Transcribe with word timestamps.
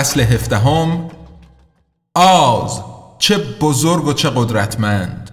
فصل 0.00 0.20
هفدهم 0.20 1.10
آز 2.14 2.84
چه 3.18 3.38
بزرگ 3.38 4.06
و 4.06 4.12
چه 4.12 4.30
قدرتمند 4.34 5.30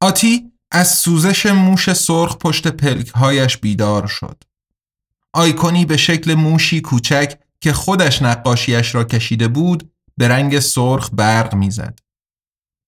آتی 0.00 0.52
از 0.70 0.88
سوزش 0.88 1.46
موش 1.46 1.92
سرخ 1.92 2.36
پشت 2.36 2.68
پلکهایش 2.68 3.56
بیدار 3.56 4.06
شد 4.06 4.44
آیکونی 5.32 5.84
به 5.84 5.96
شکل 5.96 6.34
موشی 6.34 6.80
کوچک 6.80 7.38
که 7.60 7.72
خودش 7.72 8.22
نقاشیش 8.22 8.94
را 8.94 9.04
کشیده 9.04 9.48
بود 9.48 9.92
به 10.16 10.28
رنگ 10.28 10.58
سرخ 10.58 11.10
برق 11.12 11.54
می‌زد. 11.54 11.98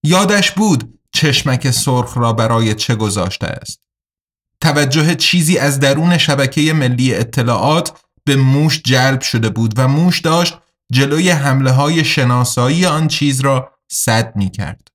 یادش 0.05 0.50
بود 0.50 0.99
چشمک 1.12 1.71
سرخ 1.71 2.17
را 2.17 2.33
برای 2.33 2.75
چه 2.75 2.94
گذاشته 2.94 3.47
است. 3.47 3.81
توجه 4.61 5.15
چیزی 5.15 5.59
از 5.59 5.81
درون 5.81 6.19
شبکه 6.19 6.72
ملی 6.72 7.15
اطلاعات 7.15 8.07
به 8.28 8.37
موش 8.37 8.83
جلب 8.84 9.21
شده 9.21 9.49
بود 9.49 9.75
و 9.77 9.89
موش 9.89 10.21
داشت 10.21 10.59
جلوی 10.93 11.31
حمله 11.31 11.71
های 11.71 12.05
شناسایی 12.05 12.87
آن 12.87 13.09
چیز 13.09 13.41
را 13.41 13.72
صد 13.91 14.37
می 14.37 14.50
کرد. 14.50 14.89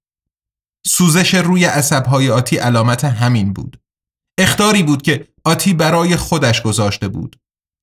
سوزش 0.88 1.36
روی 1.36 1.66
های 2.08 2.32
آتی 2.32 2.58
علامت 2.58 3.06
همین 3.06 3.54
بود. 3.54 3.80
اختاری 4.38 4.84
بود 4.84 5.02
که 5.02 5.28
آتی 5.44 5.74
برای 5.74 6.16
خودش 6.16 6.62
گذاشته 6.62 7.08
بود. 7.08 7.36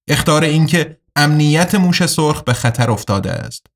اختار 0.09 0.45
اینکه 0.45 1.01
امنیت 1.17 1.75
موش 1.75 2.07
سرخ 2.07 2.43
به 2.43 2.53
خطر 2.53 2.91
افتاده 2.91 3.33
است. 3.33 3.67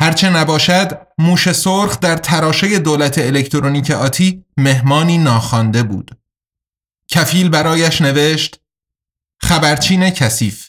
هرچه 0.00 0.30
نباشد 0.30 1.00
موش 1.18 1.52
سرخ 1.52 2.00
در 2.00 2.16
تراشه 2.16 2.78
دولت 2.78 3.18
الکترونیک 3.18 3.90
آتی 3.90 4.44
مهمانی 4.56 5.18
ناخوانده 5.18 5.82
بود. 5.82 6.18
کفیل 7.08 7.48
برایش 7.48 8.00
نوشت 8.00 8.60
خبرچین 9.40 10.10
کثیف 10.10 10.67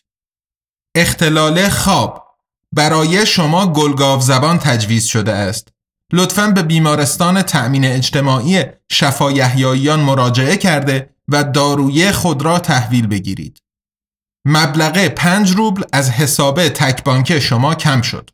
اختلال 0.96 1.70
خواب 1.70 2.38
برای 2.72 3.26
شما 3.26 3.74
گلگاو 3.74 4.22
زبان 4.22 4.60
تجویز 4.60 5.06
شده 5.06 5.34
است. 5.34 5.68
لطفاً 6.14 6.48
به 6.48 6.64
بیمارستان 6.64 7.42
تأمین 7.42 7.86
اجتماعی 7.86 8.64
شفا 8.92 9.32
یحیاییان 9.32 10.00
مراجعه 10.00 10.58
کرده 10.58 11.16
و 11.28 11.44
دارویه 11.44 12.12
خود 12.12 12.42
را 12.42 12.60
تحویل 12.60 13.08
بگیرید. 13.08 13.62
مبلغ 14.46 15.08
پنج 15.08 15.52
روبل 15.52 15.84
از 15.94 16.10
حساب 16.10 16.68
تک 16.68 17.04
بانک 17.04 17.40
شما 17.40 17.76
کم 17.76 18.02
شد. 18.02 18.30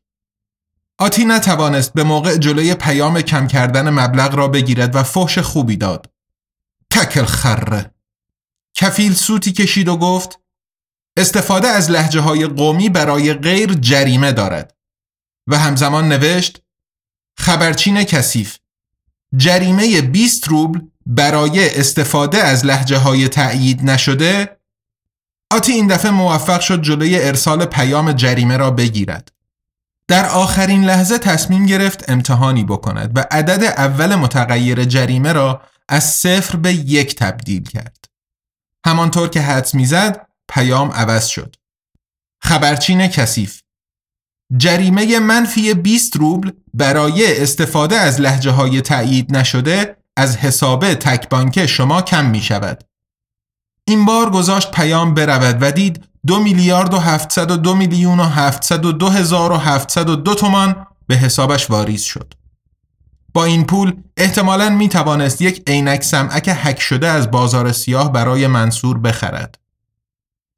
آتی 0.98 1.26
نتوانست 1.26 1.94
به 1.94 2.04
موقع 2.04 2.38
جلوی 2.38 2.74
پیام 2.74 3.22
کم 3.22 3.48
کردن 3.48 3.90
مبلغ 3.90 4.36
را 4.36 4.48
بگیرد 4.48 4.96
و 4.96 5.04
فحش 5.04 5.40
خوبی 5.40 5.78
داد. 5.78 6.10
تکل 6.92 7.26
خره. 7.26 7.92
کفیل 8.74 9.14
سوتی 9.14 9.52
کشید 9.52 9.88
و 9.88 9.98
گفت 9.98 10.40
استفاده 11.18 11.68
از 11.68 11.92
لحجه 11.92 12.20
های 12.20 12.46
قومی 12.48 12.90
برای 12.90 13.34
غیر 13.34 13.74
جریمه 13.74 14.32
دارد 14.32 14.76
و 15.48 15.58
همزمان 15.58 16.08
نوشت 16.08 16.62
خبرچین 17.38 18.04
کثیف. 18.04 18.58
جریمه 19.38 20.02
20 20.02 20.48
روبل 20.48 20.80
برای 21.06 21.80
استفاده 21.80 22.38
از 22.38 22.66
لحجه 22.66 22.98
های 22.98 23.28
تأیید 23.28 23.84
نشده 23.84 24.58
آتی 25.52 25.72
این 25.72 25.88
دفعه 25.88 26.12
موفق 26.12 26.62
شد 26.62 26.82
جلوی 26.82 27.20
ارسال 27.20 27.66
پیام 27.66 28.12
جریمه 28.12 28.58
را 28.58 28.72
بگیرد. 28.72 29.32
در 30.08 30.26
آخرین 30.26 30.86
لحظه 30.86 31.18
تصمیم 31.18 31.66
گرفت 31.66 32.10
امتحانی 32.10 32.64
بکند 32.64 33.12
و 33.18 33.26
عدد 33.32 33.64
اول 33.64 34.16
متغیر 34.16 34.84
جریمه 34.84 35.34
را 35.34 35.62
از 35.90 36.04
صفر 36.04 36.58
به 36.58 36.74
یک 36.74 37.16
تبدیل 37.16 37.64
کرد. 37.64 38.06
همانطور 38.86 39.30
که 39.30 39.42
حدس 39.42 39.76
می‌زد 39.76 40.28
پیام 40.50 40.92
عوض 40.92 41.26
شد. 41.26 41.56
خبرچین 42.44 43.08
کثیف 43.08 43.62
جریمه 44.58 45.20
منفی 45.20 45.74
20 45.74 46.16
روبل 46.16 46.52
برای 46.74 47.42
استفاده 47.42 47.96
از 47.96 48.22
لحجه 48.22 48.52
های 48.52 48.82
تایید 48.82 49.38
نشده 49.38 49.98
از 50.18 50.38
حساب 50.38 50.94
تک 50.94 51.30
بانک 51.30 51.66
شما 51.66 52.02
کم 52.02 52.26
می 52.26 52.42
شود. 52.42 52.84
این 53.88 54.06
بار 54.06 54.30
گذاشت 54.30 54.72
پیام 54.72 55.14
برود 55.14 55.58
و 55.62 55.72
دید 55.72 56.04
دو 56.28 56.40
میلیارد 56.40 56.94
و 56.94 56.98
هفتصد 56.98 57.52
و 57.52 57.58
دو 57.58 57.76
میلیون 57.76 58.20
و 58.20 58.24
هفتصد 58.24 58.86
و 58.86 58.92
دو 58.92 59.10
هزار 59.10 59.52
و 59.52 59.58
هفتصد 59.58 60.10
و 60.10 60.16
دو 60.16 60.36
تومان 60.36 60.88
به 61.08 61.16
حسابش 61.16 61.70
واریز 61.70 62.02
شد. 62.02 62.34
با 63.34 63.46
این 63.46 63.66
پول 63.66 63.94
احتمالاً 64.18 64.70
می 64.70 64.90
توانست 64.90 65.42
یک 65.42 65.64
عینک 65.68 66.04
سمعک 66.04 66.50
هک 66.54 66.80
شده 66.80 67.08
از 67.08 67.32
بازار 67.32 67.72
سیاه 67.72 68.12
برای 68.12 68.48
منصور 68.48 68.98
بخرد. 68.98 69.65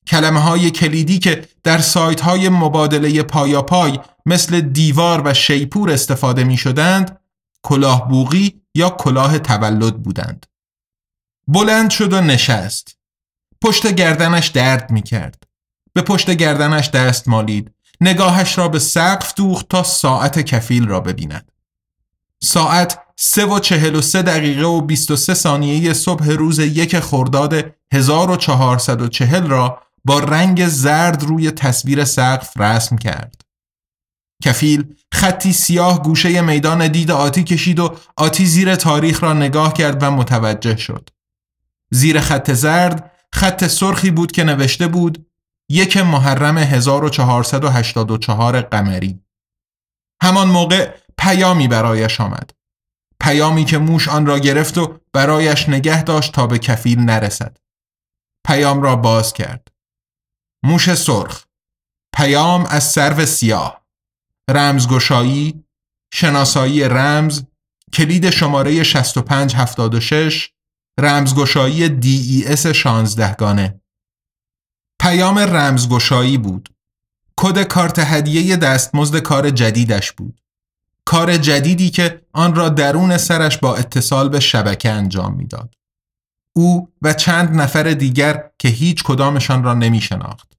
کلمه 0.08 0.40
های 0.40 0.72
کلیدی 0.72 1.20
که 1.20 1.48
در 1.64 1.78
سایت 1.78 2.22
های 2.22 2.50
مبادله 2.50 3.24
پای 3.24 4.00
مثل 4.26 4.62
دیوار 4.62 5.22
و 5.26 5.34
شیپور 5.34 5.92
استفاده 5.92 6.44
می 6.44 6.58
شدند 6.58 7.20
کلاه 7.64 8.10
بوغی 8.10 8.62
یا 8.76 8.90
کلاه 8.90 9.40
تولد 9.40 10.04
بودند. 10.04 10.46
بلند 11.48 11.90
شد 11.90 12.14
و 12.14 12.22
نشست. 12.22 12.98
پشت 13.62 13.88
گردنش 13.88 14.48
درد 14.48 14.92
می 14.92 15.02
کرد. 15.02 15.44
به 15.94 16.02
پشت 16.02 16.32
گردنش 16.32 16.90
دست 16.90 17.28
مالید. 17.28 17.72
نگاهش 18.02 18.58
را 18.58 18.68
به 18.68 18.80
سقف 18.80 19.34
دوخت 19.36 19.70
تا 19.70 19.84
ساعت 19.84 20.40
کفیل 20.40 20.88
را 20.88 21.00
ببیند. 21.00 21.52
ساعت 22.44 23.00
سه 23.16 23.46
و 23.46 23.60
چهل 23.60 23.96
و 23.96 24.02
سه 24.02 24.22
دقیقه 24.22 24.66
و 24.66 24.82
بیست 24.82 25.12
و 25.12 25.16
سه 25.16 25.34
ثانیه 25.34 25.94
صبح 25.94 26.30
روز 26.30 26.60
یک 26.60 27.00
خرداد 27.00 27.76
1440 27.94 29.48
را 29.48 29.82
با 30.08 30.20
رنگ 30.20 30.68
زرد 30.68 31.24
روی 31.24 31.52
تصویر 31.52 32.06
سقف 32.06 32.58
رسم 32.58 32.98
کرد. 32.98 33.42
کفیل 34.44 34.96
خطی 35.14 35.54
سیاه 35.54 36.04
گوشه 36.04 36.42
میدان 36.42 36.88
دید 36.88 37.12
آتی 37.12 37.44
کشید 37.44 37.80
و 37.80 37.98
آتی 38.18 38.46
زیر 38.46 38.76
تاریخ 38.76 39.24
را 39.24 39.34
نگاه 39.34 39.74
کرد 39.74 40.04
و 40.04 40.12
متوجه 40.12 40.78
شد. 40.78 41.10
زیر 41.92 42.20
خط 42.20 42.52
زرد 42.52 43.12
خط 43.34 43.68
سرخی 43.68 44.12
بود 44.12 44.32
که 44.32 44.44
نوشته 44.44 44.88
بود 44.88 45.26
یک 45.70 45.98
محرم 45.98 46.58
1484 46.58 48.62
قمری 48.62 49.20
همان 50.24 50.48
موقع 50.48 50.94
پیامی 51.18 51.68
برایش 51.68 52.22
آمد 52.22 52.52
پیامی 53.20 53.66
که 53.66 53.78
موش 53.78 54.08
آن 54.08 54.26
را 54.26 54.40
گرفت 54.40 54.78
و 54.78 55.00
برایش 55.14 55.70
نگه 55.70 56.04
داشت 56.04 56.34
تا 56.34 56.48
به 56.48 56.60
کفیل 56.60 57.00
نرسد 57.00 57.58
پیام 58.48 58.82
را 58.82 58.96
باز 58.96 59.34
کرد 59.34 59.68
موش 60.68 60.94
سرخ. 60.94 61.44
پیام 62.16 62.66
از 62.66 62.84
سرو 62.84 63.26
سیاه. 63.26 63.82
رمزگشایی 64.50 65.64
شناسایی 66.14 66.84
رمز 66.84 67.44
کلید 67.94 68.30
شماره 68.30 68.84
6576 68.84 70.50
رمزگشایی 71.00 72.02
DES 72.02 72.66
16 72.66 73.36
گانه 73.36 73.82
پیام 75.02 75.40
رمزگشایی 75.40 76.38
بود. 76.38 76.70
کد 77.38 77.64
کارت 77.64 78.00
هدیه 78.00 78.56
دستمزد 78.56 79.18
کار 79.18 79.50
جدیدش 79.50 80.12
بود. 80.12 80.42
کار 81.06 81.38
جدیدی 81.38 81.90
که 81.90 82.22
آن 82.34 82.56
را 82.56 82.70
درون 82.70 83.18
سرش 83.18 83.58
با 83.58 83.76
اتصال 83.76 84.30
به 84.30 84.40
شبکه 84.40 84.92
انجام 84.92 85.34
می‌داد. 85.34 85.76
او 86.54 86.94
و 87.02 87.14
چند 87.14 87.62
نفر 87.62 87.84
دیگر 87.84 88.50
که 88.60 88.68
هیچ 88.68 89.04
کدامشان 89.04 89.64
را 89.64 89.74
نمی 89.74 90.02
شناخت. 90.02 90.57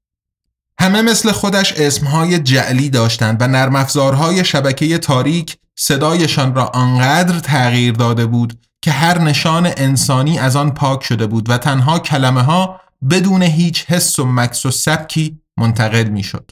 همه 0.81 1.03
مثل 1.03 1.33
خودش 1.33 1.73
اسمهای 1.73 2.39
جعلی 2.39 2.91
داشتند 2.91 3.43
و 3.43 3.49
نرم 3.49 3.77
افزارهای 3.77 4.45
شبکه 4.45 4.99
تاریک 4.99 5.57
صدایشان 5.77 6.55
را 6.55 6.67
آنقدر 6.67 7.39
تغییر 7.39 7.95
داده 7.95 8.27
بود 8.27 8.59
که 8.83 8.91
هر 8.91 9.19
نشان 9.19 9.71
انسانی 9.77 10.39
از 10.39 10.57
آن 10.57 10.71
پاک 10.71 11.05
شده 11.05 11.27
بود 11.27 11.51
و 11.51 11.59
تنها 11.59 11.99
کلمه 11.99 12.43
ها 12.43 12.81
بدون 13.11 13.43
هیچ 13.43 13.85
حس 13.85 14.19
و 14.19 14.25
مکس 14.25 14.67
و 14.67 14.71
سبکی 14.71 15.41
منتقل 15.57 16.09
می 16.09 16.23
شد. 16.23 16.51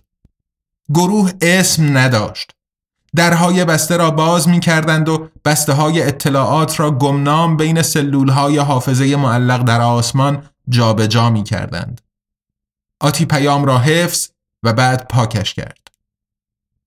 گروه 0.94 1.32
اسم 1.40 1.98
نداشت. 1.98 2.50
درهای 3.16 3.64
بسته 3.64 3.96
را 3.96 4.10
باز 4.10 4.48
می 4.48 4.60
کردند 4.60 5.08
و 5.08 5.28
بسته 5.44 5.72
های 5.72 6.02
اطلاعات 6.02 6.80
را 6.80 6.90
گمنام 6.90 7.56
بین 7.56 7.82
سلول 7.82 8.28
های 8.28 8.58
حافظه 8.58 9.16
معلق 9.16 9.62
در 9.62 9.80
آسمان 9.80 10.42
جابجا 10.68 11.06
جا 11.06 11.30
می 11.30 11.44
کردند. 11.44 12.00
آتی 13.00 13.24
پیام 13.24 13.64
را 13.64 13.78
حفظ 13.78 14.28
و 14.62 14.72
بعد 14.72 15.08
پاکش 15.08 15.54
کرد. 15.54 15.88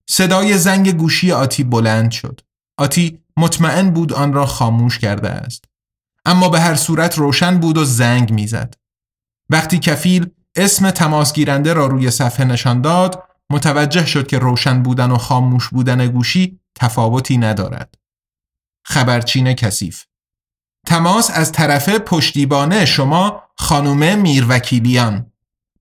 صدای 0.10 0.58
زنگ 0.58 0.98
گوشی 0.98 1.32
آتی 1.32 1.64
بلند 1.64 2.12
شد. 2.12 2.42
آتی 2.78 3.24
مطمئن 3.38 3.90
بود 3.90 4.14
آن 4.14 4.34
را 4.34 4.46
خاموش 4.46 5.00
کرده 5.00 5.30
است. 5.30 5.66
اما 6.26 6.50
به 6.50 6.60
هر 6.60 6.76
صورت 6.76 7.18
روشن 7.18 7.60
بود 7.60 7.78
و 7.78 7.86
زنگ 7.86 8.34
می‌زد. 8.34 8.74
وقتی 9.50 9.80
کفیل 9.80 10.30
اسم 10.56 10.92
تماس 10.92 11.34
گیرنده 11.34 11.74
را 11.74 11.88
روی 11.88 12.12
صفحه 12.12 12.46
نشان 12.46 12.82
داد 12.82 13.24
متوجه 13.50 14.06
شد 14.06 14.28
که 14.28 14.40
روشن 14.40 14.84
بودن 14.84 15.12
و 15.12 15.18
خاموش 15.18 15.70
بودن 15.70 16.08
گوشی 16.08 16.60
تفاوتی 16.76 17.38
ندارد. 17.38 17.96
خبرچین 18.86 19.54
کثیف 19.54 20.06
تماس 20.88 21.32
از 21.34 21.52
طرف 21.52 21.90
پشتیبانه 21.90 22.86
شما 22.86 23.44
خانوم 23.58 24.18
میروکیلیان 24.20 25.32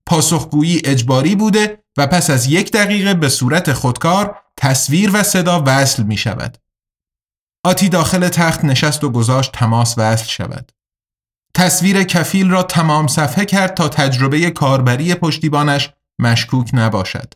پاسخگویی 0.09 0.81
اجباری 0.85 1.35
بوده 1.35 1.83
و 1.97 2.07
پس 2.07 2.29
از 2.29 2.47
یک 2.47 2.71
دقیقه 2.71 3.13
به 3.13 3.29
صورت 3.29 3.73
خودکار 3.73 4.41
تصویر 4.57 5.11
و 5.13 5.23
صدا 5.23 5.63
وصل 5.65 6.03
می 6.03 6.17
شود. 6.17 6.57
آتی 7.63 7.89
داخل 7.89 8.29
تخت 8.29 8.65
نشست 8.65 9.03
و 9.03 9.09
گذاشت 9.09 9.51
تماس 9.51 9.97
وصل 9.97 10.25
شود. 10.25 10.71
تصویر 11.55 12.03
کفیل 12.03 12.49
را 12.49 12.63
تمام 12.63 13.07
صفحه 13.07 13.45
کرد 13.45 13.73
تا 13.73 13.89
تجربه 13.89 14.51
کاربری 14.51 15.15
پشتیبانش 15.15 15.89
مشکوک 16.19 16.69
نباشد. 16.73 17.33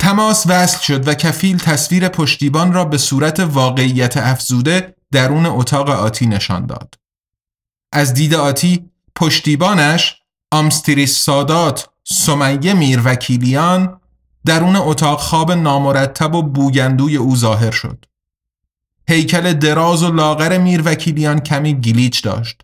تماس 0.00 0.46
وصل 0.46 0.80
شد 0.80 1.08
و 1.08 1.14
کفیل 1.14 1.58
تصویر 1.58 2.08
پشتیبان 2.08 2.72
را 2.72 2.84
به 2.84 2.98
صورت 2.98 3.40
واقعیت 3.40 4.16
افزوده 4.16 4.94
درون 5.12 5.46
اتاق 5.46 5.90
آتی 5.90 6.26
نشان 6.26 6.66
داد. 6.66 6.94
از 7.92 8.14
دید 8.14 8.34
آتی 8.34 8.90
پشتیبانش 9.16 10.17
آمستریس 10.50 11.18
سادات 11.18 11.88
سمیه 12.04 12.74
میر 12.74 13.00
وکیلیان 13.04 14.00
درون 14.44 14.76
اتاق 14.76 15.20
خواب 15.20 15.52
نامرتب 15.52 16.34
و 16.34 16.42
بوگندوی 16.42 17.16
او 17.16 17.36
ظاهر 17.36 17.70
شد. 17.70 18.04
هیکل 19.08 19.52
دراز 19.52 20.02
و 20.02 20.12
لاغر 20.12 20.58
میر 20.58 20.82
وکیلیان 20.84 21.40
کمی 21.40 21.74
گلیچ 21.74 22.22
داشت. 22.22 22.62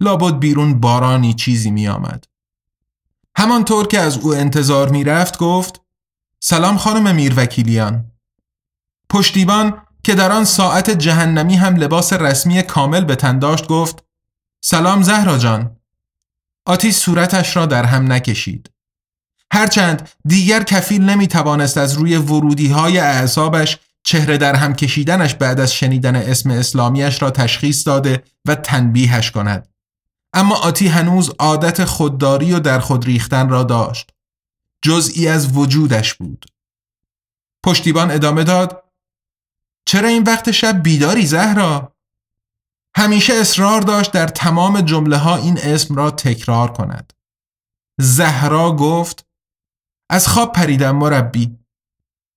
لابد 0.00 0.38
بیرون 0.38 0.80
بارانی 0.80 1.34
چیزی 1.34 1.70
می 1.70 1.88
آمد. 1.88 2.24
همانطور 3.38 3.86
که 3.86 4.00
از 4.00 4.18
او 4.18 4.34
انتظار 4.34 4.88
می 4.88 5.04
رفت 5.04 5.38
گفت 5.38 5.80
سلام 6.40 6.76
خانم 6.76 7.14
میروکیلیان 7.14 8.04
پشتیبان 9.10 9.82
که 10.04 10.14
در 10.14 10.32
آن 10.32 10.44
ساعت 10.44 10.90
جهنمی 10.90 11.56
هم 11.56 11.76
لباس 11.76 12.12
رسمی 12.12 12.62
کامل 12.62 13.04
به 13.04 13.16
تن 13.16 13.38
داشت 13.38 13.66
گفت 13.66 14.04
سلام 14.60 15.02
زهرا 15.02 15.38
جان 15.38 15.77
آتی 16.68 16.92
صورتش 16.92 17.56
را 17.56 17.66
در 17.66 17.84
هم 17.84 18.12
نکشید. 18.12 18.70
هرچند 19.52 20.10
دیگر 20.24 20.62
کفیل 20.62 21.02
نمی 21.02 21.26
توانست 21.26 21.78
از 21.78 21.92
روی 21.94 22.16
ورودی 22.16 22.68
های 22.68 22.98
اعصابش 22.98 23.78
چهره 24.02 24.38
در 24.38 24.54
هم 24.54 24.74
کشیدنش 24.74 25.34
بعد 25.34 25.60
از 25.60 25.74
شنیدن 25.74 26.16
اسم 26.16 26.50
اسلامیش 26.50 27.22
را 27.22 27.30
تشخیص 27.30 27.86
داده 27.86 28.22
و 28.44 28.54
تنبیهش 28.54 29.30
کند. 29.30 29.68
اما 30.32 30.56
آتی 30.56 30.88
هنوز 30.88 31.30
عادت 31.38 31.84
خودداری 31.84 32.52
و 32.52 32.60
در 32.60 32.78
خود 32.78 33.04
ریختن 33.04 33.48
را 33.48 33.62
داشت. 33.62 34.10
جزئی 34.82 35.28
از 35.28 35.56
وجودش 35.56 36.14
بود. 36.14 36.46
پشتیبان 37.64 38.10
ادامه 38.10 38.44
داد 38.44 38.84
چرا 39.86 40.08
این 40.08 40.22
وقت 40.22 40.50
شب 40.50 40.82
بیداری 40.82 41.26
زهرا؟ 41.26 41.97
همیشه 42.98 43.34
اصرار 43.34 43.80
داشت 43.80 44.12
در 44.12 44.26
تمام 44.26 44.80
جمله 44.80 45.16
ها 45.16 45.36
این 45.36 45.58
اسم 45.58 45.94
را 45.94 46.10
تکرار 46.10 46.72
کند. 46.72 47.12
زهرا 48.00 48.76
گفت 48.76 49.26
از 50.10 50.28
خواب 50.28 50.52
پریدم 50.52 50.96
مربی 50.96 51.58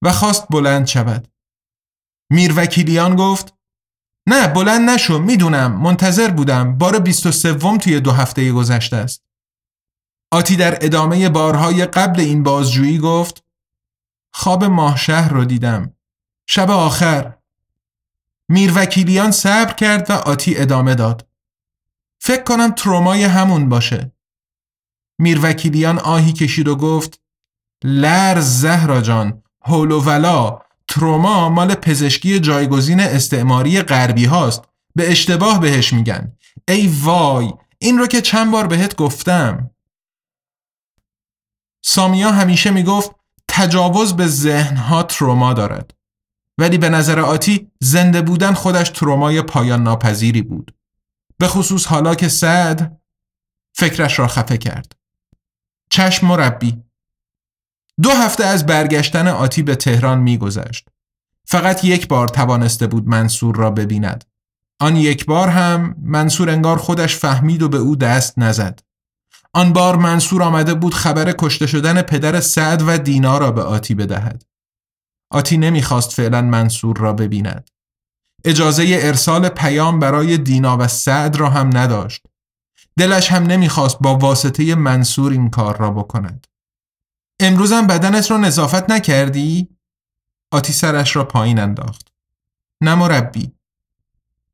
و 0.01 0.11
خواست 0.11 0.47
بلند 0.49 0.87
شود. 0.87 1.27
میر 2.31 2.53
وکیلیان 2.57 3.15
گفت 3.15 3.53
نه 4.27 4.47
بلند 4.47 4.89
نشو 4.89 5.19
می‌دونم 5.19 5.81
منتظر 5.81 6.31
بودم 6.31 6.77
بار 6.77 6.99
بیست 6.99 7.25
و 7.25 7.31
سوم 7.31 7.77
توی 7.77 7.99
دو 7.99 8.11
هفته 8.11 8.51
گذشته 8.51 8.95
است. 8.95 9.25
آتی 10.31 10.55
در 10.55 10.85
ادامه 10.85 11.29
بارهای 11.29 11.85
قبل 11.85 12.19
این 12.19 12.43
بازجویی 12.43 12.99
گفت 12.99 13.43
خواب 14.33 14.63
ماه 14.63 14.97
شهر 14.97 15.33
رو 15.33 15.45
دیدم. 15.45 15.95
شب 16.49 16.69
آخر. 16.69 17.40
میر 18.51 18.71
وکیلیان 18.75 19.31
صبر 19.31 19.73
کرد 19.73 20.09
و 20.09 20.13
آتی 20.13 20.57
ادامه 20.57 20.95
داد. 20.95 21.27
فکر 22.19 22.43
کنم 22.43 22.71
ترومای 22.71 23.23
همون 23.23 23.69
باشه. 23.69 24.11
میر 25.19 25.39
وکیلیان 25.43 25.99
آهی 25.99 26.33
کشید 26.33 26.67
و 26.67 26.75
گفت 26.75 27.21
لرز 27.83 28.45
زهرا 28.45 29.01
جان 29.01 29.43
هول 29.61 29.91
و 29.91 30.01
ولا 30.01 30.61
تروما 30.87 31.49
مال 31.49 31.75
پزشکی 31.75 32.39
جایگزین 32.39 32.99
استعماری 32.99 33.81
غربی 33.81 34.25
هاست. 34.25 34.63
به 34.95 35.11
اشتباه 35.11 35.59
بهش 35.59 35.93
میگن. 35.93 36.37
ای 36.67 36.87
وای 36.87 37.53
این 37.79 37.97
رو 37.97 38.07
که 38.07 38.21
چند 38.21 38.51
بار 38.51 38.67
بهت 38.67 38.95
گفتم. 38.95 39.71
سامیا 41.83 42.31
همیشه 42.31 42.71
می‌گفت 42.71 43.11
تجاوز 43.47 44.15
به 44.15 44.27
ذهنها 44.27 45.03
تروما 45.03 45.53
دارد. 45.53 46.00
ولی 46.61 46.77
به 46.77 46.89
نظر 46.89 47.19
آتی 47.19 47.71
زنده 47.79 48.21
بودن 48.21 48.53
خودش 48.53 48.89
ترومای 48.89 49.41
پایان 49.41 49.83
ناپذیری 49.83 50.41
بود. 50.41 50.73
به 51.37 51.47
خصوص 51.47 51.85
حالا 51.85 52.15
که 52.15 52.27
سعد 52.27 53.01
فکرش 53.73 54.19
را 54.19 54.27
خفه 54.27 54.57
کرد. 54.57 54.95
چشم 55.89 56.27
مربی. 56.27 56.83
دو 58.01 58.09
هفته 58.09 58.45
از 58.45 58.65
برگشتن 58.65 59.27
آتی 59.27 59.63
به 59.63 59.75
تهران 59.75 60.19
میگذشت. 60.19 60.89
فقط 61.45 61.83
یک 61.83 62.07
بار 62.07 62.27
توانسته 62.27 62.87
بود 62.87 63.07
منصور 63.07 63.55
را 63.55 63.71
ببیند. 63.71 64.25
آن 64.79 64.95
یک 64.95 65.25
بار 65.25 65.47
هم 65.49 65.95
منصور 66.03 66.49
انگار 66.49 66.77
خودش 66.77 67.15
فهمید 67.15 67.61
و 67.61 67.69
به 67.69 67.77
او 67.77 67.95
دست 67.95 68.39
نزد. 68.39 68.79
آن 69.53 69.73
بار 69.73 69.95
منصور 69.95 70.43
آمده 70.43 70.73
بود 70.73 70.93
خبر 70.93 71.31
کشته 71.31 71.67
شدن 71.67 72.01
پدر 72.01 72.39
سعد 72.39 72.83
و 72.87 72.97
دینا 72.97 73.37
را 73.37 73.51
به 73.51 73.63
آتی 73.63 73.95
بدهد. 73.95 74.50
آتی 75.31 75.57
نمی‌خواست 75.57 76.11
فعلا 76.13 76.41
منصور 76.41 76.97
را 76.97 77.13
ببیند. 77.13 77.69
اجازه 78.45 78.99
ارسال 79.01 79.49
پیام 79.49 79.99
برای 79.99 80.37
دینا 80.37 80.77
و 80.77 80.87
سعد 80.87 81.35
را 81.35 81.49
هم 81.49 81.77
نداشت. 81.77 82.23
دلش 82.97 83.31
هم 83.31 83.43
نمی‌خواست 83.43 83.97
با 83.99 84.17
واسطه 84.17 84.75
منصور 84.75 85.31
این 85.31 85.49
کار 85.49 85.77
را 85.77 85.91
بکند. 85.91 86.47
امروزم 87.39 87.87
بدنت 87.87 88.31
را 88.31 88.37
نظافت 88.37 88.89
نکردی؟ 88.89 89.67
آتی 90.51 90.73
سرش 90.73 91.15
را 91.15 91.23
پایین 91.25 91.59
انداخت. 91.59 92.07
نه 92.81 92.95
مربی. 92.95 93.51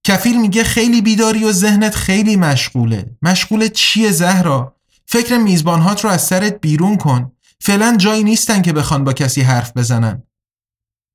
کفیل 0.03 0.41
میگه 0.41 0.63
خیلی 0.63 1.01
بیداری 1.01 1.43
و 1.43 1.51
ذهنت 1.51 1.95
خیلی 1.95 2.35
مشغوله. 2.35 3.17
مشغول 3.21 3.67
چیه 3.67 4.11
زهرا؟ 4.11 4.75
فکر 5.05 5.37
میزبانهات 5.37 6.03
رو 6.03 6.09
از 6.09 6.25
سرت 6.27 6.61
بیرون 6.61 6.97
کن 6.97 7.31
فعلا 7.59 7.97
جایی 7.97 8.23
نیستن 8.23 8.61
که 8.61 8.73
بخوان 8.73 9.03
با 9.03 9.13
کسی 9.13 9.41
حرف 9.41 9.77
بزنن 9.77 10.23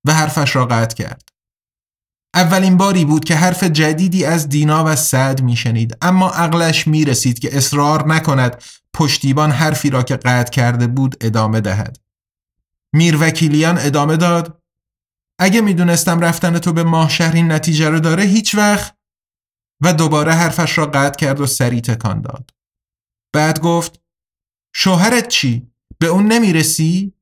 و 0.05 0.13
حرفش 0.13 0.57
را 0.57 0.67
قطع 0.67 0.95
کرد 0.97 1.29
اولین 2.35 2.77
باری 2.77 3.05
بود 3.05 3.25
که 3.25 3.35
حرف 3.35 3.65
جدیدی 3.65 4.25
از 4.25 4.49
دینا 4.49 4.85
و 4.85 4.97
سعد 4.97 5.43
میشنید 5.43 5.97
اما 6.03 6.31
عقلش 6.31 6.87
می‌رسید 6.89 7.39
که 7.39 7.57
اصرار 7.57 8.09
نکند 8.09 8.63
پشتیبان 8.95 9.51
حرفی 9.51 9.91
را 9.91 10.03
که 10.03 10.17
قطع 10.17 10.51
کرده 10.51 10.87
بود 10.87 11.17
ادامه 11.21 11.61
دهد 11.61 11.99
میر 12.93 13.19
وکیلیان 13.21 13.79
ادامه 13.79 14.17
داد 14.17 14.63
اگه 15.39 15.61
می‌دونستم 15.61 16.21
رفتن 16.21 16.59
تو 16.59 16.73
به 16.73 16.83
ماه 16.83 17.09
شهر 17.09 17.35
این 17.35 17.53
نتیجه 17.53 17.89
رو 17.89 18.01
داره 18.01 18.23
هیچ 18.23 18.55
وقت 18.55 18.97
و 19.81 19.93
دوباره 19.93 20.33
حرفش 20.33 20.79
را 20.79 20.87
قطع 20.87 21.19
کرد 21.19 21.41
و 21.41 21.47
سری 21.47 21.81
تکان 21.81 22.21
داد 22.21 22.51
بعد 23.33 23.61
گفت 23.61 24.01
شوهرت 24.75 25.29
چی؟ 25.29 25.73
به 25.99 26.07
اون 26.07 26.27
نمی‌رسی؟ 26.27 27.13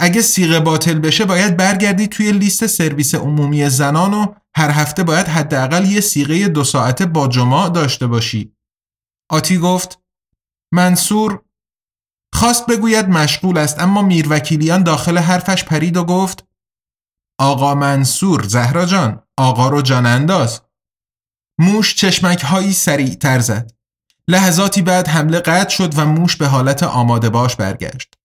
اگه 0.00 0.22
سیغه 0.22 0.60
باطل 0.60 0.98
بشه 0.98 1.24
باید 1.24 1.56
برگردی 1.56 2.06
توی 2.06 2.32
لیست 2.32 2.66
سرویس 2.66 3.14
عمومی 3.14 3.68
زنان 3.68 4.14
و 4.14 4.34
هر 4.56 4.70
هفته 4.70 5.04
باید 5.04 5.28
حداقل 5.28 5.84
یه 5.84 6.00
سیغه 6.00 6.48
دو 6.48 6.64
ساعته 6.64 7.06
با 7.06 7.28
جماع 7.28 7.68
داشته 7.68 8.06
باشی. 8.06 8.56
آتی 9.30 9.58
گفت 9.58 10.02
منصور 10.74 11.42
خواست 12.34 12.66
بگوید 12.66 13.08
مشغول 13.08 13.58
است 13.58 13.80
اما 13.80 14.02
میروکیلیان 14.02 14.82
داخل 14.82 15.18
حرفش 15.18 15.64
پرید 15.64 15.96
و 15.96 16.04
گفت 16.04 16.46
آقا 17.40 17.74
منصور 17.74 18.42
زهرا 18.42 18.86
جان 18.86 19.22
آقا 19.38 19.68
رو 19.68 19.82
جان 19.82 20.06
انداز 20.06 20.62
موش 21.60 21.94
چشمک 21.94 22.42
هایی 22.42 22.72
سریع 22.72 23.14
تر 23.14 23.38
زد. 23.38 23.72
لحظاتی 24.28 24.82
بعد 24.82 25.08
حمله 25.08 25.40
قطع 25.40 25.68
شد 25.68 25.98
و 25.98 26.04
موش 26.06 26.36
به 26.36 26.46
حالت 26.46 26.82
آماده 26.82 27.30
باش 27.30 27.56
برگشت. 27.56 28.15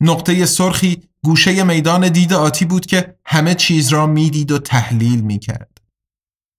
نقطه 0.00 0.46
سرخی 0.46 1.02
گوشه 1.24 1.64
میدان 1.64 2.08
دید 2.08 2.32
آتی 2.32 2.64
بود 2.64 2.86
که 2.86 3.14
همه 3.24 3.54
چیز 3.54 3.88
را 3.88 4.06
می‌دید 4.06 4.52
و 4.52 4.58
تحلیل 4.58 5.20
می‌کرد. 5.20 5.80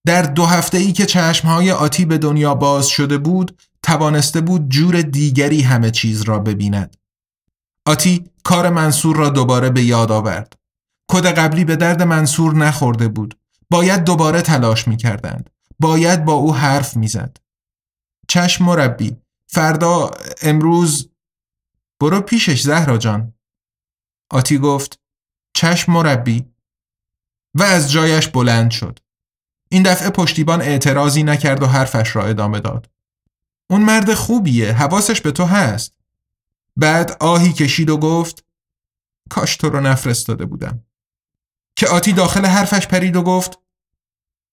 در 0.07 0.21
دو 0.21 0.45
هفته 0.45 0.77
ای 0.77 0.91
که 0.91 1.05
چشمهای 1.05 1.71
آتی 1.71 2.05
به 2.05 2.17
دنیا 2.17 2.55
باز 2.55 2.87
شده 2.87 3.17
بود 3.17 3.61
توانسته 3.83 4.41
بود 4.41 4.69
جور 4.69 5.01
دیگری 5.01 5.61
همه 5.61 5.91
چیز 5.91 6.21
را 6.21 6.39
ببیند. 6.39 6.97
آتی 7.85 8.25
کار 8.43 8.69
منصور 8.69 9.15
را 9.15 9.29
دوباره 9.29 9.69
به 9.69 9.83
یاد 9.83 10.11
آورد. 10.11 10.53
کد 11.11 11.25
قبلی 11.25 11.65
به 11.65 11.75
درد 11.75 12.01
منصور 12.01 12.55
نخورده 12.55 13.07
بود. 13.07 13.37
باید 13.69 14.03
دوباره 14.03 14.41
تلاش 14.41 14.87
می‌کردند. 14.87 15.49
باید 15.79 16.25
با 16.25 16.33
او 16.33 16.55
حرف 16.55 16.97
می‌زد. 16.97 17.37
چشم 18.27 18.65
مربی 18.65 19.17
فردا 19.47 20.11
امروز 20.41 21.09
برو 22.01 22.21
پیشش 22.21 22.61
زهرا 22.61 22.97
جان. 22.97 23.33
آتی 24.29 24.57
گفت 24.57 24.99
چشم 25.53 25.91
مربی. 25.91 26.45
و 27.55 27.63
از 27.63 27.91
جایش 27.91 28.27
بلند 28.27 28.71
شد. 28.71 28.99
این 29.69 29.83
دفعه 29.83 30.09
پشتیبان 30.09 30.61
اعتراضی 30.61 31.23
نکرد 31.23 31.63
و 31.63 31.67
حرفش 31.67 32.15
را 32.15 32.25
ادامه 32.25 32.59
داد. 32.59 32.89
اون 33.69 33.81
مرد 33.81 34.13
خوبیه 34.13 34.73
حواسش 34.73 35.21
به 35.21 35.31
تو 35.31 35.45
هست. 35.45 35.93
بعد 36.77 37.17
آهی 37.19 37.53
کشید 37.53 37.89
و 37.89 37.97
گفت 37.97 38.45
کاش 39.29 39.55
تو 39.55 39.69
رو 39.69 39.79
نفرستاده 39.79 40.45
بودم. 40.45 40.83
که 41.75 41.87
آتی 41.87 42.13
داخل 42.13 42.45
حرفش 42.45 42.87
پرید 42.87 43.15
و 43.15 43.23
گفت 43.23 43.59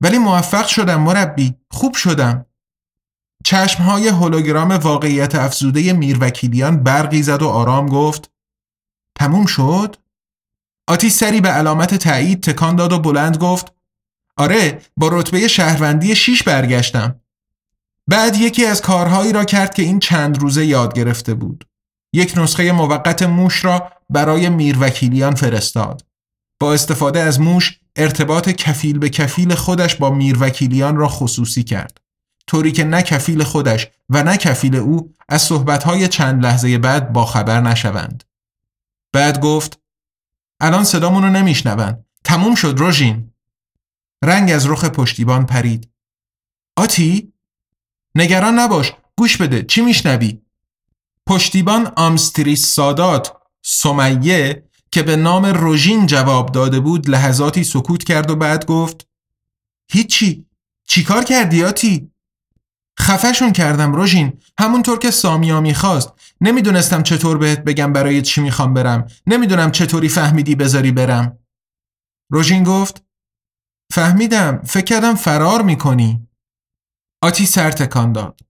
ولی 0.00 0.18
موفق 0.18 0.66
شدم 0.66 1.00
مربی 1.00 1.56
خوب 1.70 1.94
شدم. 1.94 2.46
چشمهای 3.48 4.08
هولوگرام 4.08 4.70
واقعیت 4.70 5.34
افزوده 5.34 5.92
میروکیلیان 5.92 6.82
برقی 6.82 7.22
زد 7.22 7.42
و 7.42 7.48
آرام 7.48 7.86
گفت 7.86 8.30
تموم 9.14 9.46
شد؟ 9.46 9.96
آتی 10.86 11.10
سری 11.10 11.40
به 11.40 11.48
علامت 11.48 11.94
تایید 11.94 12.42
تکان 12.42 12.76
داد 12.76 12.92
و 12.92 12.98
بلند 12.98 13.36
گفت 13.36 13.72
آره 14.36 14.82
با 14.96 15.08
رتبه 15.12 15.48
شهروندی 15.48 16.16
شیش 16.16 16.42
برگشتم. 16.42 17.20
بعد 18.08 18.36
یکی 18.36 18.66
از 18.66 18.82
کارهایی 18.82 19.32
را 19.32 19.44
کرد 19.44 19.74
که 19.74 19.82
این 19.82 19.98
چند 19.98 20.38
روزه 20.38 20.66
یاد 20.66 20.94
گرفته 20.94 21.34
بود. 21.34 21.64
یک 22.12 22.32
نسخه 22.36 22.72
موقت 22.72 23.22
موش 23.22 23.64
را 23.64 23.92
برای 24.10 24.48
میروکیلیان 24.48 25.34
فرستاد. 25.34 26.04
با 26.60 26.72
استفاده 26.72 27.20
از 27.20 27.40
موش 27.40 27.80
ارتباط 27.96 28.48
کفیل 28.48 28.98
به 28.98 29.08
کفیل 29.08 29.54
خودش 29.54 29.94
با 29.94 30.10
میروکیلیان 30.10 30.96
را 30.96 31.08
خصوصی 31.08 31.64
کرد. 31.64 32.07
طوری 32.48 32.72
که 32.72 32.84
نه 32.84 33.02
کفیل 33.02 33.44
خودش 33.44 33.88
و 34.08 34.22
نه 34.22 34.36
کفیل 34.36 34.76
او 34.76 35.14
از 35.28 35.42
صحبتهای 35.42 36.08
چند 36.08 36.44
لحظه 36.44 36.78
بعد 36.78 37.12
با 37.12 37.24
خبر 37.24 37.60
نشوند. 37.60 38.24
بعد 39.12 39.40
گفت 39.40 39.80
الان 40.60 40.84
صدامون 40.84 41.22
رو 41.22 41.30
نمیشنون. 41.30 42.04
تموم 42.24 42.54
شد 42.54 42.74
روژین. 42.78 43.32
رنگ 44.24 44.52
از 44.52 44.66
رخ 44.66 44.84
پشتیبان 44.84 45.46
پرید. 45.46 45.90
آتی؟ 46.76 47.32
نگران 48.14 48.58
نباش. 48.58 48.92
گوش 49.16 49.36
بده. 49.36 49.62
چی 49.62 49.80
میشنوی؟ 49.80 50.40
پشتیبان 51.26 51.92
آمستریس 51.96 52.66
سادات 52.66 53.32
سمیه 53.62 54.68
که 54.90 55.02
به 55.02 55.16
نام 55.16 55.46
روژین 55.46 56.06
جواب 56.06 56.52
داده 56.52 56.80
بود 56.80 57.10
لحظاتی 57.10 57.64
سکوت 57.64 58.04
کرد 58.04 58.30
و 58.30 58.36
بعد 58.36 58.66
گفت 58.66 59.06
هیچی 59.90 60.46
چیکار 60.84 61.24
کردی 61.24 61.64
آتی؟ 61.64 62.10
خفشون 63.00 63.52
کردم 63.52 63.94
روژین. 63.94 64.32
همونطور 64.58 64.98
که 64.98 65.10
سامیا 65.10 65.60
می‌خواست. 65.60 66.12
نمی‌دونستم 66.40 67.02
چطور 67.02 67.38
بهت 67.38 67.64
بگم 67.64 67.92
برای 67.92 68.22
چی 68.22 68.40
می‌خوام 68.40 68.74
برم. 68.74 69.06
نمی‌دونم 69.26 69.70
چطوری 69.70 70.08
فهمیدی 70.08 70.54
بذاری 70.54 70.92
برم. 70.92 71.38
روژین 72.30 72.64
گفت 72.64 73.02
فهمیدم. 73.92 74.62
فکر 74.64 74.84
کردم 74.84 75.14
فرار 75.14 75.62
می‌کنی. 75.62 76.28
آتی 77.22 77.46
سر 77.46 77.70
تکان 77.70 78.12
داد. 78.12 78.40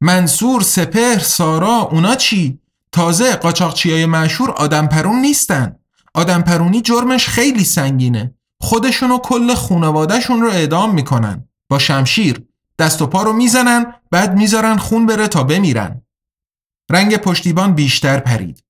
منصور 0.00 0.62
سپهر 0.62 1.18
سارا 1.18 1.76
اونا 1.76 2.14
چی؟ 2.14 2.60
تازه 2.92 3.36
قاچاقچی 3.36 3.92
های 3.92 4.06
مشهور 4.06 4.50
آدم 4.50 4.86
پرون 4.86 5.20
نیستن. 5.20 5.76
آدم 6.14 6.42
پرونی 6.42 6.80
جرمش 6.80 7.28
خیلی 7.28 7.64
سنگینه. 7.64 8.34
خودشون 8.60 9.10
و 9.10 9.18
کل 9.18 9.54
خونوادهشون 9.54 10.40
رو 10.40 10.50
اعدام 10.50 10.94
می‌کنن. 10.94 11.48
با 11.68 11.78
شمشیر. 11.78 12.49
دست 12.80 13.02
و 13.02 13.06
پا 13.06 13.22
رو 13.22 13.32
می‌زنن 13.32 13.94
بعد 14.10 14.34
می‌ذارن 14.34 14.76
خون 14.76 15.06
بره 15.06 15.28
تا 15.28 15.44
بمیرن. 15.44 16.02
رنگ 16.90 17.16
پشتیبان 17.16 17.74
بیشتر 17.74 18.18
پرید. 18.18 18.64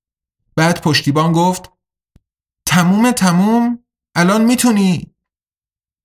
بعد 0.57 0.81
پشتیبان 0.81 1.33
گفت 1.33 1.71
تموم 2.67 3.11
تموم 3.11 3.79
الان 4.15 4.45
می‌تونی. 4.45 5.15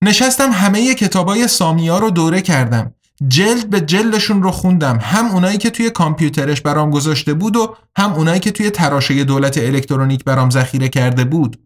نشستم 0.04 0.52
همه 0.52 0.96
کتابای 0.96 1.48
سامیا 1.48 2.00
رو 2.00 2.10
دوره 2.10 2.42
کردم. 2.42 2.94
جلد 3.28 3.70
به 3.70 3.82
جلدشون 3.82 4.44
رو 4.44 4.52
خوندم. 4.52 5.00
هم 5.02 5.26
اونایی 5.26 5.58
که 5.58 5.70
توی 5.70 5.90
کامپیوترش 5.90 6.62
برام 6.62 6.90
گذاشته 6.90 7.34
بود 7.34 7.56
و 7.56 7.76
هم 7.98 8.14
اونایی 8.14 8.40
که 8.40 8.52
توی 8.52 8.70
تراشه 8.70 9.24
دولت 9.24 9.58
الکترونیک 9.58 10.24
برام 10.24 10.50
ذخیره 10.50 10.90
کرده 10.90 11.24
بود. 11.24 11.60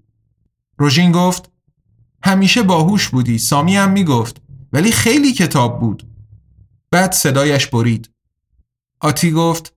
روژین 0.77 1.12
گفت 1.12 1.51
همیشه 2.24 2.63
باهوش 2.63 3.10
بودی. 3.10 3.39
سامی 3.39 3.75
هم 3.75 3.91
می‌گفت 3.91 4.41
ولی 4.74 4.91
خیلی 4.91 5.34
کتاب 5.34 5.79
بود. 5.79 6.05
بعد 6.91 7.12
صدایش 7.12 7.67
برید. 7.67 8.10
آتی 9.00 9.31
گفت 9.31 9.74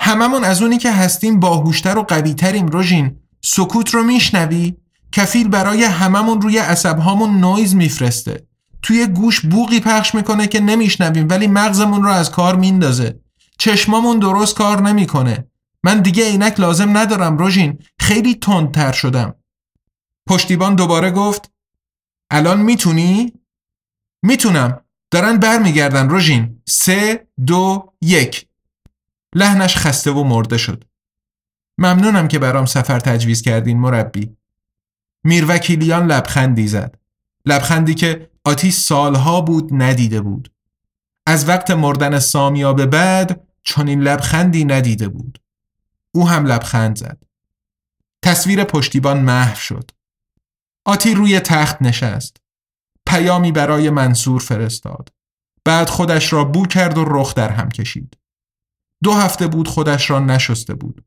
هممون 0.00 0.44
از 0.44 0.62
اونی 0.62 0.78
که 0.78 0.92
هستیم 0.92 1.40
باهوشتر 1.40 1.98
و 1.98 2.02
قویتریم 2.02 2.66
روژین 2.66 3.20
سکوت 3.40 3.90
رو 3.94 4.02
میشنوی؟ 4.02 4.76
کفیل 5.12 5.48
برای 5.48 5.84
هممون 5.84 6.42
روی 6.42 6.58
عصبهامون 6.58 7.40
نویز 7.40 7.74
میفرسته. 7.74 8.46
توی 8.82 9.06
گوش 9.06 9.40
بوقی 9.40 9.80
پخش 9.80 10.14
می‌کنه 10.14 10.46
که 10.46 10.60
نمیشنویم 10.60 11.28
ولی 11.30 11.46
مغزمون 11.46 12.02
رو 12.02 12.08
از 12.08 12.30
کار 12.30 12.56
میندازه. 12.56 13.20
چشمامون 13.58 14.18
درست 14.18 14.56
کار 14.56 14.82
نمی‌کنه. 14.82 15.46
من 15.84 16.00
دیگه 16.00 16.24
عینک 16.24 16.60
لازم 16.60 16.96
ندارم 16.96 17.38
روژین 17.38 17.78
خیلی 17.98 18.34
تندتر 18.34 18.92
شدم. 18.92 19.34
پشتیبان 20.26 20.74
دوباره 20.74 21.10
گفت 21.10 21.50
الان 22.30 22.60
می‌تونی؟ 22.60 23.32
می‌تونم. 24.22 24.81
دارن 25.12 25.36
برمیگردن 25.36 26.08
روژین. 26.08 26.62
سه 26.68 27.26
دو 27.46 27.92
یک. 28.00 28.46
لحنش 29.34 29.76
خسته 29.76 30.10
و 30.10 30.24
مرده 30.24 30.58
شد. 30.58 30.84
ممنونم 31.78 32.28
که 32.28 32.38
برام 32.38 32.66
سفر 32.66 33.00
تجویز 33.00 33.42
کردین 33.42 33.80
مربی. 33.80 34.36
میروکیلیان 35.24 36.06
لبخندی 36.06 36.68
زد. 36.68 36.98
لبخندی 37.46 37.94
که 37.94 38.30
آتی 38.44 38.70
سالها 38.70 39.40
بود 39.40 39.70
ندیده 39.72 40.20
بود. 40.20 40.52
از 41.26 41.48
وقت 41.48 41.70
مردن 41.70 42.18
سامیا 42.18 42.72
به 42.72 42.86
بعد 42.86 43.48
چنین 43.62 44.00
لبخندی 44.00 44.64
ندیده 44.64 45.08
بود. 45.08 45.38
او 46.14 46.28
هم 46.28 46.46
لبخند 46.46 46.98
زد. 46.98 47.22
تصویر 48.22 48.64
پشتیبان 48.64 49.20
محو 49.20 49.56
شد. 49.56 49.90
آتی 50.84 51.14
روی 51.14 51.40
تخت 51.40 51.82
نشست. 51.82 52.41
پیامی 53.12 53.52
برای 53.52 53.90
منصور 53.90 54.40
فرستاد 54.40 55.08
بعد 55.64 55.88
خودش 55.88 56.32
را 56.32 56.44
بو 56.44 56.66
کرد 56.66 56.98
و 56.98 57.04
رخ 57.04 57.34
در 57.34 57.48
هم 57.48 57.68
کشید 57.68 58.16
دو 59.04 59.12
هفته 59.12 59.46
بود 59.46 59.68
خودش 59.68 60.10
را 60.10 60.18
نشسته 60.18 60.74
بود 60.74 61.04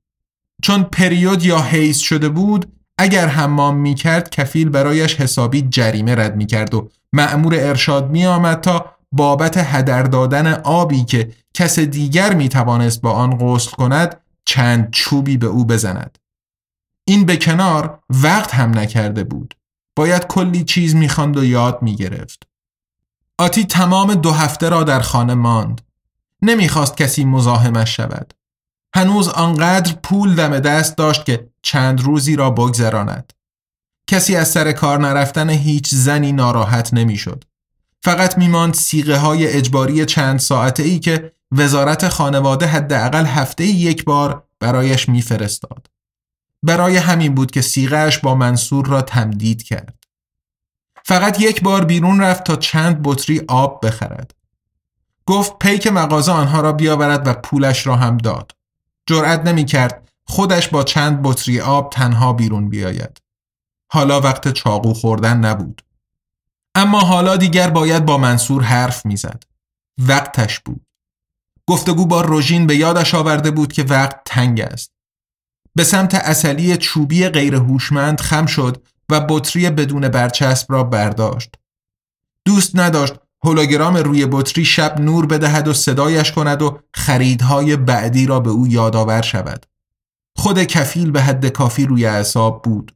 چون 0.64 0.84
پریود 0.84 1.44
یا 1.44 1.62
حیز 1.62 1.98
شده 1.98 2.30
بود 2.30 2.72
اگر 2.98 3.28
حمام 3.28 3.78
می 3.78 3.96
کرد 3.96 4.30
کفیل 4.30 4.70
برایش 4.70 5.16
حسابی 5.16 5.62
جریمه 5.62 6.16
رد 6.16 6.36
می 6.36 6.46
کرد 6.46 6.74
و 6.74 6.90
معمور 7.14 7.56
ارشاد 7.56 8.10
می 8.10 8.26
آمد 8.26 8.62
تا 8.62 8.96
بابت 9.12 9.58
هدر 9.58 10.04
دادن 10.04 10.54
آبی 10.54 11.04
که 11.04 11.32
کس 11.54 11.80
دیگر 11.80 12.34
می 12.34 12.50
توانست 12.50 13.02
با 13.02 13.12
آن 13.12 13.38
غسل 13.38 13.72
کند 13.72 14.22
چند 14.46 14.90
چوبی 14.92 15.38
به 15.38 15.48
او 15.48 15.66
بزند. 15.66 16.18
این 17.08 17.26
به 17.26 17.38
کنار 17.38 18.00
وقت 18.10 18.54
هم 18.54 18.80
نکرده 18.80 19.24
بود. 19.24 19.56
باید 19.96 20.28
کلی 20.28 20.64
چیز 20.64 20.96
می‌خواند 20.96 21.38
و 21.38 21.44
یاد 21.44 21.82
می‌گرفت. 21.82 22.48
آتی 23.38 23.66
تمام 23.66 24.16
دو 24.16 24.32
هفته 24.32 24.70
را 24.70 24.84
در 24.84 25.00
خانه 25.00 25.34
ماند. 25.34 25.82
نمی‌خواست 26.42 26.98
کسی 26.98 27.26
مزاحمش 27.26 27.96
شود. 27.96 28.34
هنوز 28.96 29.28
آنقدر 29.28 29.94
پول 30.04 30.36
دم 30.36 30.60
دست 30.60 30.98
داشت 30.98 31.26
که 31.26 31.50
چند 31.62 32.02
روزی 32.02 32.36
را 32.36 32.50
بگذراند. 32.50 33.34
کسی 34.08 34.36
از 34.36 34.48
سر 34.48 34.72
کار 34.72 35.00
نرفتن 35.00 35.50
هیچ 35.50 35.96
زنی 35.96 36.32
ناراحت 36.32 36.94
نمی‌شد. 36.94 37.44
فقط 38.04 38.38
میماند 38.38 38.74
سیغه 38.74 39.18
های 39.18 39.48
اجباری 39.48 40.06
چند 40.06 40.40
ساعته 40.40 40.84
ای 40.84 41.00
که 41.00 41.32
وزارت 41.52 42.08
خانواده 42.08 42.66
حداقل 42.66 43.26
هفته 43.26 43.64
یک 43.64 44.04
بار 44.04 44.44
برایش 44.60 45.10
میفرستاد. 45.10 45.88
برای 46.66 46.98
همین 46.98 47.36
بود 47.36 47.52
که 47.52 47.62
سیغهش 47.62 48.18
با 48.18 48.36
منصور 48.36 48.86
را 48.86 49.02
تمدید 49.02 49.64
کرد. 49.64 50.06
فقط 51.04 51.42
یک 51.42 51.62
بار 51.62 51.86
بیرون 51.86 52.22
رفت 52.22 52.44
تا 52.44 52.56
چند 52.56 53.00
بطری 53.04 53.42
آب 53.48 53.86
بخرد. 53.86 54.36
گفت 55.26 55.60
پیک 55.60 55.88
مغازه 55.88 56.32
آنها 56.32 56.62
را 56.62 56.72
بیاورد 56.72 57.28
و 57.28 57.34
پولش 57.34 57.88
را 57.88 57.96
هم 57.96 58.18
داد. 58.18 58.52
جرأت 59.06 59.42
نمی 59.42 59.66
کرد 59.66 60.10
خودش 60.28 60.68
با 60.68 60.84
چند 60.84 61.20
بطری 61.24 61.62
آب 61.62 61.90
تنها 61.90 62.34
بیرون 62.34 62.70
بیاید. 62.70 63.22
حالا 63.92 64.22
وقت 64.22 64.52
چاقو 64.52 64.94
خوردن 64.94 65.38
نبود. 65.38 65.82
اما 66.76 67.00
حالا 67.00 67.38
دیگر 67.38 67.70
باید 67.70 68.06
با 68.06 68.18
منصور 68.18 68.64
حرف 68.64 69.06
می‌زد. 69.06 69.44
وقتش 69.98 70.60
بود. 70.60 70.86
گفتگو 71.68 72.06
با 72.06 72.22
روژین 72.22 72.68
به 72.68 72.76
یادش 72.76 73.16
آورده 73.16 73.52
بود 73.52 73.74
که 73.74 73.84
وقت 73.84 74.24
تنگ 74.26 74.62
است. 74.62 74.95
به 75.76 75.84
سمت 75.84 76.16
اصلی 76.16 76.78
چوبی 76.78 77.30
غیر 77.30 77.56
هوشمند 77.56 78.22
خم 78.22 78.46
شد 78.46 78.84
و 79.10 79.20
بطری 79.30 79.70
بدون 79.70 80.10
برچسب 80.10 80.74
را 80.74 80.84
برداشت. 80.84 81.56
دوست 82.46 82.76
نداشت 82.76 83.14
هولوگرام 83.44 83.98
روی 83.98 84.26
بطری 84.26 84.66
شب 84.66 85.02
نور 85.02 85.26
بدهد 85.26 85.68
و 85.68 85.74
صدایش 85.74 86.32
کند 86.32 86.62
و 86.62 86.80
خریدهای 86.94 87.76
بعدی 87.76 88.26
را 88.26 88.40
به 88.40 88.50
او 88.50 88.68
یادآور 88.68 89.22
شود. 89.22 89.66
خود 90.38 90.64
کفیل 90.64 91.12
به 91.12 91.22
حد 91.22 91.48
کافی 91.48 91.86
روی 91.86 92.06
اعصاب 92.06 92.62
بود. 92.62 92.96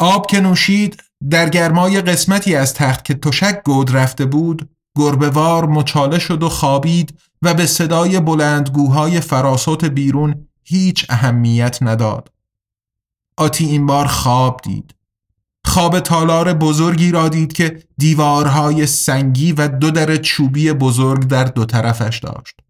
آب 0.00 0.26
که 0.26 0.40
نوشید 0.40 1.02
در 1.30 1.48
گرمای 1.48 2.00
قسمتی 2.00 2.56
از 2.56 2.74
تخت 2.74 3.04
که 3.04 3.14
تشک 3.14 3.62
گود 3.64 3.96
رفته 3.96 4.24
بود 4.24 4.70
گربهوار 4.96 5.66
مچاله 5.66 6.18
شد 6.18 6.42
و 6.42 6.48
خوابید 6.48 7.18
و 7.42 7.54
به 7.54 7.66
صدای 7.66 8.20
بلندگوهای 8.20 9.20
فراسوت 9.20 9.84
بیرون 9.84 10.47
هیچ 10.68 11.06
اهمیت 11.08 11.78
نداد. 11.82 12.32
آتی 13.36 13.64
این 13.64 13.86
بار 13.86 14.06
خواب 14.06 14.60
دید. 14.64 14.94
خواب 15.64 16.00
تالار 16.00 16.54
بزرگی 16.54 17.10
را 17.10 17.28
دید 17.28 17.52
که 17.52 17.82
دیوارهای 17.98 18.86
سنگی 18.86 19.52
و 19.52 19.68
دو 19.68 19.90
در 19.90 20.16
چوبی 20.16 20.72
بزرگ 20.72 21.24
در 21.24 21.44
دو 21.44 21.64
طرفش 21.64 22.18
داشت. 22.18 22.60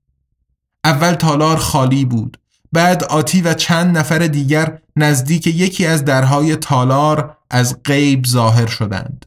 اول 0.85 1.13
تالار 1.13 1.57
خالی 1.57 2.05
بود. 2.05 2.39
بعد 2.73 3.05
آتی 3.05 3.43
و 3.43 3.55
چند 3.55 3.99
نفر 3.99 4.19
دیگر 4.19 4.79
نزدیک 4.97 5.47
یکی 5.47 5.87
از 5.87 6.05
درهای 6.05 6.57
تالار 6.57 7.37
از 7.51 7.83
غیب 7.83 8.27
ظاهر 8.27 8.67
شدند. 8.67 9.27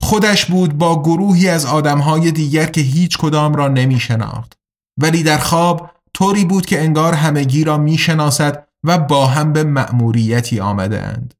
خودش 0.00 0.44
بود 0.44 0.78
با 0.78 1.02
گروهی 1.02 1.48
از 1.48 1.66
آدمهای 1.66 2.30
دیگر 2.30 2.66
که 2.66 2.80
هیچ 2.80 3.18
کدام 3.18 3.54
را 3.54 3.68
نمی 3.68 4.00
شناخت. 4.00 4.52
ولی 4.98 5.22
در 5.22 5.38
خواب 5.38 5.90
طوری 6.14 6.44
بود 6.44 6.66
که 6.66 6.82
انگار 6.82 7.14
همگی 7.14 7.64
را 7.64 7.78
می 7.78 7.98
شناسد 7.98 8.68
و 8.84 8.98
با 8.98 9.26
هم 9.26 9.52
به 9.52 9.64
مأموریتی 9.64 10.60
آمده 10.60 11.02
اند. 11.02 11.34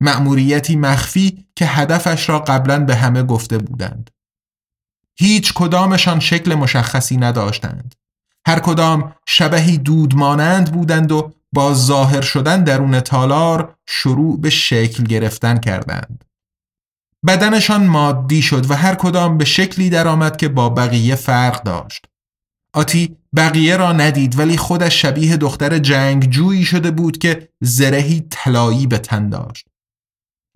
مأموریتی 0.00 0.76
مخفی 0.76 1.46
که 1.56 1.66
هدفش 1.66 2.28
را 2.28 2.38
قبلا 2.38 2.84
به 2.84 2.96
همه 2.96 3.22
گفته 3.22 3.58
بودند. 3.58 4.10
هیچ 5.18 5.52
کدامشان 5.54 6.20
شکل 6.20 6.54
مشخصی 6.54 7.16
نداشتند. 7.16 7.94
هر 8.46 8.58
کدام 8.58 9.14
شبهی 9.26 9.78
دود 9.78 10.14
مانند 10.14 10.72
بودند 10.72 11.12
و 11.12 11.32
با 11.52 11.74
ظاهر 11.74 12.20
شدن 12.20 12.64
درون 12.64 13.00
تالار 13.00 13.76
شروع 13.86 14.40
به 14.40 14.50
شکل 14.50 15.04
گرفتن 15.04 15.58
کردند. 15.58 16.24
بدنشان 17.26 17.86
مادی 17.86 18.42
شد 18.42 18.70
و 18.70 18.74
هر 18.74 18.94
کدام 18.94 19.38
به 19.38 19.44
شکلی 19.44 19.90
درآمد 19.90 20.36
که 20.36 20.48
با 20.48 20.68
بقیه 20.68 21.14
فرق 21.14 21.62
داشت. 21.62 22.07
آتی 22.78 23.16
بقیه 23.36 23.76
را 23.76 23.92
ندید 23.92 24.38
ولی 24.38 24.56
خودش 24.56 25.02
شبیه 25.02 25.36
دختر 25.36 25.78
جنگجویی 25.78 26.64
شده 26.64 26.90
بود 26.90 27.18
که 27.18 27.48
زرهی 27.60 28.26
طلایی 28.30 28.86
به 28.86 28.98
تن 28.98 29.28
داشت. 29.28 29.66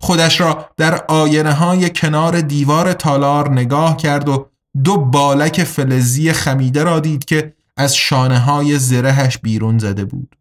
خودش 0.01 0.41
را 0.41 0.69
در 0.77 1.05
آینه 1.07 1.53
های 1.53 1.89
کنار 1.89 2.41
دیوار 2.41 2.93
تالار 2.93 3.51
نگاه 3.51 3.97
کرد 3.97 4.29
و 4.29 4.49
دو 4.83 4.97
بالک 4.97 5.63
فلزی 5.63 6.33
خمیده 6.33 6.83
را 6.83 6.99
دید 6.99 7.25
که 7.25 7.53
از 7.77 7.95
شانه 7.95 8.39
های 8.39 8.79
زرهش 8.79 9.37
بیرون 9.37 9.79
زده 9.79 10.05
بود. 10.05 10.35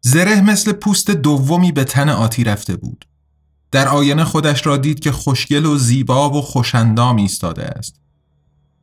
زره 0.00 0.40
مثل 0.40 0.72
پوست 0.72 1.10
دومی 1.10 1.72
به 1.72 1.84
تن 1.84 2.08
آتی 2.08 2.44
رفته 2.44 2.76
بود. 2.76 3.04
در 3.70 3.88
آینه 3.88 4.24
خودش 4.24 4.66
را 4.66 4.76
دید 4.76 5.00
که 5.00 5.12
خوشگل 5.12 5.66
و 5.66 5.76
زیبا 5.76 6.30
و 6.30 6.42
خوشندام 6.42 7.16
ایستاده 7.16 7.64
است. 7.64 8.00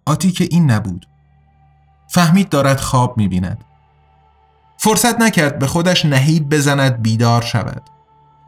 آتی 0.06 0.32
که 0.32 0.48
این 0.52 0.72
نبود. 0.72 1.06
فهمید 2.14 2.50
دارد 2.50 2.80
خواب 2.80 3.18
می‌بیند. 3.18 3.64
فرصت 4.78 5.22
نکرد 5.22 5.60
به 5.60 5.68
خودش 5.68 6.06
نهیب 6.06 6.50
بزند 6.50 7.02
بیدار 7.02 7.42
شود. 7.42 7.82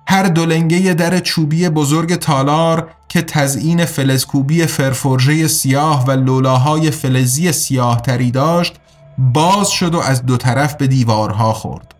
هر 0.07 0.23
دولنگه 0.23 0.93
در 0.93 1.19
چوبی 1.19 1.69
بزرگ 1.69 2.15
تالار 2.15 2.89
که 3.09 3.21
تزئین 3.21 3.85
فلزکوبی 3.85 4.65
فرفورژه 4.65 5.47
سیاه 5.47 6.05
و 6.05 6.11
لولاهای 6.11 6.91
فلزی 6.91 7.51
سیاه 7.51 8.01
تری 8.01 8.31
داشت 8.31 8.75
باز 9.17 9.69
شد 9.69 9.95
و 9.95 9.99
از 9.99 10.25
دو 10.25 10.37
طرف 10.37 10.75
به 10.75 10.87
دیوارها 10.87 11.53
خورد. 11.53 11.95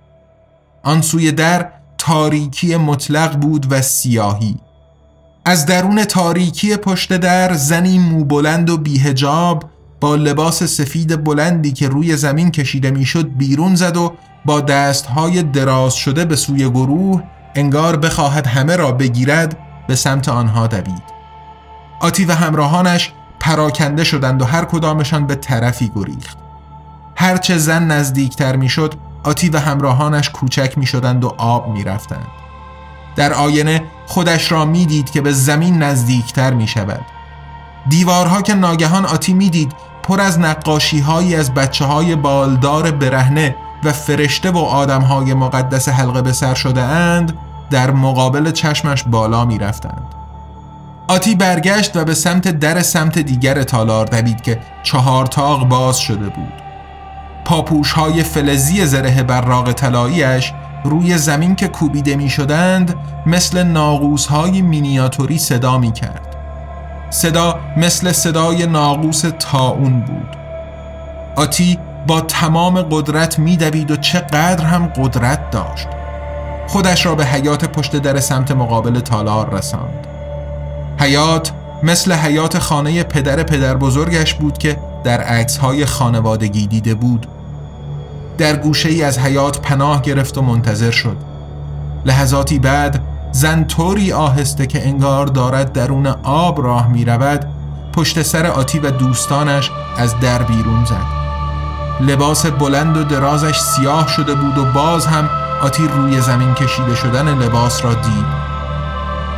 آن 0.83 1.01
سوی 1.01 1.31
در 1.31 1.69
تاریکی 1.97 2.75
مطلق 2.75 3.35
بود 3.35 3.71
و 3.71 3.81
سیاهی 3.81 4.57
از 5.45 5.65
درون 5.65 6.05
تاریکی 6.05 6.77
پشت 6.77 7.17
در 7.17 7.53
زنی 7.53 7.99
موبلند 7.99 8.69
و 8.69 8.77
بیهجاب 8.77 9.63
با 9.99 10.15
لباس 10.15 10.63
سفید 10.63 11.23
بلندی 11.23 11.71
که 11.71 11.89
روی 11.89 12.17
زمین 12.17 12.51
کشیده 12.51 12.91
می‌شد 12.91 13.37
بیرون 13.37 13.75
زد 13.75 13.97
و 13.97 14.13
با 14.45 14.61
دستهای 14.61 15.43
دراز 15.43 15.95
شده 15.95 16.25
به 16.25 16.35
سوی 16.35 16.69
گروه 16.69 17.23
انگار 17.55 17.97
بخواهد 17.97 18.47
همه 18.47 18.75
را 18.75 18.91
بگیرد 18.91 19.57
به 19.87 19.95
سمت 19.95 20.29
آنها 20.29 20.67
دوید 20.67 21.03
آتی 21.99 22.25
و 22.25 22.31
همراهانش 22.31 23.13
پراکنده 23.39 24.03
شدند 24.03 24.41
و 24.41 24.45
هر 24.45 24.65
کدامشان 24.65 25.27
به 25.27 25.35
طرفی 25.35 25.91
گریخت 25.95 26.37
هرچه 27.15 27.57
زن 27.57 27.91
نزدیکتر 27.91 28.55
می‌شد 28.55 28.93
آتی 29.23 29.49
و 29.49 29.59
همراهانش 29.59 30.29
کوچک 30.29 30.77
می 30.77 30.85
شدند 30.85 31.23
و 31.23 31.33
آب 31.37 31.69
می 31.69 31.83
رفتند. 31.83 32.27
در 33.15 33.33
آینه 33.33 33.83
خودش 34.05 34.51
را 34.51 34.65
می 34.65 34.85
دید 34.85 35.11
که 35.11 35.21
به 35.21 35.31
زمین 35.31 35.83
نزدیکتر 35.83 36.53
می 36.53 36.67
شود. 36.67 37.05
دیوارها 37.89 38.41
که 38.41 38.53
ناگهان 38.53 39.05
آتی 39.05 39.33
می 39.33 39.49
دید 39.49 39.71
پر 40.03 40.21
از 40.21 40.39
نقاشی 40.39 40.99
هایی 40.99 41.35
از 41.35 41.53
بچه 41.53 41.85
های 41.85 42.15
بالدار 42.15 42.91
برهنه 42.91 43.55
و 43.83 43.91
فرشته 43.91 44.51
و 44.51 44.57
آدم 44.57 45.01
های 45.01 45.33
مقدس 45.33 45.89
حلقه 45.89 46.21
به 46.21 46.33
سر 46.33 46.53
شده 46.53 46.81
اند 46.81 47.37
در 47.69 47.91
مقابل 47.91 48.51
چشمش 48.51 49.03
بالا 49.03 49.45
می 49.45 49.57
رفتند. 49.57 50.15
آتی 51.07 51.35
برگشت 51.35 51.97
و 51.97 52.05
به 52.05 52.13
سمت 52.13 52.47
در 52.47 52.81
سمت 52.81 53.19
دیگر 53.19 53.63
تالار 53.63 54.05
دوید 54.05 54.41
که 54.41 54.59
چهار 54.83 55.25
تاق 55.25 55.67
باز 55.67 55.99
شده 55.99 56.29
بود. 56.29 56.53
پاپوش 57.45 57.91
های 57.91 58.23
فلزی 58.23 58.85
زره 58.85 59.23
براغ 59.23 59.71
طلاییش 59.71 60.53
روی 60.83 61.17
زمین 61.17 61.55
که 61.55 61.67
کوبیده 61.67 62.15
می 62.15 62.29
شدند 62.29 62.95
مثل 63.25 63.63
ناقوس 63.63 64.25
های 64.25 64.61
مینیاتوری 64.61 65.37
صدا 65.37 65.77
می 65.77 65.91
کرد. 65.91 66.34
صدا 67.15 67.59
مثل 67.77 68.11
صدای 68.11 68.65
ناقوس 68.65 69.23
تاون 69.39 70.01
بود. 70.01 70.35
آتی 71.35 71.79
با 72.07 72.21
تمام 72.21 72.81
قدرت 72.81 73.39
میدوید 73.39 73.91
و 73.91 73.95
چقدر 73.95 74.65
هم 74.65 74.87
قدرت 74.87 75.51
داشت. 75.51 75.87
خودش 76.67 77.05
را 77.05 77.15
به 77.15 77.25
حیات 77.25 77.65
پشت 77.65 77.95
در 77.95 78.19
سمت 78.19 78.51
مقابل 78.51 78.99
تالار 78.99 79.53
رساند. 79.53 80.07
حیات 80.99 81.51
مثل 81.83 82.13
حیات 82.13 82.59
خانه 82.59 83.03
پدر 83.03 83.43
پدر 83.43 83.75
بزرگش 83.75 84.33
بود 84.33 84.57
که 84.57 84.77
در 85.03 85.21
عکس 85.21 85.57
های 85.57 85.85
خانوادگی 85.85 86.67
دیده 86.67 86.93
بود 86.93 87.27
در 88.37 88.55
گوشه 88.55 88.89
ای 88.89 89.03
از 89.03 89.19
حیات 89.19 89.61
پناه 89.61 90.01
گرفت 90.01 90.37
و 90.37 90.41
منتظر 90.41 90.91
شد 90.91 91.17
لحظاتی 92.05 92.59
بعد 92.59 93.14
زن 93.35 93.63
طوری 93.63 94.13
آهسته 94.13 94.67
که 94.67 94.87
انگار 94.87 95.25
دارد 95.25 95.73
درون 95.73 96.07
آب 96.23 96.61
راه 96.61 96.87
می 96.87 97.05
رود 97.05 97.45
پشت 97.93 98.21
سر 98.21 98.45
آتی 98.45 98.79
و 98.79 98.91
دوستانش 98.91 99.71
از 99.97 100.19
در 100.19 100.43
بیرون 100.43 100.85
زد. 100.85 101.05
لباس 102.01 102.45
بلند 102.45 102.97
و 102.97 103.03
درازش 103.03 103.59
سیاه 103.59 104.07
شده 104.07 104.35
بود 104.35 104.57
و 104.57 104.65
باز 104.65 105.05
هم 105.05 105.29
آتی 105.61 105.87
روی 105.87 106.21
زمین 106.21 106.53
کشیده 106.53 106.95
شدن 106.95 107.37
لباس 107.37 107.85
را 107.85 107.93
دید. 107.93 108.25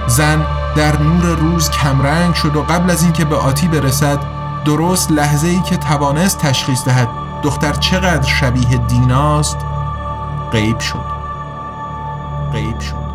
زن 0.08 0.46
در 0.76 1.02
نور 1.02 1.26
روز 1.26 1.70
کمرنگ 1.70 2.34
شد 2.34 2.56
و 2.56 2.62
قبل 2.62 2.92
از 2.92 3.04
اینکه 3.04 3.26
به 3.26 3.36
آتی 3.36 3.68
برسد 3.68 4.20
درست 4.66 5.12
لحظه 5.12 5.48
ای 5.48 5.62
که 5.62 5.78
توانست 5.78 6.38
تشخیص 6.38 6.86
دهد 6.86 7.10
دختر 7.44 7.74
چقدر 7.74 8.28
شبیه 8.28 8.78
دیناست 8.78 9.58
غیب 10.52 10.80
شد. 10.80 11.18
غیب 12.54 12.80
شد. 12.80 13.07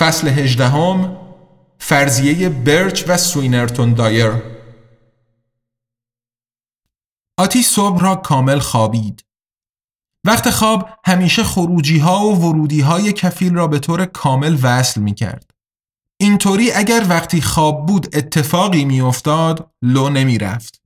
فصل 0.00 0.28
هجدهم 0.28 1.16
فرضیه 1.78 2.48
برچ 2.48 3.04
و 3.08 3.16
سوینرتون 3.16 3.94
دایر 3.94 4.32
آتی 7.38 7.62
صبح 7.62 8.00
را 8.00 8.16
کامل 8.16 8.58
خوابید 8.58 9.24
وقت 10.26 10.50
خواب 10.50 10.88
همیشه 11.04 11.44
خروجی 11.44 11.98
ها 11.98 12.26
و 12.26 12.36
ورودی 12.36 12.80
های 12.80 13.12
کفیل 13.12 13.54
را 13.54 13.66
به 13.66 13.78
طور 13.78 14.04
کامل 14.04 14.58
وصل 14.62 15.00
می 15.00 15.14
کرد. 15.14 15.50
اینطوری 16.20 16.72
اگر 16.72 17.06
وقتی 17.08 17.40
خواب 17.40 17.86
بود 17.86 18.16
اتفاقی 18.16 18.84
می 18.84 19.00
افتاد 19.00 19.70
لو 19.82 20.08
نمی 20.08 20.38
رفت. 20.38 20.82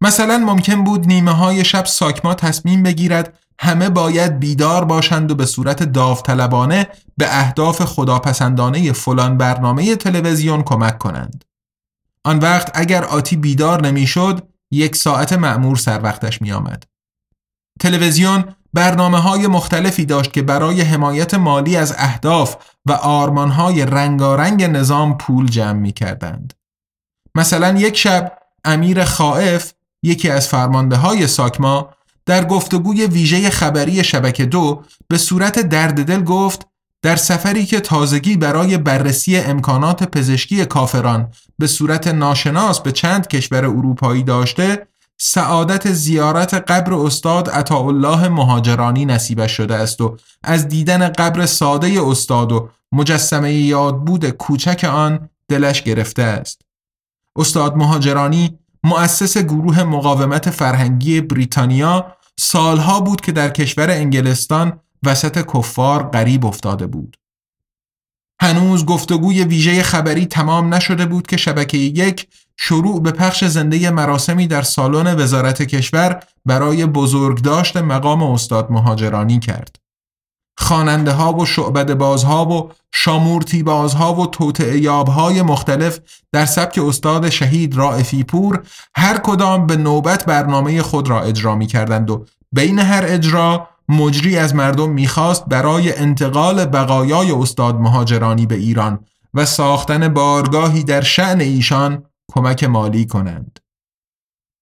مثلا 0.00 0.38
ممکن 0.38 0.84
بود 0.84 1.06
نیمه 1.06 1.30
های 1.30 1.64
شب 1.64 1.84
ساکما 1.84 2.34
تصمیم 2.34 2.82
بگیرد 2.82 3.38
همه 3.58 3.90
باید 3.90 4.38
بیدار 4.38 4.84
باشند 4.84 5.30
و 5.30 5.34
به 5.34 5.46
صورت 5.46 5.82
داوطلبانه 5.82 6.88
به 7.16 7.38
اهداف 7.38 7.82
خداپسندانه 7.82 8.92
فلان 8.92 9.38
برنامه 9.38 9.96
تلویزیون 9.96 10.62
کمک 10.62 10.98
کنند. 10.98 11.44
آن 12.24 12.38
وقت 12.38 12.70
اگر 12.74 13.04
آتی 13.04 13.36
بیدار 13.36 13.86
نمی‌شد 13.86 14.48
یک 14.70 14.96
ساعت 14.96 15.32
معمور 15.32 15.76
سر 15.76 16.00
وقتش 16.02 16.42
می 16.42 16.52
آمد. 16.52 16.84
تلویزیون 17.80 18.44
برنامه 18.72 19.18
های 19.18 19.46
مختلفی 19.46 20.04
داشت 20.04 20.32
که 20.32 20.42
برای 20.42 20.80
حمایت 20.80 21.34
مالی 21.34 21.76
از 21.76 21.94
اهداف 21.98 22.56
و 22.86 22.92
آرمان 22.92 23.50
های 23.50 23.86
رنگارنگ 23.86 24.64
نظام 24.64 25.18
پول 25.18 25.46
جمع 25.46 25.72
می 25.72 25.92
کردند. 25.92 26.54
مثلا 27.34 27.78
یک 27.78 27.96
شب 27.96 28.38
امیر 28.64 29.04
خائف 29.04 29.72
یکی 30.02 30.30
از 30.30 30.48
فرمانده 30.48 30.96
های 30.96 31.26
ساکما 31.26 31.94
در 32.26 32.44
گفتگوی 32.44 33.06
ویژه 33.06 33.50
خبری 33.50 34.04
شبکه 34.04 34.46
دو 34.46 34.82
به 35.08 35.18
صورت 35.18 35.58
درد 35.58 36.04
دل 36.04 36.22
گفت 36.22 36.66
در 37.02 37.16
سفری 37.16 37.66
که 37.66 37.80
تازگی 37.80 38.36
برای 38.36 38.78
بررسی 38.78 39.36
امکانات 39.36 40.02
پزشکی 40.02 40.64
کافران 40.64 41.30
به 41.58 41.66
صورت 41.66 42.08
ناشناس 42.08 42.80
به 42.80 42.92
چند 42.92 43.28
کشور 43.28 43.64
اروپایی 43.64 44.22
داشته 44.22 44.86
سعادت 45.18 45.92
زیارت 45.92 46.54
قبر 46.54 46.94
استاد 46.94 47.50
عطاالله 47.50 48.28
مهاجرانی 48.28 49.04
نصیبش 49.04 49.52
شده 49.52 49.74
است 49.74 50.00
و 50.00 50.16
از 50.42 50.68
دیدن 50.68 51.08
قبر 51.08 51.46
ساده 51.46 52.02
استاد 52.02 52.52
و 52.52 52.68
مجسمه 52.92 53.52
یادبود 53.54 54.30
کوچک 54.30 54.84
آن 54.84 55.28
دلش 55.48 55.82
گرفته 55.82 56.22
است. 56.22 56.60
استاد 57.36 57.76
مهاجرانی 57.76 58.58
مؤسس 58.84 59.38
گروه 59.38 59.82
مقاومت 59.82 60.50
فرهنگی 60.50 61.20
بریتانیا 61.20 62.16
سالها 62.38 63.00
بود 63.00 63.20
که 63.20 63.32
در 63.32 63.50
کشور 63.50 63.90
انگلستان 63.90 64.80
وسط 65.02 65.46
کفار 65.54 66.02
غریب 66.02 66.46
افتاده 66.46 66.86
بود. 66.86 67.16
هنوز 68.40 68.86
گفتگوی 68.86 69.44
ویژه 69.44 69.82
خبری 69.82 70.26
تمام 70.26 70.74
نشده 70.74 71.06
بود 71.06 71.26
که 71.26 71.36
شبکه 71.36 71.78
یک 71.78 72.28
شروع 72.56 73.02
به 73.02 73.10
پخش 73.10 73.44
زنده 73.44 73.90
مراسمی 73.90 74.46
در 74.46 74.62
سالن 74.62 75.20
وزارت 75.20 75.62
کشور 75.62 76.22
برای 76.44 76.86
بزرگداشت 76.86 77.76
مقام 77.76 78.22
استاد 78.22 78.70
مهاجرانی 78.70 79.38
کرد. 79.38 79.83
خواننده 80.56 81.12
ها 81.12 81.32
و 81.32 81.46
شعبد 81.46 81.94
بازها 81.94 82.46
و 82.46 82.70
شامورتی 82.92 83.62
بازها 83.62 84.14
و 84.14 84.26
توتع 84.26 84.88
های 84.88 85.42
مختلف 85.42 86.00
در 86.32 86.46
سبک 86.46 86.80
استاد 86.82 87.28
شهید 87.28 87.76
رائفی 87.76 88.24
پور 88.24 88.62
هر 88.96 89.18
کدام 89.18 89.66
به 89.66 89.76
نوبت 89.76 90.26
برنامه 90.26 90.82
خود 90.82 91.08
را 91.08 91.22
اجرا 91.22 91.54
می 91.54 91.66
کردند 91.66 92.10
و 92.10 92.24
بین 92.52 92.78
هر 92.78 93.04
اجرا 93.06 93.68
مجری 93.88 94.36
از 94.36 94.54
مردم 94.54 94.90
می‌خواست 94.90 95.44
برای 95.46 95.96
انتقال 95.96 96.64
بقایای 96.64 97.32
استاد 97.32 97.74
مهاجرانی 97.74 98.46
به 98.46 98.54
ایران 98.54 99.04
و 99.34 99.44
ساختن 99.44 100.08
بارگاهی 100.08 100.84
در 100.84 101.00
شعن 101.00 101.40
ایشان 101.40 102.04
کمک 102.32 102.64
مالی 102.64 103.06
کنند. 103.06 103.58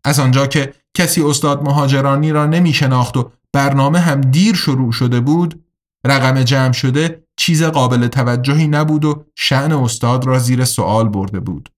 از 0.04 0.20
آنجا 0.20 0.46
که 0.46 0.74
کسی 0.94 1.22
استاد 1.22 1.62
مهاجرانی 1.62 2.32
را 2.32 2.46
نمی 2.46 2.72
شناخت 2.72 3.16
و 3.16 3.30
برنامه 3.52 3.98
هم 3.98 4.20
دیر 4.20 4.54
شروع 4.54 4.92
شده 4.92 5.20
بود 5.20 5.64
رقم 6.04 6.42
جمع 6.42 6.72
شده 6.72 7.24
چیز 7.36 7.62
قابل 7.62 8.06
توجهی 8.08 8.68
نبود 8.68 9.04
و 9.04 9.24
شعن 9.36 9.72
استاد 9.72 10.26
را 10.26 10.38
زیر 10.38 10.64
سوال 10.64 11.08
برده 11.08 11.40
بود. 11.40 11.68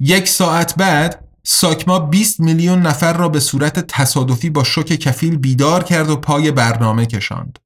یک 0.00 0.28
ساعت 0.28 0.74
بعد 0.76 1.28
ساکما 1.44 1.98
20 1.98 2.40
میلیون 2.40 2.82
نفر 2.82 3.12
را 3.12 3.28
به 3.28 3.40
صورت 3.40 3.86
تصادفی 3.86 4.50
با 4.50 4.64
شوک 4.64 4.86
کفیل 4.86 5.36
بیدار 5.36 5.82
کرد 5.82 6.10
و 6.10 6.16
پای 6.16 6.50
برنامه 6.50 7.06
کشاند. 7.06 7.58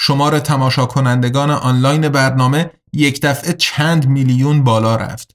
شمار 0.00 0.38
تماشا 0.38 0.86
کنندگان 0.86 1.50
آنلاین 1.50 2.08
برنامه 2.08 2.70
یک 2.92 3.20
دفعه 3.22 3.52
چند 3.52 4.08
میلیون 4.08 4.64
بالا 4.64 4.96
رفت. 4.96 5.34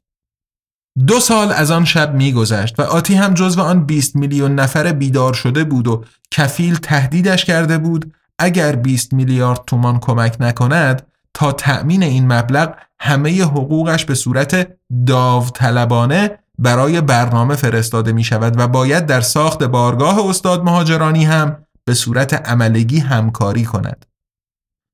دو 1.08 1.19
سال 1.19 1.51
از 1.51 1.71
آن 1.71 1.86
شب 1.86 2.15
میگذشت 2.15 2.79
و 2.79 2.82
آتی 2.84 3.15
هم 3.15 3.34
جزو 3.34 3.62
آن 3.62 3.86
20 3.86 4.15
میلیون 4.15 4.55
نفر 4.55 4.91
بیدار 4.91 5.34
شده 5.34 5.63
بود 5.63 5.88
و 5.88 6.05
کفیل 6.32 6.75
تهدیدش 6.75 7.45
کرده 7.45 7.77
بود 7.77 8.13
اگر 8.39 8.75
20 8.75 9.13
میلیارد 9.13 9.63
تومان 9.67 9.99
کمک 9.99 10.38
نکند 10.39 11.08
تا 11.34 11.52
تأمین 11.52 12.04
این 12.04 12.34
مبلغ 12.34 12.73
همه 12.99 13.43
حقوقش 13.43 14.06
به 14.06 14.15
صورت 14.15 14.67
داوطلبانه 15.06 16.39
برای 16.60 17.02
برنامه 17.02 17.56
فرستاده 17.56 18.12
می 18.12 18.23
شود 18.23 18.60
و 18.60 18.67
باید 18.67 19.06
در 19.06 19.21
ساخت 19.21 19.63
بارگاه 19.63 20.30
استاد 20.30 20.63
مهاجرانی 20.63 21.25
هم 21.25 21.65
به 21.86 21.93
صورت 21.93 22.34
عملگی 22.34 22.99
همکاری 22.99 23.65
کند. 23.65 24.06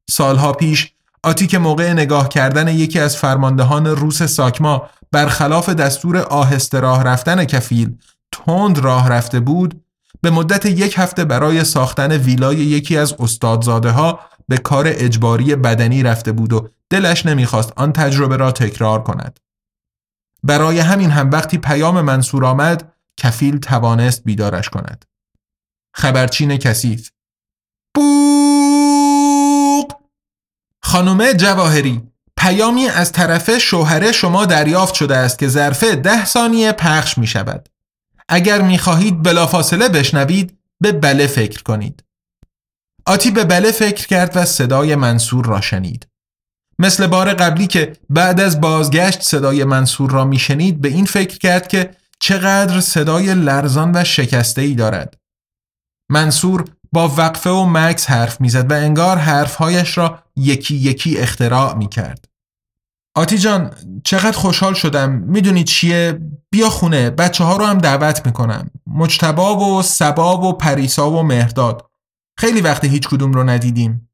سالها 0.10 0.54
پیش 0.54 0.92
آتی 1.24 1.48
که 1.48 1.58
موقع 1.58 1.94
نگاه 1.94 2.30
کردن 2.30 2.68
یکی 2.68 3.00
از 3.00 3.18
فرماندهان 3.18 3.86
روس 3.86 4.24
ساکما 4.24 4.90
برخلاف 5.12 5.70
دستور 5.70 6.18
آهسته 6.18 6.80
راه 6.80 7.04
رفتن 7.04 7.46
کفیل 7.46 7.98
تند 8.32 8.80
راه 8.80 9.10
رفته 9.10 9.40
بود 9.40 9.85
به 10.22 10.30
مدت 10.30 10.66
یک 10.66 10.96
هفته 10.98 11.26
برای 11.26 11.64
ساختن 11.64 12.12
ویلای 12.12 12.58
یکی 12.58 12.98
از 12.98 13.14
استادزاده 13.20 13.92
ها 13.92 14.20
به 14.48 14.58
کار 14.58 14.86
اجباری 14.88 15.56
بدنی 15.56 16.04
رفته 16.04 16.32
بود 16.32 16.54
و 16.54 16.70
دلش 16.90 17.26
نمی‌خواست 17.26 17.74
آن 17.76 17.94
تجربه 17.94 18.38
را 18.38 18.52
تکرار 18.52 19.04
کند. 19.04 19.40
برای 20.44 20.80
همین 20.80 21.12
هم 21.12 21.32
وقتی 21.32 21.58
پیام 21.58 22.02
منصور 22.02 22.46
آمد 22.46 22.94
کفیل 23.18 23.58
توانست 23.58 24.24
بیدارش 24.24 24.70
کند. 24.70 25.06
خبرچین 25.96 26.58
کثیف 26.58 27.10
بوق 27.96 29.94
خانم 30.84 31.34
جواهری 31.34 32.04
پیامی 32.38 32.88
از 32.88 33.12
طرف 33.12 33.58
شوهر 33.58 34.12
شما 34.12 34.46
دریافت 34.46 34.94
شده 34.94 35.18
است 35.18 35.40
که 35.40 35.48
ظرف 35.48 35.84
ده 35.84 36.26
ثانیه 36.26 36.72
پخش 36.72 37.18
می 37.18 37.28
شود. 37.28 37.70
اگر 38.30 38.62
می 38.62 38.78
خواهید 38.78 39.24
بلافاصله 39.24 39.90
بشنوید 39.90 40.60
به 40.82 40.92
بله 40.92 41.28
فکر 41.28 41.64
کنید. 41.64 42.04
آتی 43.06 43.32
به 43.32 43.44
بله 43.44 43.72
فکر 43.72 44.08
کرد 44.08 44.32
و 44.38 44.46
صدای 44.46 44.96
منصور 44.96 45.46
را 45.46 45.62
شنید. 45.62 46.08
مثل 46.80 47.08
بار 47.08 47.34
قبلی 47.34 47.68
که 47.68 47.98
بعد 48.10 48.40
از 48.40 48.62
بازگشت 48.62 49.22
صدای 49.22 49.64
منصور 49.64 50.12
را 50.12 50.26
میشنید 50.26 50.82
به 50.82 50.88
این 50.88 51.06
فکر 51.06 51.38
کرد 51.38 51.68
که 51.68 51.96
چقدر 52.20 52.80
صدای 52.80 53.36
لرزان 53.36 53.92
و 53.96 54.04
شکسته 54.04 54.62
ای 54.62 54.74
دارد. 54.74 55.18
منصور 56.10 56.66
با 56.92 57.08
وقفه 57.08 57.50
و 57.50 57.66
مکس 57.66 58.10
حرف 58.10 58.42
می‌زد 58.42 58.72
و 58.72 58.74
انگار 58.74 59.18
حرفهایش 59.18 59.98
را 59.98 60.24
یکی 60.36 60.76
یکی 60.76 61.18
اختراع 61.18 61.76
می 61.76 61.90
کرد. 61.90 62.26
آتی 63.18 63.38
جان 63.38 63.74
چقدر 64.04 64.38
خوشحال 64.38 64.74
شدم 64.74 65.12
می‌دونی 65.12 65.64
چیه 65.64 66.20
بیا 66.52 66.70
خونه 66.70 67.10
بچه 67.10 67.44
ها 67.44 67.58
رو 67.58 67.66
هم 67.66 67.78
دعوت 67.78 68.26
می‌کنم 68.26 68.70
مجتبا 68.88 69.58
و 69.58 69.82
سبا 69.82 70.38
و 70.38 70.54
پریسا 70.54 71.12
و 71.12 71.24
مهرداد 71.24 71.92
خیلی 72.40 72.62
وقت 72.62 72.86
هیچ 72.86 73.08
کدوم 73.08 73.34
رو 73.34 73.44
ندیدیم 73.44 74.10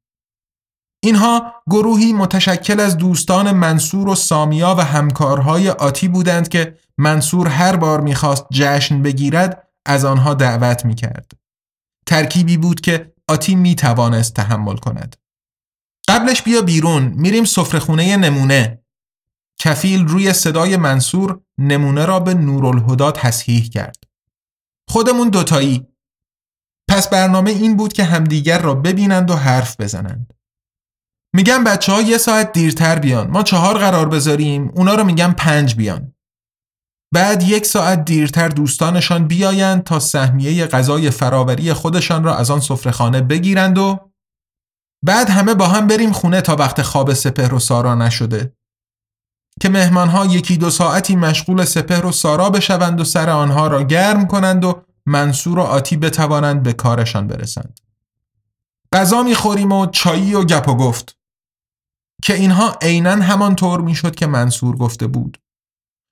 اینها 1.04 1.52
گروهی 1.70 2.12
متشکل 2.12 2.80
از 2.80 2.96
دوستان 2.96 3.52
منصور 3.52 4.08
و 4.08 4.14
سامیا 4.14 4.74
و 4.78 4.80
همکارهای 4.84 5.70
آتی 5.70 6.08
بودند 6.08 6.48
که 6.48 6.78
منصور 6.98 7.48
هر 7.48 7.76
بار 7.76 8.00
می‌خواست 8.00 8.46
جشن 8.52 9.02
بگیرد 9.02 9.68
از 9.86 10.04
آنها 10.04 10.34
دعوت 10.34 10.84
می‌کرد. 10.84 11.32
ترکیبی 12.06 12.56
بود 12.56 12.80
که 12.80 13.12
آتی 13.28 13.54
می‌توانست 13.54 14.34
تحمل 14.34 14.76
کند. 14.76 15.16
قبلش 16.08 16.42
بیا 16.42 16.62
بیرون 16.62 17.02
میریم 17.02 17.44
سفرهخونه 17.44 18.16
نمونه. 18.16 18.81
کفیل 19.64 20.08
روی 20.08 20.32
صدای 20.32 20.76
منصور 20.76 21.40
نمونه 21.58 22.06
را 22.06 22.20
به 22.20 22.34
نورالهدا 22.34 23.12
تصحیح 23.12 23.68
کرد. 23.68 23.96
خودمون 24.88 25.28
دوتایی. 25.28 25.86
پس 26.88 27.08
برنامه 27.08 27.50
این 27.50 27.76
بود 27.76 27.92
که 27.92 28.04
همدیگر 28.04 28.62
را 28.62 28.74
ببینند 28.74 29.30
و 29.30 29.34
حرف 29.34 29.80
بزنند. 29.80 30.34
میگم 31.34 31.64
بچه 31.64 31.92
ها 31.92 32.02
یه 32.02 32.18
ساعت 32.18 32.52
دیرتر 32.52 32.98
بیان 32.98 33.30
ما 33.30 33.42
چهار 33.42 33.78
قرار 33.78 34.08
بذاریم 34.08 34.70
اونا 34.74 34.94
رو 34.94 35.04
میگم 35.04 35.34
پنج 35.38 35.74
بیان 35.74 36.14
بعد 37.14 37.42
یک 37.42 37.66
ساعت 37.66 38.04
دیرتر 38.04 38.48
دوستانشان 38.48 39.26
بیایند 39.26 39.82
تا 39.82 39.98
سهمیه 39.98 40.66
غذای 40.66 41.10
فراوری 41.10 41.72
خودشان 41.72 42.24
را 42.24 42.36
از 42.36 42.50
آن 42.50 42.60
سفرهخانه 42.60 43.20
بگیرند 43.20 43.78
و 43.78 44.10
بعد 45.04 45.30
همه 45.30 45.54
با 45.54 45.66
هم 45.68 45.86
بریم 45.86 46.12
خونه 46.12 46.40
تا 46.40 46.56
وقت 46.56 46.82
خواب 46.82 47.12
سپهر 47.12 47.54
و 47.54 47.58
سارا 47.58 47.94
نشده 47.94 48.52
که 49.60 49.68
مهمانها 49.68 50.26
یکی 50.26 50.56
دو 50.56 50.70
ساعتی 50.70 51.16
مشغول 51.16 51.64
سپهر 51.64 52.06
و 52.06 52.12
سارا 52.12 52.50
بشوند 52.50 53.00
و 53.00 53.04
سر 53.04 53.30
آنها 53.30 53.66
را 53.66 53.82
گرم 53.82 54.26
کنند 54.26 54.64
و 54.64 54.82
منصور 55.06 55.58
و 55.58 55.62
آتی 55.62 55.96
بتوانند 55.96 56.62
به 56.62 56.72
کارشان 56.72 57.26
برسند. 57.26 57.80
غذا 58.92 59.22
می‌خوریم 59.22 59.72
و 59.72 59.86
چایی 59.86 60.34
و 60.34 60.44
گپ 60.44 60.68
و 60.68 60.76
گفت. 60.76 61.16
که 62.22 62.34
اینها 62.34 62.76
عینا 62.82 63.10
همانطور 63.10 63.80
می‌شد 63.80 64.14
که 64.14 64.26
منصور 64.26 64.76
گفته 64.76 65.06
بود. 65.06 65.38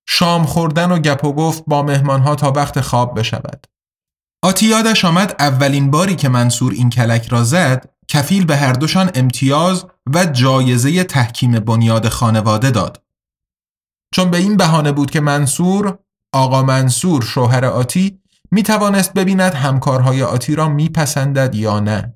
شام 0.09 0.47
خوردن 0.47 0.93
و 0.93 0.99
گپ 0.99 1.25
و 1.25 1.33
گفت 1.33 1.65
با 1.67 1.83
مهمانها 1.83 2.35
تا 2.35 2.53
وقت 2.53 2.81
خواب 2.81 3.19
بشود. 3.19 3.67
آتی 4.43 4.67
یادش 4.67 5.05
آمد 5.05 5.37
اولین 5.39 5.91
باری 5.91 6.17
که 6.17 6.29
منصور 6.29 6.73
این 6.73 6.91
کلک 6.91 7.29
را 7.29 7.45
زد 7.45 7.91
کفیل 8.09 8.45
به 8.45 8.57
هر 8.57 8.73
دوشان 8.73 9.11
امتیاز 9.15 9.87
و 10.15 10.27
جایزه 10.27 11.05
تحکیم 11.05 11.61
بنیاد 11.61 12.09
خانواده 12.09 12.71
داد. 12.71 13.03
چون 14.15 14.31
به 14.31 14.37
این 14.37 14.57
بهانه 14.57 14.93
بود 14.93 15.11
که 15.11 15.21
منصور 15.21 15.99
آقا 16.33 16.63
منصور 16.63 17.23
شوهر 17.23 17.65
آتی 17.65 18.21
می 18.51 18.63
توانست 18.63 19.13
ببیند 19.13 19.55
همکارهای 19.55 20.23
آتی 20.23 20.55
را 20.55 20.69
میپسندد 20.69 21.55
یا 21.55 21.81
نه. 21.81 22.15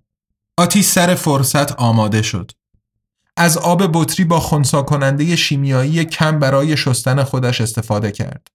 آتی 0.58 0.82
سر 0.82 1.14
فرصت 1.14 1.72
آماده 1.72 2.22
شد. 2.22 2.50
از 3.36 3.58
آب 3.58 3.82
بطری 3.92 4.24
با 4.24 4.40
خونسا 4.40 4.82
کننده 4.82 5.36
شیمیایی 5.36 6.04
کم 6.04 6.38
برای 6.38 6.76
شستن 6.76 7.22
خودش 7.22 7.60
استفاده 7.60 8.12
کرد. 8.12 8.48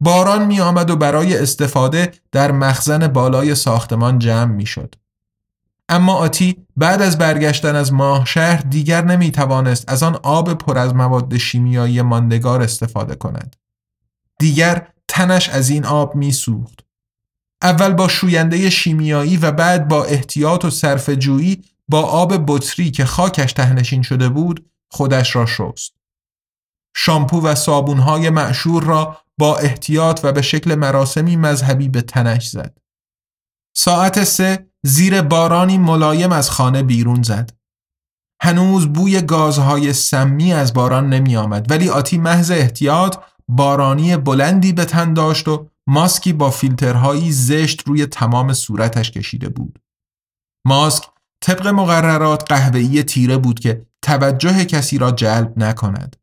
باران 0.00 0.46
می 0.46 0.60
آمد 0.60 0.90
و 0.90 0.96
برای 0.96 1.38
استفاده 1.38 2.12
در 2.32 2.52
مخزن 2.52 3.06
بالای 3.08 3.54
ساختمان 3.54 4.18
جمع 4.18 4.52
می 4.52 4.66
شد. 4.66 4.94
اما 5.90 6.14
آتی 6.14 6.66
بعد 6.76 7.02
از 7.02 7.18
برگشتن 7.18 7.76
از 7.76 7.92
ماه 7.92 8.24
شهر 8.24 8.60
دیگر 8.60 9.04
نمی 9.04 9.30
توانست 9.30 9.88
از 9.88 10.02
آن 10.02 10.16
آب 10.22 10.54
پر 10.54 10.78
از 10.78 10.94
مواد 10.94 11.36
شیمیایی 11.36 12.02
ماندگار 12.02 12.62
استفاده 12.62 13.14
کند. 13.14 13.56
دیگر 14.38 14.88
تنش 15.08 15.48
از 15.48 15.70
این 15.70 15.86
آب 15.86 16.14
می 16.14 16.32
سوخت. 16.32 16.80
اول 17.62 17.92
با 17.92 18.08
شوینده 18.08 18.70
شیمیایی 18.70 19.36
و 19.36 19.52
بعد 19.52 19.88
با 19.88 20.04
احتیاط 20.04 20.64
و 20.64 20.70
صرف 20.70 21.10
جویی 21.10 21.64
با 21.88 22.02
آب 22.02 22.44
بطری 22.46 22.90
که 22.90 23.04
خاکش 23.04 23.52
تهنشین 23.52 24.02
شده 24.02 24.28
بود 24.28 24.70
خودش 24.88 25.36
را 25.36 25.46
شست. 25.46 25.92
شامپو 26.96 27.40
و 27.40 27.54
صابونهای 27.54 28.30
معشور 28.30 28.84
را 28.84 29.16
با 29.38 29.58
احتیاط 29.58 30.20
و 30.24 30.32
به 30.32 30.42
شکل 30.42 30.74
مراسمی 30.74 31.36
مذهبی 31.36 31.88
به 31.88 32.02
تنش 32.02 32.48
زد. 32.48 32.78
ساعت 33.76 34.24
سه 34.24 34.69
زیر 34.86 35.22
بارانی 35.22 35.78
ملایم 35.78 36.32
از 36.32 36.50
خانه 36.50 36.82
بیرون 36.82 37.22
زد. 37.22 37.50
هنوز 38.42 38.92
بوی 38.92 39.22
گازهای 39.22 39.92
سمی 39.92 40.52
از 40.52 40.72
باران 40.72 41.08
نمی 41.08 41.36
آمد 41.36 41.70
ولی 41.70 41.88
آتی 41.88 42.18
محض 42.18 42.50
احتیاط 42.50 43.16
بارانی 43.48 44.16
بلندی 44.16 44.72
به 44.72 44.84
تن 44.84 45.14
داشت 45.14 45.48
و 45.48 45.68
ماسکی 45.86 46.32
با 46.32 46.50
فیلترهایی 46.50 47.32
زشت 47.32 47.88
روی 47.88 48.06
تمام 48.06 48.52
صورتش 48.52 49.10
کشیده 49.10 49.48
بود. 49.48 49.78
ماسک 50.66 51.04
طبق 51.40 51.66
مقررات 51.66 52.52
قهوه‌ای 52.52 53.02
تیره 53.02 53.36
بود 53.36 53.60
که 53.60 53.86
توجه 54.02 54.64
کسی 54.64 54.98
را 54.98 55.10
جلب 55.10 55.52
نکند. 55.56 56.16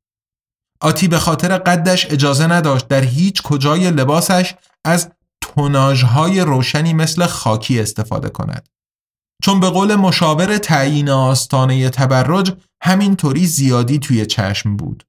آتی 0.82 1.08
به 1.08 1.20
خاطر 1.20 1.58
قدش 1.58 2.12
اجازه 2.12 2.48
نداشت 2.48 2.88
در 2.88 3.02
هیچ 3.02 3.42
کجای 3.42 3.92
لباسش 3.92 4.56
از 4.86 5.12
توناژهای 5.58 6.42
روشنی 6.42 6.94
مثل 6.94 7.26
خاکی 7.26 7.80
استفاده 7.80 8.30
کند. 8.30 8.70
چون 9.44 9.60
به 9.60 9.70
قول 9.70 9.96
مشاور 9.96 10.58
تعیین 10.58 11.10
آستانه 11.10 11.90
تبرج 11.90 12.54
همینطوری 12.82 13.48
زیادی 13.48 14.00
توی 14.00 14.26
چشم 14.26 14.78
بود. 14.78 15.04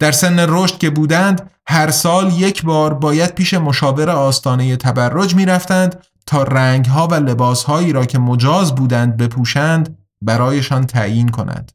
در 0.00 0.12
سن 0.12 0.46
رشد 0.48 0.78
که 0.78 0.90
بودند 0.90 1.50
هر 1.66 1.90
سال 1.90 2.32
یک 2.32 2.62
بار 2.62 2.94
باید 2.94 3.34
پیش 3.34 3.54
مشاور 3.54 4.10
آستانه 4.10 4.76
تبرج 4.76 5.34
می 5.34 5.46
رفتند 5.46 6.06
تا 6.26 6.42
رنگها 6.42 7.08
و 7.08 7.14
لباسهایی 7.14 7.92
را 7.92 8.06
که 8.06 8.18
مجاز 8.18 8.74
بودند 8.74 9.16
بپوشند 9.16 9.98
برایشان 10.22 10.86
تعیین 10.86 11.28
کند. 11.28 11.72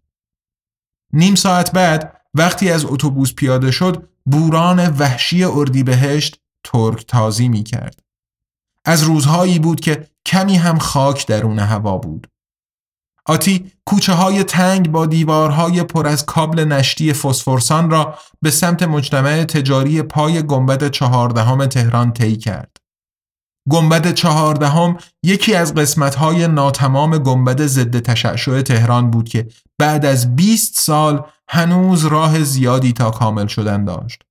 نیم 1.13 1.35
ساعت 1.35 1.71
بعد 1.71 2.21
وقتی 2.33 2.71
از 2.71 2.85
اتوبوس 2.85 3.33
پیاده 3.33 3.71
شد 3.71 4.07
بوران 4.25 4.89
وحشی 4.89 5.43
اردیبهشت 5.43 6.46
ترک 6.71 7.05
تازی 7.07 7.49
می 7.49 7.63
کرد. 7.63 7.99
از 8.85 9.03
روزهایی 9.03 9.59
بود 9.59 9.79
که 9.79 10.07
کمی 10.25 10.55
هم 10.55 10.77
خاک 10.77 11.27
درون 11.27 11.59
هوا 11.59 11.97
بود. 11.97 12.27
آتی 13.25 13.71
کوچه 13.85 14.13
های 14.13 14.43
تنگ 14.43 14.91
با 14.91 15.05
دیوارهای 15.05 15.83
پر 15.83 16.07
از 16.07 16.25
کابل 16.25 16.65
نشتی 16.65 17.13
فسفورسان 17.13 17.89
را 17.89 18.17
به 18.41 18.51
سمت 18.51 18.83
مجتمع 18.83 19.43
تجاری 19.43 20.01
پای 20.01 20.43
گنبد 20.43 20.91
چهاردهم 20.91 21.65
تهران 21.65 22.13
طی 22.13 22.37
کرد. 22.37 22.77
گنبد 23.69 24.13
چهاردهم 24.13 24.97
یکی 25.23 25.55
از 25.55 25.73
قسمت‌های 25.73 26.47
ناتمام 26.47 27.17
گنبد 27.17 27.65
ضد 27.65 27.99
تشعشع 27.99 28.61
تهران 28.61 29.11
بود 29.11 29.29
که 29.29 29.47
بعد 29.77 30.05
از 30.05 30.35
20 30.35 30.79
سال 30.79 31.25
هنوز 31.49 32.05
راه 32.05 32.43
زیادی 32.43 32.93
تا 32.93 33.11
کامل 33.11 33.47
شدن 33.47 33.85
داشت. 33.85 34.23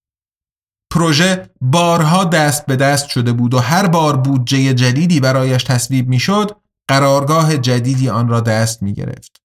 پروژه 0.91 1.51
بارها 1.61 2.25
دست 2.25 2.67
به 2.67 2.77
دست 2.77 3.09
شده 3.09 3.33
بود 3.33 3.55
و 3.55 3.59
هر 3.59 3.87
بار 3.87 4.17
بودجه 4.17 4.75
جدیدی 4.75 5.21
برایش 5.21 5.65
تصویب 5.65 6.09
می‌شد 6.09 6.57
قرارگاه 6.89 7.57
جدیدی 7.57 8.09
آن 8.09 8.29
را 8.29 8.41
دست 8.41 8.83
می 8.83 8.95
گرفت. 8.95 9.41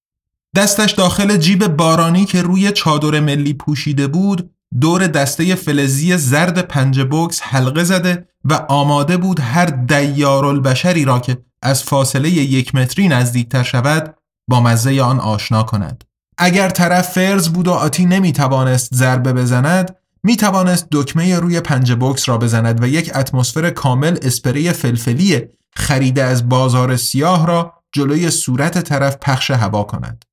دستش 0.56 0.92
داخل 0.92 1.38
جیب 1.38 1.68
بارانی 1.68 2.26
که 2.26 2.42
روی 2.42 2.72
چادر 2.72 3.20
ملی 3.20 3.54
پوشیده 3.54 4.08
بود 4.08 4.52
دور 4.82 5.08
دسته 5.08 5.56
فلزی 5.56 6.18
زرد 6.18 6.60
پنج 6.60 7.02
بوکس 7.02 7.42
حلقه 7.44 7.84
زده 7.84 8.28
و 8.46 8.54
آماده 8.54 9.18
بود 9.18 9.40
هر 9.40 9.66
دیارالبشری 9.66 11.06
را 11.06 11.20
که 11.20 11.38
از 11.62 11.84
فاصله 11.84 12.30
یک 12.30 12.76
متری 12.76 13.08
نزدیکتر 13.08 13.64
شود 13.64 14.16
با 14.50 14.62
مزه 14.62 15.02
آن 15.02 15.20
آشنا 15.20 15.64
کند. 15.64 16.04
اگر 16.38 16.70
طرف 16.70 17.14
فرز 17.14 17.50
بود 17.50 17.68
و 17.68 17.72
آتی 17.72 18.06
نمی 18.06 18.34
توانست 18.34 18.96
ضربه 18.96 19.34
بزند 19.34 19.96
می 20.24 20.38
توانست 20.38 20.88
دکمه 20.92 21.40
روی 21.40 21.60
پنج 21.60 21.94
بوکس 21.94 22.30
را 22.30 22.38
بزند 22.38 22.84
و 22.84 22.88
یک 22.88 23.12
اتمسفر 23.16 23.70
کامل 23.70 24.18
اسپری 24.22 24.72
فلفلی 24.72 25.42
خریده 25.76 26.24
از 26.24 26.50
بازار 26.50 26.96
سیاه 26.96 27.48
را 27.48 27.74
جلوی 27.92 28.32
صورت 28.32 28.82
طرف 28.82 29.18
پخش 29.22 29.52
هوا 29.52 29.84
کند. 29.84 30.26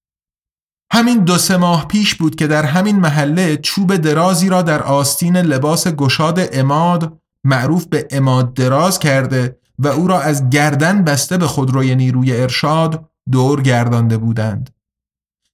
همین 0.92 1.18
دو 1.24 1.38
سه 1.38 1.56
ماه 1.56 1.88
پیش 1.88 2.14
بود 2.14 2.36
که 2.36 2.46
در 2.46 2.64
همین 2.64 3.00
محله 3.00 3.56
چوب 3.56 3.96
درازی 3.96 4.48
را 4.48 4.62
در 4.62 4.82
آستین 4.82 5.36
لباس 5.36 5.88
گشاد 5.88 6.40
اماد 6.52 7.18
معروف 7.44 7.86
به 7.86 8.08
اماد 8.10 8.54
دراز 8.54 8.98
کرده 8.98 9.58
و 9.78 9.88
او 9.88 10.08
را 10.08 10.20
از 10.20 10.50
گردن 10.50 11.04
بسته 11.04 11.36
به 11.36 11.46
خودروی 11.46 11.94
نیروی 11.94 12.36
ارشاد 12.36 13.08
دور 13.32 13.62
گردانده 13.62 14.16
بودند. 14.16 14.70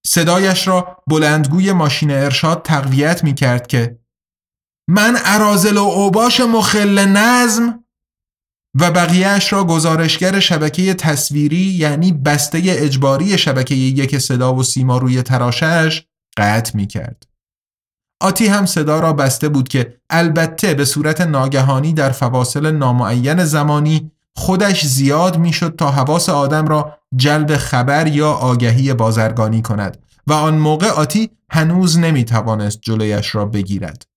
صدایش 0.07 0.69
را 0.69 0.97
بلندگوی 1.07 1.73
ماشین 1.73 2.11
ارشاد 2.11 2.63
تقویت 2.63 3.25
می 3.25 3.35
کرد 3.35 3.67
که 3.67 3.99
من 4.89 5.19
ارازل 5.25 5.77
و 5.77 5.83
اوباش 5.83 6.41
مخل 6.41 6.99
نظم 6.99 7.85
و 8.81 8.91
بقیهش 8.91 9.53
را 9.53 9.65
گزارشگر 9.65 10.41
شبکه 10.41 10.95
تصویری 10.95 11.57
یعنی 11.57 12.13
بسته 12.13 12.63
اجباری 12.65 13.39
شبکه 13.39 13.75
یک 13.75 14.19
صدا 14.19 14.55
و 14.55 14.63
سیما 14.63 14.99
روی 14.99 15.23
تراشش 15.23 16.07
قطع 16.37 16.77
می 16.77 16.87
کرد. 16.87 17.27
آتی 18.21 18.47
هم 18.47 18.67
صدا 18.67 19.01
را 19.01 19.13
بسته 19.13 19.49
بود 19.49 19.69
که 19.69 19.97
البته 20.11 20.75
به 20.75 20.85
صورت 20.85 21.21
ناگهانی 21.21 21.93
در 21.93 22.11
فواصل 22.11 22.71
نامعین 22.71 23.45
زمانی 23.45 24.11
خودش 24.37 24.87
زیاد 24.87 25.39
می‌شد 25.39 25.77
تا 25.77 25.91
حواس 25.91 26.29
آدم 26.29 26.67
را 26.67 26.99
جلب 27.17 27.57
خبر 27.57 28.07
یا 28.07 28.33
آگهی 28.33 28.95
بازرگانی 28.95 29.63
کند 29.63 29.99
و 30.27 30.33
آن 30.33 30.59
موقع 30.59 30.89
آتی 30.89 31.31
هنوز 31.51 31.99
نمی 31.99 32.25
توانست 32.25 32.79
جلویش 32.81 33.35
را 33.35 33.47
بگیرد. 33.47 34.14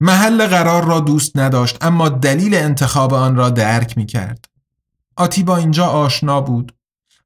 محل 0.00 0.46
قرار 0.46 0.84
را 0.84 1.00
دوست 1.00 1.38
نداشت 1.38 1.78
اما 1.80 2.08
دلیل 2.08 2.54
انتخاب 2.54 3.14
آن 3.14 3.36
را 3.36 3.50
درک 3.50 3.96
می 3.98 4.06
کرد. 4.06 4.44
آتی 5.16 5.42
با 5.42 5.56
اینجا 5.56 5.86
آشنا 5.86 6.40
بود. 6.40 6.74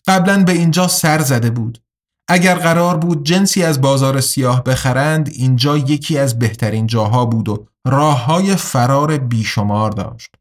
قبلا 0.06 0.44
به 0.44 0.52
اینجا 0.52 0.88
سر 0.88 1.22
زده 1.22 1.50
بود. 1.50 1.82
اگر 2.28 2.54
قرار 2.54 2.96
بود 2.96 3.26
جنسی 3.26 3.62
از 3.62 3.80
بازار 3.80 4.20
سیاه 4.20 4.64
بخرند 4.64 5.28
اینجا 5.28 5.76
یکی 5.76 6.18
از 6.18 6.38
بهترین 6.38 6.86
جاها 6.86 7.24
بود 7.24 7.48
و 7.48 7.66
راه 7.86 8.24
های 8.24 8.56
فرار 8.56 9.18
بیشمار 9.18 9.90
داشت. 9.90 10.34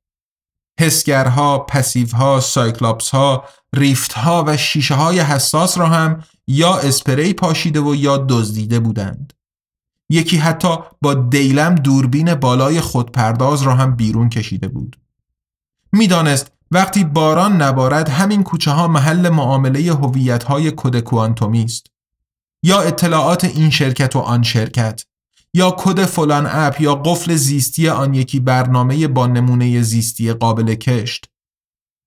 حسگرها، 0.80 1.60
پسیوها، 1.60 2.40
سایکلاپسها، 2.40 3.44
ریفتها 3.76 4.44
و 4.48 4.58
شیشه 4.58 4.96
های 4.96 5.20
حساس 5.20 5.78
را 5.78 5.88
هم 5.88 6.24
یا 6.48 6.78
اسپری 6.78 7.34
پاشیده 7.34 7.80
و 7.80 7.96
یا 7.96 8.26
دزدیده 8.30 8.80
بودند. 8.80 9.34
یکی 10.10 10.38
حتی 10.38 10.78
با 11.02 11.14
دیلم 11.14 11.76
دوربین 11.76 12.36
بالای 12.36 12.82
خودپرداز 12.82 13.62
را 13.62 13.76
هم 13.76 13.96
بیرون 13.96 14.30
کشیده 14.30 14.68
بود. 14.68 15.00
می‌دانست 15.92 16.52
وقتی 16.72 17.04
باران 17.04 17.62
نبارد 17.62 18.10
همین 18.10 18.44
کوچه 18.44 18.72
ها 18.72 18.88
محل 18.88 19.30
معامله 19.30 19.94
هویت 19.94 20.44
های 20.44 20.74
کد 20.76 21.00
کوانتومی 21.00 21.64
است 21.64 21.88
یا 22.64 22.82
اطلاعات 22.82 23.44
این 23.44 23.70
شرکت 23.70 24.16
و 24.16 24.20
آن 24.20 24.44
شرکت 24.44 25.04
یا 25.54 25.76
کد 25.78 26.06
فلان 26.06 26.48
app 26.50 26.82
یا 26.82 26.96
قفل 26.96 27.36
زیستی 27.36 27.90
آن 27.90 28.14
یکی 28.14 28.40
برنامه 28.40 29.08
با 29.08 29.28
نمونه 29.28 29.82
زیستی 29.82 30.34
قابل 30.34 30.76
کشت 30.76 31.26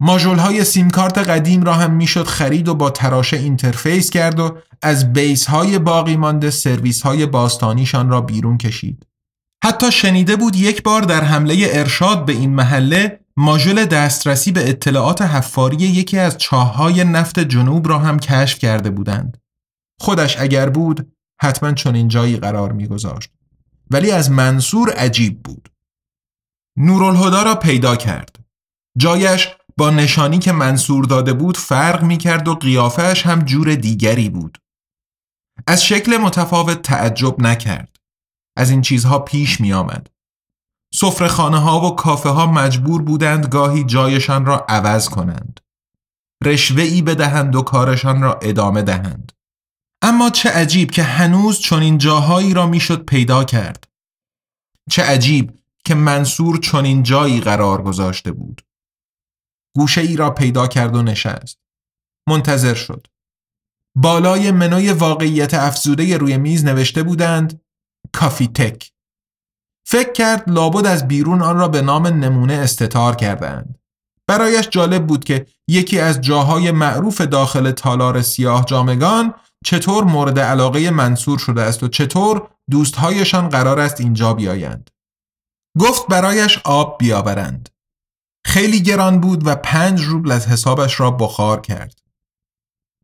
ماژول 0.00 0.38
های 0.38 0.64
سیم 0.64 0.90
کارت 0.90 1.18
قدیم 1.18 1.62
را 1.62 1.74
هم 1.74 1.90
می‌شد 1.92 2.26
خرید 2.26 2.68
و 2.68 2.74
با 2.74 2.90
تراشه 2.90 3.36
interface 3.36 4.10
کرد 4.10 4.40
و 4.40 4.58
از 4.82 5.12
base 5.12 5.46
های 5.46 5.78
باقی 5.78 6.16
مانده 6.16 6.50
سرویس 6.50 7.02
های 7.02 7.26
باستانیشان 7.26 8.08
را 8.08 8.20
بیرون 8.20 8.58
کشید. 8.58 9.06
حتی 9.64 9.92
شنیده 9.92 10.36
بود 10.36 10.56
یک 10.56 10.82
بار 10.82 11.02
در 11.02 11.24
حمله 11.24 11.68
ارشاد 11.70 12.24
به 12.24 12.32
این 12.32 12.54
محله 12.54 13.20
ماژول 13.36 13.84
دسترسی 13.84 14.52
به 14.52 14.70
اطلاعات 14.70 15.22
حفاری 15.22 15.76
یکی 15.76 16.18
از 16.18 16.38
چاههای 16.38 17.04
نفت 17.04 17.40
جنوب 17.40 17.88
را 17.88 17.98
هم 17.98 18.18
کشف 18.18 18.58
کرده 18.58 18.90
بودند. 18.90 19.36
خودش 20.00 20.36
اگر 20.38 20.68
بود 20.68 21.12
حتما 21.40 21.72
چنین 21.72 22.08
جایی 22.08 22.36
قرار 22.36 22.72
میگذاشت. 22.72 23.30
ولی 23.90 24.10
از 24.10 24.30
منصور 24.30 24.90
عجیب 24.90 25.42
بود. 25.42 25.68
نورالهدا 26.76 27.42
را 27.42 27.54
پیدا 27.54 27.96
کرد. 27.96 28.36
جایش 28.96 29.48
با 29.80 29.90
نشانی 29.90 30.38
که 30.38 30.52
منصور 30.52 31.04
داده 31.04 31.32
بود 31.32 31.56
فرق 31.56 32.02
می 32.02 32.18
کرد 32.18 32.48
و 32.48 32.54
قیافش 32.54 33.26
هم 33.26 33.42
جور 33.42 33.74
دیگری 33.74 34.28
بود. 34.28 34.58
از 35.66 35.84
شکل 35.84 36.16
متفاوت 36.16 36.82
تعجب 36.82 37.40
نکرد. 37.42 37.96
از 38.56 38.70
این 38.70 38.82
چیزها 38.82 39.18
پیش 39.18 39.60
می 39.60 39.72
آمد. 39.72 40.06
خانه 41.28 41.58
ها 41.58 41.80
و 41.80 41.96
کافه 41.96 42.28
ها 42.28 42.46
مجبور 42.46 43.02
بودند 43.02 43.46
گاهی 43.46 43.84
جایشان 43.84 44.46
را 44.46 44.66
عوض 44.68 45.08
کنند. 45.08 45.60
رشوه 46.44 46.82
ای 46.82 47.02
بدهند 47.02 47.56
و 47.56 47.62
کارشان 47.62 48.22
را 48.22 48.34
ادامه 48.42 48.82
دهند. 48.82 49.32
اما 50.02 50.30
چه 50.30 50.50
عجیب 50.50 50.90
که 50.90 51.02
هنوز 51.02 51.58
چنین 51.58 51.98
جاهایی 51.98 52.54
را 52.54 52.66
می‌شد 52.66 53.04
پیدا 53.04 53.44
کرد. 53.44 53.88
چه 54.90 55.02
عجیب 55.02 55.58
که 55.84 55.94
منصور 55.94 56.58
چنین 56.58 57.02
جایی 57.02 57.40
قرار 57.40 57.82
گذاشته 57.82 58.32
بود. 58.32 58.62
گوشه 59.80 60.00
ای 60.00 60.16
را 60.16 60.30
پیدا 60.30 60.66
کرد 60.66 60.96
و 60.96 61.02
نشست. 61.02 61.58
منتظر 62.28 62.74
شد. 62.74 63.06
بالای 63.94 64.50
منوی 64.50 64.92
واقعیت 64.92 65.54
افزوده 65.54 66.16
روی 66.16 66.36
میز 66.36 66.64
نوشته 66.64 67.02
بودند 67.02 67.60
کافی 68.12 68.48
تک. 68.48 68.92
فکر 69.84 70.12
کرد 70.12 70.50
لابد 70.50 70.86
از 70.86 71.08
بیرون 71.08 71.42
آن 71.42 71.58
را 71.58 71.68
به 71.68 71.82
نام 71.82 72.06
نمونه 72.06 72.54
استتار 72.54 73.16
کردند. 73.16 73.78
برایش 74.26 74.68
جالب 74.68 75.06
بود 75.06 75.24
که 75.24 75.46
یکی 75.68 75.98
از 75.98 76.20
جاهای 76.20 76.70
معروف 76.70 77.20
داخل 77.20 77.70
تالار 77.70 78.22
سیاه 78.22 78.64
جامگان 78.64 79.34
چطور 79.64 80.04
مورد 80.04 80.38
علاقه 80.38 80.90
منصور 80.90 81.38
شده 81.38 81.62
است 81.62 81.82
و 81.82 81.88
چطور 81.88 82.48
دوستهایشان 82.70 83.48
قرار 83.48 83.80
است 83.80 84.00
اینجا 84.00 84.34
بیایند. 84.34 84.90
گفت 85.78 86.06
برایش 86.06 86.58
آب 86.64 86.98
بیاورند. 86.98 87.68
خیلی 88.50 88.82
گران 88.82 89.20
بود 89.20 89.46
و 89.46 89.54
پنج 89.54 90.02
روبل 90.02 90.30
از 90.30 90.46
حسابش 90.46 91.00
را 91.00 91.10
بخار 91.10 91.60
کرد. 91.60 91.94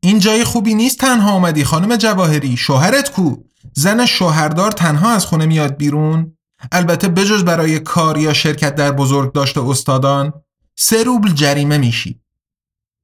این 0.00 0.18
جای 0.18 0.44
خوبی 0.44 0.74
نیست 0.74 0.98
تنها 0.98 1.30
آمدی 1.30 1.64
خانم 1.64 1.96
جواهری 1.96 2.56
شوهرت 2.56 3.12
کو؟ 3.12 3.36
زن 3.72 4.06
شوهردار 4.06 4.72
تنها 4.72 5.10
از 5.10 5.26
خونه 5.26 5.46
میاد 5.46 5.76
بیرون؟ 5.76 6.36
البته 6.72 7.08
بجز 7.08 7.44
برای 7.44 7.78
کار 7.78 8.18
یا 8.18 8.32
شرکت 8.32 8.74
در 8.74 8.92
بزرگ 8.92 9.32
داشته 9.32 9.68
استادان 9.68 10.32
سه 10.76 11.02
روبل 11.02 11.32
جریمه 11.32 11.78
میشی. 11.78 12.20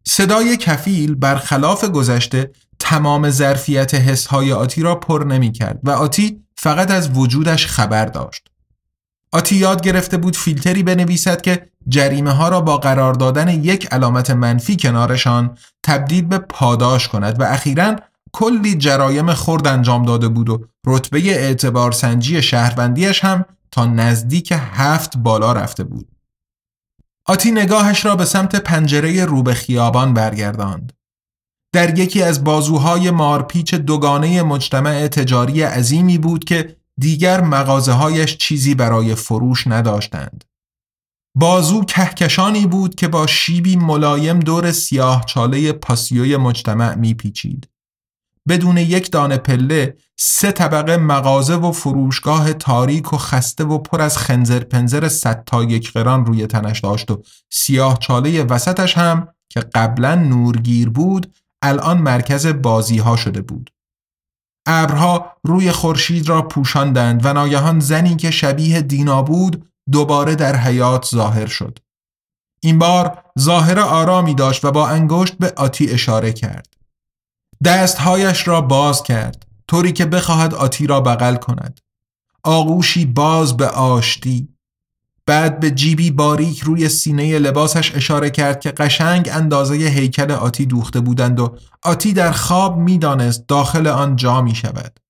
صدای 0.07 0.57
کفیل 0.57 1.15
برخلاف 1.15 1.85
گذشته 1.85 2.51
تمام 2.79 3.31
ظرفیت 3.31 3.95
حسهای 3.95 4.53
آتی 4.53 4.83
را 4.83 4.95
پر 4.95 5.25
نمی 5.25 5.53
کرد 5.53 5.81
و 5.83 5.91
آتی 5.91 6.43
فقط 6.57 6.91
از 6.91 7.11
وجودش 7.11 7.67
خبر 7.67 8.07
داشت. 8.07 8.52
آتی 9.33 9.57
یاد 9.57 9.83
گرفته 9.83 10.17
بود 10.17 10.37
فیلتری 10.37 10.83
بنویسد 10.83 11.41
که 11.41 11.69
جریمه 11.89 12.31
ها 12.31 12.49
را 12.49 12.61
با 12.61 12.79
قرار 12.79 13.15
دادن 13.15 13.49
یک 13.49 13.87
علامت 13.87 14.31
منفی 14.31 14.77
کنارشان 14.77 15.59
تبدیل 15.83 16.25
به 16.25 16.39
پاداش 16.39 17.09
کند 17.09 17.41
و 17.41 17.45
اخیرا 17.45 17.97
کلی 18.33 18.75
جرایم 18.75 19.35
خرد 19.35 19.67
انجام 19.67 20.05
داده 20.05 20.29
بود 20.29 20.49
و 20.49 20.65
رتبه 20.87 21.19
اعتبار 21.19 21.93
سنجی 21.93 22.43
شهروندیش 22.43 23.25
هم 23.25 23.45
تا 23.71 23.87
نزدیک 23.87 24.53
هفت 24.57 25.17
بالا 25.17 25.53
رفته 25.53 25.85
بود. 25.85 26.09
آتی 27.27 27.51
نگاهش 27.51 28.05
را 28.05 28.17
به 28.17 28.25
سمت 28.25 28.57
پنجره 28.57 29.25
روبه 29.25 29.55
خیابان 29.55 30.15
برگرداند. 30.15 30.93
در 31.73 31.99
یکی 31.99 32.23
از 32.23 32.45
بازوهای 32.45 33.11
مارپیچ 33.11 33.75
دوگانه 33.75 34.43
مجتمع 34.43 35.09
تجاری 35.09 35.63
عظیمی 35.63 36.19
بود 36.19 36.45
که 36.45 36.77
دیگر 37.01 37.41
مغازه 37.41 37.93
هایش 37.93 38.37
چیزی 38.37 38.75
برای 38.75 39.15
فروش 39.15 39.67
نداشتند. 39.67 40.45
بازو 41.35 41.85
کهکشانی 41.85 42.67
بود 42.67 42.95
که 42.95 43.09
با 43.09 43.27
شیبی 43.27 43.77
ملایم 43.77 44.39
دور 44.39 44.73
سیاه 44.73 45.25
چاله 45.25 45.73
پاسیوی 45.73 46.37
مجتمع 46.37 46.95
میپیچید. 46.95 47.69
بدون 48.49 48.77
یک 48.77 49.13
دانه 49.13 49.37
پله 49.37 49.97
سه 50.19 50.53
طبقه 50.53 50.97
مغازه 50.97 51.55
و 51.55 51.73
فروشگاه 51.73 52.53
تاریک 52.53 53.13
و 53.13 53.17
خسته 53.17 53.65
و 53.65 53.79
پر 53.79 54.01
از 54.01 54.19
خنزر 54.19 54.61
پنزر 54.61 55.09
صد 55.09 55.45
تا 55.47 55.65
یک 55.65 55.93
قران 55.93 56.27
روی 56.27 56.47
تنش 56.47 56.81
داشت 56.81 57.11
و 57.11 57.23
سیاه 57.51 57.99
چاله 57.99 58.43
وسطش 58.43 58.99
هم 58.99 59.29
که 59.49 59.61
قبلا 59.61 60.15
نورگیر 60.15 60.89
بود 60.89 61.35
الان 61.63 61.99
مرکز 61.99 62.47
بازی 62.47 62.99
ها 62.99 63.17
شده 63.17 63.43
بود. 63.43 63.71
ابرها 64.67 65.37
روی 65.45 65.73
خورشید 65.73 66.29
را 66.29 66.43
پوشاندند 66.43 67.27
و 67.27 67.33
ناگهان 67.33 67.81
زنی 67.81 68.17
که 68.17 68.31
شبیه 68.31 68.83
دینا 68.83 69.23
بود 69.23 69.69
دوباره 69.93 70.35
در 70.35 70.57
حیات 70.57 71.07
ظاهر 71.07 71.47
شد. 71.47 71.79
این 72.61 72.79
بار 72.79 73.25
ظاهر 73.39 73.81
آرامی 73.81 74.35
داشت 74.35 74.65
و 74.65 74.71
با 74.71 74.89
انگشت 74.89 75.35
به 75.39 75.53
آتی 75.57 75.91
اشاره 75.91 76.33
کرد. 76.33 76.75
دستهایش 77.65 78.49
را 78.49 78.61
باز 78.61 79.03
کرد 79.03 79.47
طوری 79.69 79.93
که 79.93 80.07
بخواهد 80.07 80.55
آتی 80.55 80.87
را 80.87 81.01
بغل 81.01 81.37
کند. 81.37 81.81
آغوشی 82.43 83.07
باز 83.07 83.57
به 83.57 83.69
آشتی 83.69 84.49
بعد 85.27 85.61
به 85.61 85.71
جیبی 85.71 86.11
باریک 86.11 86.61
روی 86.61 86.89
سینه 86.89 87.39
لباسش 87.39 87.95
اشاره 87.95 88.31
کرد 88.31 88.61
که 88.61 88.71
قشنگ 88.71 89.29
اندازه 89.33 89.75
هیکل 89.75 90.31
آتی 90.31 90.67
دوخته 90.67 91.01
بودند 91.01 91.41
و 91.41 91.57
آتی 91.83 92.13
در 92.13 92.33
خواب 92.33 92.79
می‌دانست 92.79 93.45
داخل 93.49 93.87
آن 93.87 94.17
جا 94.17 94.43
می 94.43 94.55
شود. 94.55 95.01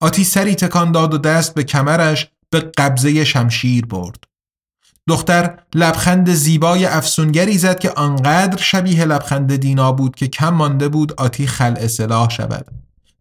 آتی 0.00 0.24
سری 0.24 0.54
تکان 0.54 0.92
داد 0.92 1.14
و 1.14 1.18
دست 1.18 1.54
به 1.54 1.64
کمرش 1.64 2.30
به 2.50 2.60
قبضه 2.60 3.24
شمشیر 3.24 3.86
برد. 3.86 4.24
دختر 5.08 5.58
لبخند 5.74 6.34
زیبای 6.34 6.86
افسونگری 6.86 7.58
زد 7.58 7.78
که 7.78 7.90
آنقدر 7.90 8.62
شبیه 8.62 9.04
لبخند 9.04 9.56
دینا 9.56 9.92
بود 9.92 10.16
که 10.16 10.28
کم 10.28 10.54
مانده 10.54 10.88
بود 10.88 11.12
آتی 11.12 11.46
خلع 11.46 11.86
سلاح 11.86 12.30
شود 12.30 12.66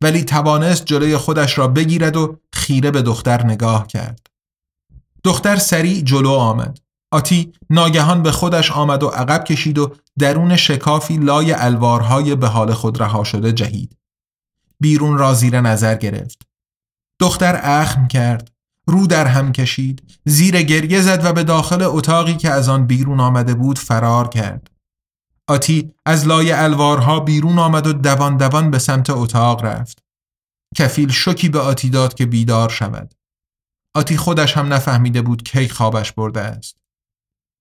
ولی 0.02 0.24
توانست 0.24 0.86
جلوی 0.86 1.18
خودش 1.18 1.58
را 1.58 1.68
بگیرد 1.68 2.18
و 2.18 2.40
خیره 2.54 2.92
به 2.92 3.02
دختر 3.02 3.46
نگاه 3.46 3.88
کرد. 3.88 4.28
دختر 5.28 5.56
سریع 5.56 6.02
جلو 6.02 6.30
آمد. 6.32 6.80
آتی 7.12 7.54
ناگهان 7.70 8.24
به 8.24 8.32
خودش 8.32 8.72
آمد 8.72 9.04
و 9.04 9.08
عقب 9.08 9.44
کشید 9.44 9.78
و 9.78 9.96
درون 10.20 10.56
شکافی 10.56 11.18
لای 11.18 11.54
الوارهای 11.54 12.36
به 12.36 12.48
حال 12.48 12.74
خود 12.74 13.02
رها 13.02 13.24
شده 13.24 13.52
جهید. 13.52 13.98
بیرون 14.80 15.18
را 15.18 15.34
زیر 15.34 15.62
نظر 15.62 15.96
گرفت. 15.96 16.42
دختر 17.20 17.60
اخم 17.64 18.08
کرد. 18.08 18.52
رو 18.88 19.08
در 19.08 19.28
هم 19.28 19.52
کشید. 19.52 20.04
زیر 20.26 20.62
گریه 20.62 21.02
زد 21.02 21.26
و 21.26 21.34
به 21.34 21.44
داخل 21.44 21.82
اتاقی 21.82 22.36
که 22.36 22.50
از 22.50 22.70
آن 22.70 22.88
بیرون 22.88 23.20
آمده 23.20 23.54
بود 23.54 23.80
فرار 23.80 24.28
کرد. 24.28 24.72
آتی 25.48 25.92
از 26.06 26.28
لای 26.28 26.52
الوارها 26.52 27.20
بیرون 27.20 27.60
آمد 27.60 27.88
و 27.88 27.94
دوان 27.94 28.38
دوان 28.38 28.72
به 28.72 28.80
سمت 28.80 29.10
اتاق 29.10 29.66
رفت. 29.66 30.04
کفیل 30.76 31.12
شکی 31.12 31.50
به 31.50 31.60
آتی 31.60 31.90
داد 31.90 32.14
که 32.14 32.26
بیدار 32.26 32.70
شود. 32.70 33.17
آتی 33.98 34.18
خودش 34.18 34.58
هم 34.58 34.74
نفهمیده 34.74 35.22
بود 35.22 35.44
کی 35.44 35.70
خوابش 35.70 36.12
برده 36.12 36.42
است. 36.42 36.78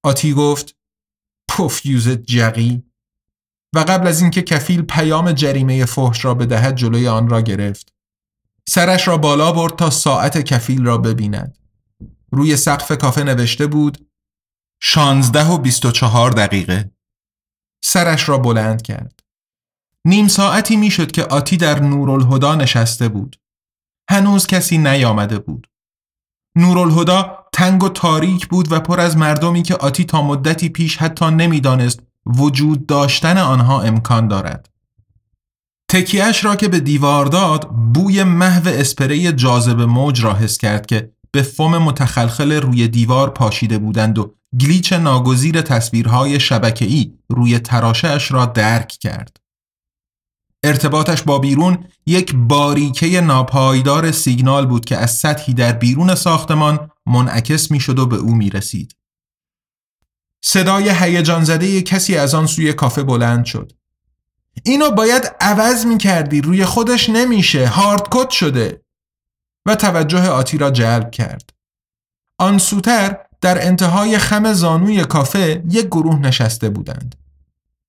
آتی 0.05 0.33
گفت 0.33 0.77
پوفیوز 1.49 2.09
جقی 2.09 2.83
و 3.75 3.79
قبل 3.79 4.07
از 4.07 4.21
اینکه 4.21 4.43
کفیل 4.43 4.83
پیام 4.83 5.33
جریمه 5.33 5.85
فحش 5.85 6.25
را 6.25 6.35
بدهد 6.35 6.77
جلوی 6.77 7.09
آن 7.09 7.29
را 7.29 7.41
گرفت. 7.41 7.95
سرش 8.69 9.09
را 9.09 9.19
بالا 9.19 9.53
برد 9.53 9.77
تا 9.77 9.91
ساعت 9.91 10.39
کفیل 10.39 10.85
را 10.85 10.99
ببیند. 10.99 11.59
روی 12.33 12.57
سقف 12.57 12.93
کافه 12.93 13.23
نوشته 13.23 13.67
بود 13.67 14.11
شانزده 14.83 15.45
و 15.45 15.59
بیست 15.59 15.85
و 15.85 15.91
چهار 15.91 16.31
دقیقه. 16.31 16.91
سرش 17.85 18.29
را 18.29 18.39
بلند 18.39 18.83
کرد. 18.83 19.21
نیم 20.05 20.29
ساعتی 20.29 20.77
می‌شد 20.77 21.11
که 21.11 21.25
آتی 21.25 21.57
در 21.57 21.79
نورالهدا 21.79 22.55
نشسته 22.55 23.09
بود. 23.09 23.41
هنوز 24.11 24.47
کسی 24.47 24.79
نیامده 24.79 25.39
بود. 25.39 25.67
نورالهدا 26.57 27.39
تنگ 27.53 27.83
و 27.83 27.89
تاریک 27.89 28.47
بود 28.47 28.73
و 28.73 28.81
پر 28.81 29.01
از 29.01 29.17
مردمی 29.17 29.63
که 29.63 29.75
آتی 29.75 30.05
تا 30.05 30.23
مدتی 30.23 30.69
پیش 30.69 30.97
حتی 30.97 31.31
نمی‌دانست 31.31 32.01
وجود 32.27 32.87
داشتن 32.87 33.39
آنها 33.39 33.83
امکان 33.83 34.29
دارد. 34.29 34.69
تکیهش 35.91 36.45
را 36.45 36.57
که 36.57 36.69
به 36.69 36.81
دیوار 36.81 37.27
داد 37.27 37.69
بوی 37.69 38.25
محو 38.25 38.69
اسپری 38.69 39.33
جاذب 39.33 39.81
موج 39.81 40.25
را 40.25 40.35
حس 40.35 40.59
کرد 40.59 40.87
که 40.87 41.13
به 41.31 41.43
فوم 41.43 41.79
متخلخل 41.79 42.53
روی 42.53 42.89
دیوار 42.89 43.31
پاشیده 43.31 43.79
بودند 43.79 44.19
و 44.19 44.35
گلیچ 44.61 44.93
ناگزیر 44.93 45.61
تصویرهای 45.61 46.41
شبکه‌ای 46.41 47.13
روی 47.29 47.59
تراشهش 47.59 48.33
را 48.33 48.47
درک 48.47 48.89
کرد. 48.89 49.37
ارتباطش 50.67 51.23
با 51.23 51.39
بیرون 51.39 51.85
یک 52.07 52.35
باریکه 52.35 53.21
ناپایدار 53.21 54.13
سیگنال 54.13 54.67
بود 54.67 54.85
که 54.85 54.97
از 54.97 55.11
سطحی 55.11 55.55
در 55.55 55.73
بیرون 55.73 56.15
ساختمان 56.15 56.91
منعکس 57.07 57.71
می‌شد 57.71 57.99
و 57.99 58.07
به 58.07 58.17
او 58.17 58.35
می 58.35 58.51
رسید. 58.51 58.97
صدای 60.45 60.91
هیجان 60.91 61.45
زده 61.45 61.83
کسی 61.83 62.17
از 62.17 62.35
آن 62.35 62.47
سوی 62.47 62.73
کافه 62.73 63.03
بلند 63.03 63.45
شد. 63.45 63.73
اینو 64.65 64.91
باید 64.91 65.33
عوض 65.41 65.87
می 65.87 65.99
کردی 65.99 66.41
روی 66.41 66.65
خودش 66.65 67.09
نمیشه 67.09 67.67
هاردکت 67.67 68.31
شده 68.31 68.83
و 69.67 69.75
توجه 69.75 70.29
آتی 70.29 70.59
را 70.59 70.71
جلب 70.71 71.11
کرد. 71.11 71.51
آن 72.39 72.59
سوتر 72.59 73.17
در 73.41 73.67
انتهای 73.67 74.19
خم 74.19 74.53
زانوی 74.53 75.05
کافه 75.05 75.63
یک 75.71 75.87
گروه 75.87 76.19
نشسته 76.19 76.69
بودند. 76.69 77.26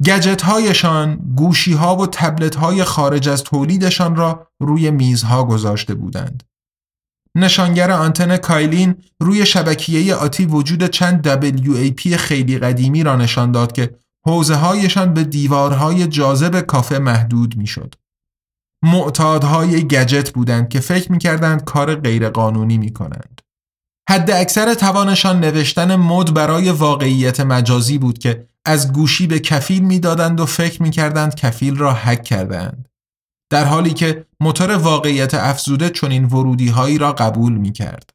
گجت 0.06 0.42
هایشان 0.42 1.16
گوشی 1.36 1.74
ها 1.74 1.96
و 1.96 2.08
تبلت 2.08 2.56
های 2.56 2.84
خارج 2.84 3.30
از 3.30 3.44
تولیدشان 3.44 4.16
را 4.16 4.48
روی 4.60 4.92
میزها 4.92 5.44
گذاشته 5.44 5.94
بودند. 5.94 6.44
نشانگر 7.36 7.92
آنتن 7.92 8.38
کایلین 8.38 8.96
روی 9.20 9.46
شبکیه 9.46 10.16
آتی 10.16 10.46
وجود 10.46 10.86
چند 10.86 11.28
WAP 11.28 12.16
خیلی 12.16 12.58
قدیمی 12.58 13.04
را 13.04 13.16
نشان 13.16 13.52
داد 13.52 13.72
که 13.72 13.96
حوزه 14.26 14.56
هایشان 14.56 15.14
به 15.14 15.24
دیوارهای 15.24 16.08
جاذب 16.08 16.62
کافه 16.62 17.00
محدود 17.00 17.58
می 17.58 17.68
شد. 17.68 17.96
معتادهای 18.84 19.88
گجت 19.88 20.34
بودند 20.34 20.70
که 20.70 20.80
فکر 20.80 21.12
می 21.12 21.18
کردند 21.18 21.64
کار 21.64 21.96
غیرقانونی 21.96 22.78
می 22.78 22.94
کنند. 22.94 23.42
حد 24.10 24.32
اکثر 24.32 24.74
توانشان 24.74 25.40
نوشتن 25.40 25.96
مد 25.96 26.34
برای 26.34 26.70
واقعیت 26.72 27.40
مجازی 27.40 27.98
بود 27.98 28.18
که 28.18 28.48
از 28.68 28.94
گوشی 28.94 29.28
به 29.28 29.40
کفیل 29.40 29.84
می‌دادند 29.84 30.40
و 30.40 30.46
فکر 30.46 30.84
می‌کردند 30.84 31.36
کفیل 31.36 31.78
را 31.78 31.94
حک 31.94 32.24
کردند. 32.24 32.90
در 33.52 33.66
حالی 33.66 33.94
که 33.94 34.26
موتور 34.40 34.72
واقعیت 34.72 35.34
افزوده 35.34 35.90
چنین 35.90 36.26
ورودی 36.26 36.68
هایی 36.68 36.98
را 36.98 37.14
قبول 37.14 37.54
می 37.54 37.72
کرد. 37.72 38.10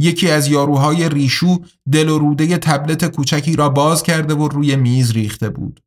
یکی 0.00 0.30
از 0.30 0.48
یاروهای 0.48 1.08
ریشو 1.08 1.58
دل 1.92 2.08
و 2.08 2.18
روده 2.18 2.58
تبلت 2.58 3.04
کوچکی 3.04 3.56
را 3.56 3.68
باز 3.68 4.02
کرده 4.02 4.34
و 4.34 4.48
روی 4.48 4.76
میز 4.76 5.12
ریخته 5.12 5.48
بود. 5.48 5.80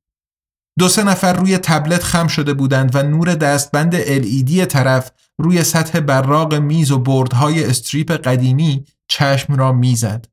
دو 0.79 0.89
سه 0.89 1.03
نفر 1.03 1.33
روی 1.33 1.57
تبلت 1.57 2.03
خم 2.03 2.27
شده 2.27 2.53
بودند 2.53 2.95
و 2.95 3.03
نور 3.03 3.35
دستبند 3.35 4.03
LED 4.03 4.65
طرف 4.65 5.11
روی 5.39 5.63
سطح 5.63 5.99
براق 5.99 6.53
میز 6.53 6.91
و 6.91 6.99
بردهای 6.99 7.65
استریپ 7.65 8.11
قدیمی 8.11 8.85
چشم 9.07 9.55
را 9.55 9.71
می‌زد. 9.71 10.25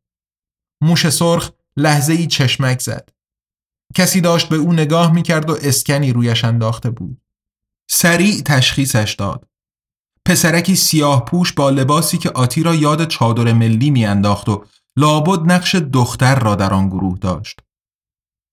موش 0.83 1.09
سرخ 1.09 1.51
لحظه 1.77 2.13
ای 2.13 2.27
چشمک 2.27 2.81
زد. 2.81 3.18
کسی 3.95 4.21
داشت 4.21 4.49
به 4.49 4.57
او 4.57 4.73
نگاه 4.73 5.13
می‌کرد 5.13 5.51
و 5.51 5.57
اسکنی 5.63 6.13
رویش 6.13 6.45
انداخته 6.45 6.91
بود. 6.91 7.21
سریع 7.91 8.43
تشخیصش 8.43 9.15
داد. 9.19 9.45
پسرکی 10.27 10.77
سیاه 10.77 11.25
پوش 11.25 11.53
با 11.53 11.71
لباسی 11.71 12.19
که 12.19 12.31
آتی 12.31 12.63
را 12.63 12.75
یاد 12.75 13.09
چادر 13.09 13.53
ملی 13.53 13.91
میانداخت 13.91 14.49
و 14.49 14.65
لابد 14.97 15.53
نقش 15.53 15.75
دختر 15.75 16.39
را 16.39 16.55
در 16.55 16.75
آن 16.75 16.89
گروه 16.89 17.19
داشت. 17.19 17.61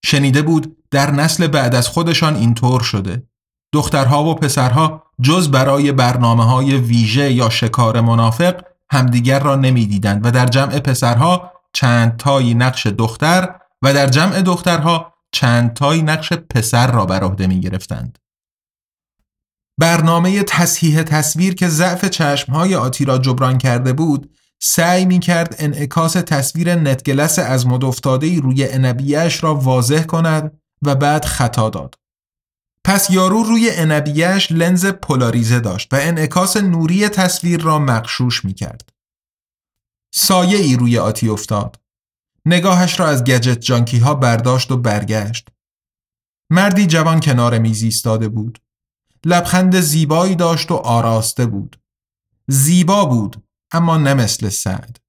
شنیده 0.06 0.42
بود 0.42 0.78
در 0.92 1.12
نسل 1.12 1.48
بعد 1.48 1.76
از 1.76 1.88
خودشان 1.88 2.36
اینطور 2.36 2.82
شده. 2.82 3.24
دخترها 3.74 4.24
و 4.24 4.36
پسرها 4.36 5.04
جز 5.22 5.52
برای 5.52 5.92
برنامه 5.92 6.44
های 6.44 6.78
ویژه 6.78 7.32
یا 7.32 7.50
شکار 7.50 8.02
منافق 8.02 8.62
همدیگر 8.92 9.40
را 9.40 9.56
نمی‌دیدند 9.56 10.26
و 10.26 10.32
در 10.32 10.46
جمع 10.46 10.80
پسرها 10.80 11.52
چند 11.74 12.18
تایی 12.18 12.54
نقش 12.54 12.88
دختر 12.88 13.56
و 13.82 13.94
در 13.94 14.08
جمع 14.08 14.42
دخترها 14.42 15.15
چند 15.36 15.74
تایی 15.74 16.02
نقش 16.02 16.34
پسر 16.34 16.92
را 16.92 17.06
بر 17.06 17.24
عهده 17.24 17.48
می 17.48 17.62
گرفتند. 17.62 18.20
برنامه 19.80 20.44
تصحیح 20.44 21.04
تصویر 21.04 21.56
که 21.56 21.70
ضعف 21.70 22.06
چشمهای 22.06 22.76
آتی 22.76 23.06
را 23.06 23.18
جبران 23.18 23.58
کرده 23.58 23.94
بود 23.94 24.36
سعی 24.60 25.06
می 25.06 25.20
کرد 25.20 25.56
انعکاس 25.60 26.14
تصویر 26.14 26.76
نتگلس 26.76 27.40
از 27.40 27.68
مد 27.68 27.86
افتاده 27.86 28.40
روی 28.40 28.68
انبیهش 28.68 29.44
را 29.44 29.56
واضح 29.56 30.04
کند 30.04 30.62
و 30.82 30.96
بعد 30.96 31.26
خطا 31.26 31.70
داد. 31.70 31.96
پس 32.84 33.10
یارو 33.10 33.44
روی 33.44 33.70
انبیهش 33.72 34.52
لنز 34.52 34.86
پولاریزه 34.86 35.60
داشت 35.60 35.94
و 35.94 35.98
انعکاس 36.02 36.58
نوری 36.58 37.10
تصویر 37.10 37.62
را 37.62 37.80
مقشوش 37.80 38.46
می 38.46 38.54
کرد. 38.54 38.90
سایه 40.14 40.58
ای 40.58 40.76
روی 40.76 40.98
آتی 40.98 41.30
افتاد. 41.30 41.85
نگاهش 42.46 43.00
را 43.00 43.08
از 43.08 43.24
گجت 43.24 43.60
جانکی 43.60 43.98
ها 43.98 44.14
برداشت 44.14 44.72
و 44.72 44.78
برگشت. 44.78 45.50
مردی 46.50 46.88
جوان 46.88 47.20
کنار 47.20 47.60
میز 47.60 47.84
ایستاده 47.84 48.30
بود. 48.30 48.62
لبخند 49.26 49.80
زیبایی 49.80 50.36
داشت 50.36 50.72
و 50.72 50.76
آراسته 50.76 51.46
بود. 51.46 51.80
زیبا 52.48 53.06
بود 53.06 53.44
اما 53.72 53.98
نه 53.98 54.14
مثل 54.14 54.50
سعد. 54.50 55.00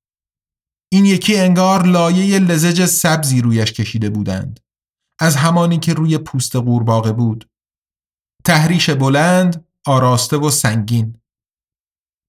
این 0.89 1.05
یکی 1.05 1.37
انگار 1.37 1.87
لایه 1.87 2.39
لزج 2.39 2.85
سبزی 2.85 3.41
رویش 3.41 3.73
کشیده 3.73 4.11
بودند. 4.11 4.61
از 5.19 5.37
همانی 5.37 5.79
که 5.79 5.95
روی 5.95 6.19
پوست 6.19 6.57
قورباغه 6.57 7.13
بود. 7.13 7.49
تحریش 8.45 8.91
بلند، 8.91 9.65
آراسته 9.87 10.37
و 10.37 10.51
سنگین. 10.51 11.21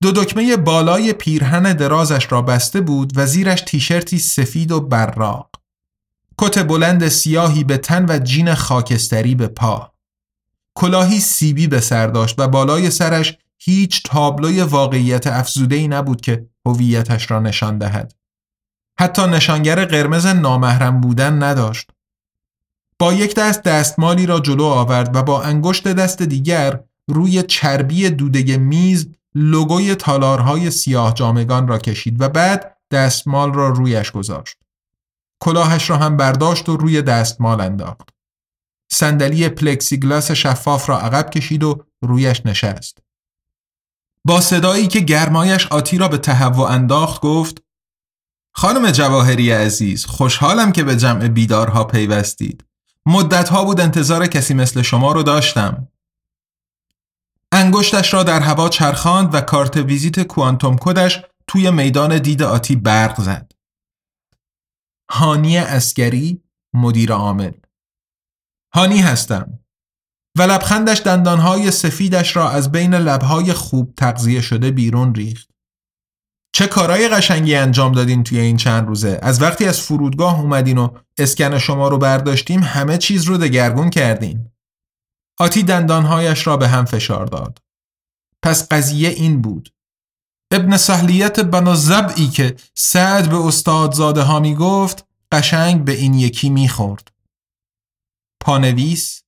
دو 0.02 0.12
دکمه 0.12 0.58
بالای 0.58 1.14
پیرهن 1.14 1.74
درازش 1.74 2.32
را 2.32 2.42
بسته 2.42 2.82
بود 2.82 3.14
و 3.16 3.26
زیرش 3.26 3.62
تیشرتی 3.62 4.20
سفید 4.20 4.72
و 4.72 4.82
براق. 4.82 5.50
کت 6.38 6.60
بلند 6.60 7.08
سیاهی 7.08 7.64
به 7.64 7.78
تن 7.78 8.06
و 8.10 8.20
جین 8.20 8.54
خاکستری 8.54 9.36
به 9.36 9.48
پا. 9.48 9.94
کلاهی 10.76 11.20
سیبی 11.20 11.68
به 11.68 11.80
سر 11.80 12.08
داشت 12.08 12.36
و 12.40 12.48
بالای 12.48 12.90
سرش 12.90 13.38
هیچ 13.58 14.04
تابلوی 14.04 14.62
واقعیت 14.62 15.28
افزوده‌ای 15.28 15.88
نبود 15.88 16.22
که 16.22 16.48
هویتش 16.66 17.32
را 17.32 17.40
نشان 17.40 17.78
دهد. 17.78 18.16
حتی 19.00 19.22
نشانگر 19.28 19.86
قرمز 19.86 20.26
نامحرم 20.26 21.02
بودن 21.02 21.44
نداشت. 21.44 21.90
با 23.00 23.14
یک 23.14 23.36
دست 23.36 23.64
دستمالی 23.64 24.26
را 24.26 24.40
جلو 24.40 24.64
آورد 24.64 25.16
و 25.16 25.24
با 25.24 25.42
انگشت 25.44 25.88
دست 25.88 26.22
دیگر 26.22 26.80
روی 27.08 27.44
چربی 27.44 28.10
دوده 28.10 28.58
میز 28.58 29.08
لوگوی 29.40 29.96
تالارهای 29.96 30.72
سیاه 30.72 31.14
جامگان 31.14 31.68
را 31.68 31.78
کشید 31.78 32.22
و 32.22 32.30
بعد 32.30 32.78
دستمال 32.92 33.54
را 33.54 33.70
رویش 33.70 34.12
گذاشت. 34.12 34.58
کلاهش 35.40 35.90
را 35.90 35.98
هم 35.98 36.18
برداشت 36.18 36.70
و 36.70 36.78
روی 36.78 37.02
دستمال 37.02 37.62
انداخت. 37.62 38.10
صندلی 38.92 39.50
پلکسیگلاس 39.50 40.32
شفاف 40.32 40.90
را 40.90 41.00
عقب 41.00 41.30
کشید 41.30 41.64
و 41.64 41.84
رویش 42.02 42.46
نشست. 42.46 42.98
با 44.26 44.42
صدایی 44.42 44.88
که 44.88 45.00
گرمایش 45.00 45.68
آتی 45.68 45.98
را 45.98 46.08
به 46.08 46.18
تهوع 46.18 46.72
انداخت 46.72 47.22
گفت 47.22 47.64
خانم 48.54 48.92
جواهری 48.92 49.52
عزیز 49.52 50.06
خوشحالم 50.06 50.72
که 50.72 50.84
به 50.84 50.96
جمع 50.96 51.28
بیدارها 51.28 51.84
پیوستید. 51.84 52.64
مدتها 53.06 53.66
بود 53.66 53.82
انتظار 53.82 54.28
کسی 54.28 54.54
مثل 54.54 54.82
شما 54.82 55.12
رو 55.12 55.24
داشتم. 55.24 55.88
انگشتش 57.58 58.14
را 58.14 58.24
در 58.24 58.40
هوا 58.40 58.70
چرخاند 58.70 59.36
و 59.36 59.42
کارت 59.42 59.78
ویزیت 59.78 60.24
کوانتوم 60.24 60.76
کدش 60.78 61.22
توی 61.48 61.72
میدان 61.72 62.18
دید 62.18 62.44
آتی 62.44 62.76
برق 62.76 63.22
زد. 63.22 63.52
هانی 65.12 65.58
اسکری 65.58 66.44
مدیر 66.74 67.14
عامل 67.14 67.52
هانی 68.74 69.00
هستم 69.00 69.60
و 70.38 70.42
لبخندش 70.42 71.02
دندانهای 71.02 71.72
سفیدش 71.72 72.36
را 72.36 72.50
از 72.50 72.72
بین 72.72 72.94
لبهای 72.94 73.54
خوب 73.54 73.94
تغذیه 73.98 74.42
شده 74.42 74.72
بیرون 74.72 75.16
ریخت. 75.16 75.50
چه 76.56 76.68
کارای 76.68 77.10
قشنگی 77.10 77.56
انجام 77.56 77.92
دادین 77.92 78.24
توی 78.24 78.40
این 78.40 78.58
چند 78.58 78.88
روزه 78.88 79.20
از 79.22 79.42
وقتی 79.42 79.66
از 79.66 79.82
فرودگاه 79.82 80.40
اومدین 80.40 80.78
و 80.78 80.98
اسکن 81.18 81.58
شما 81.58 81.88
رو 81.88 81.98
برداشتیم 81.98 82.64
همه 82.64 82.98
چیز 82.98 83.24
رو 83.24 83.38
دگرگون 83.38 83.90
کردین 83.90 84.52
آتی 85.40 85.64
دندانهایش 85.64 86.48
را 86.48 86.58
به 86.58 86.68
هم 86.68 86.86
فشار 86.86 87.26
داد. 87.26 87.62
پس 88.44 88.68
قضیه 88.72 89.10
این 89.10 89.42
بود. 89.42 89.74
ابن 90.52 90.78
سهلیت 90.78 91.40
بنا 91.40 91.76
زبعی 91.76 92.28
که 92.28 92.56
سعد 92.74 93.30
به 93.30 93.38
استادزاده 93.38 94.22
ها 94.22 94.40
می 94.40 94.56
گفت 94.56 95.06
قشنگ 95.32 95.86
به 95.86 95.92
این 95.92 96.14
یکی 96.14 96.50
می 96.50 96.70
خورد 96.70 97.12
پانویس 98.40 99.24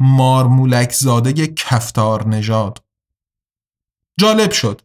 مارمولک 0.00 0.92
زاده 0.92 1.46
کفتار 1.46 2.28
نژاد. 2.28 2.84
جالب 4.20 4.50
شد. 4.50 4.82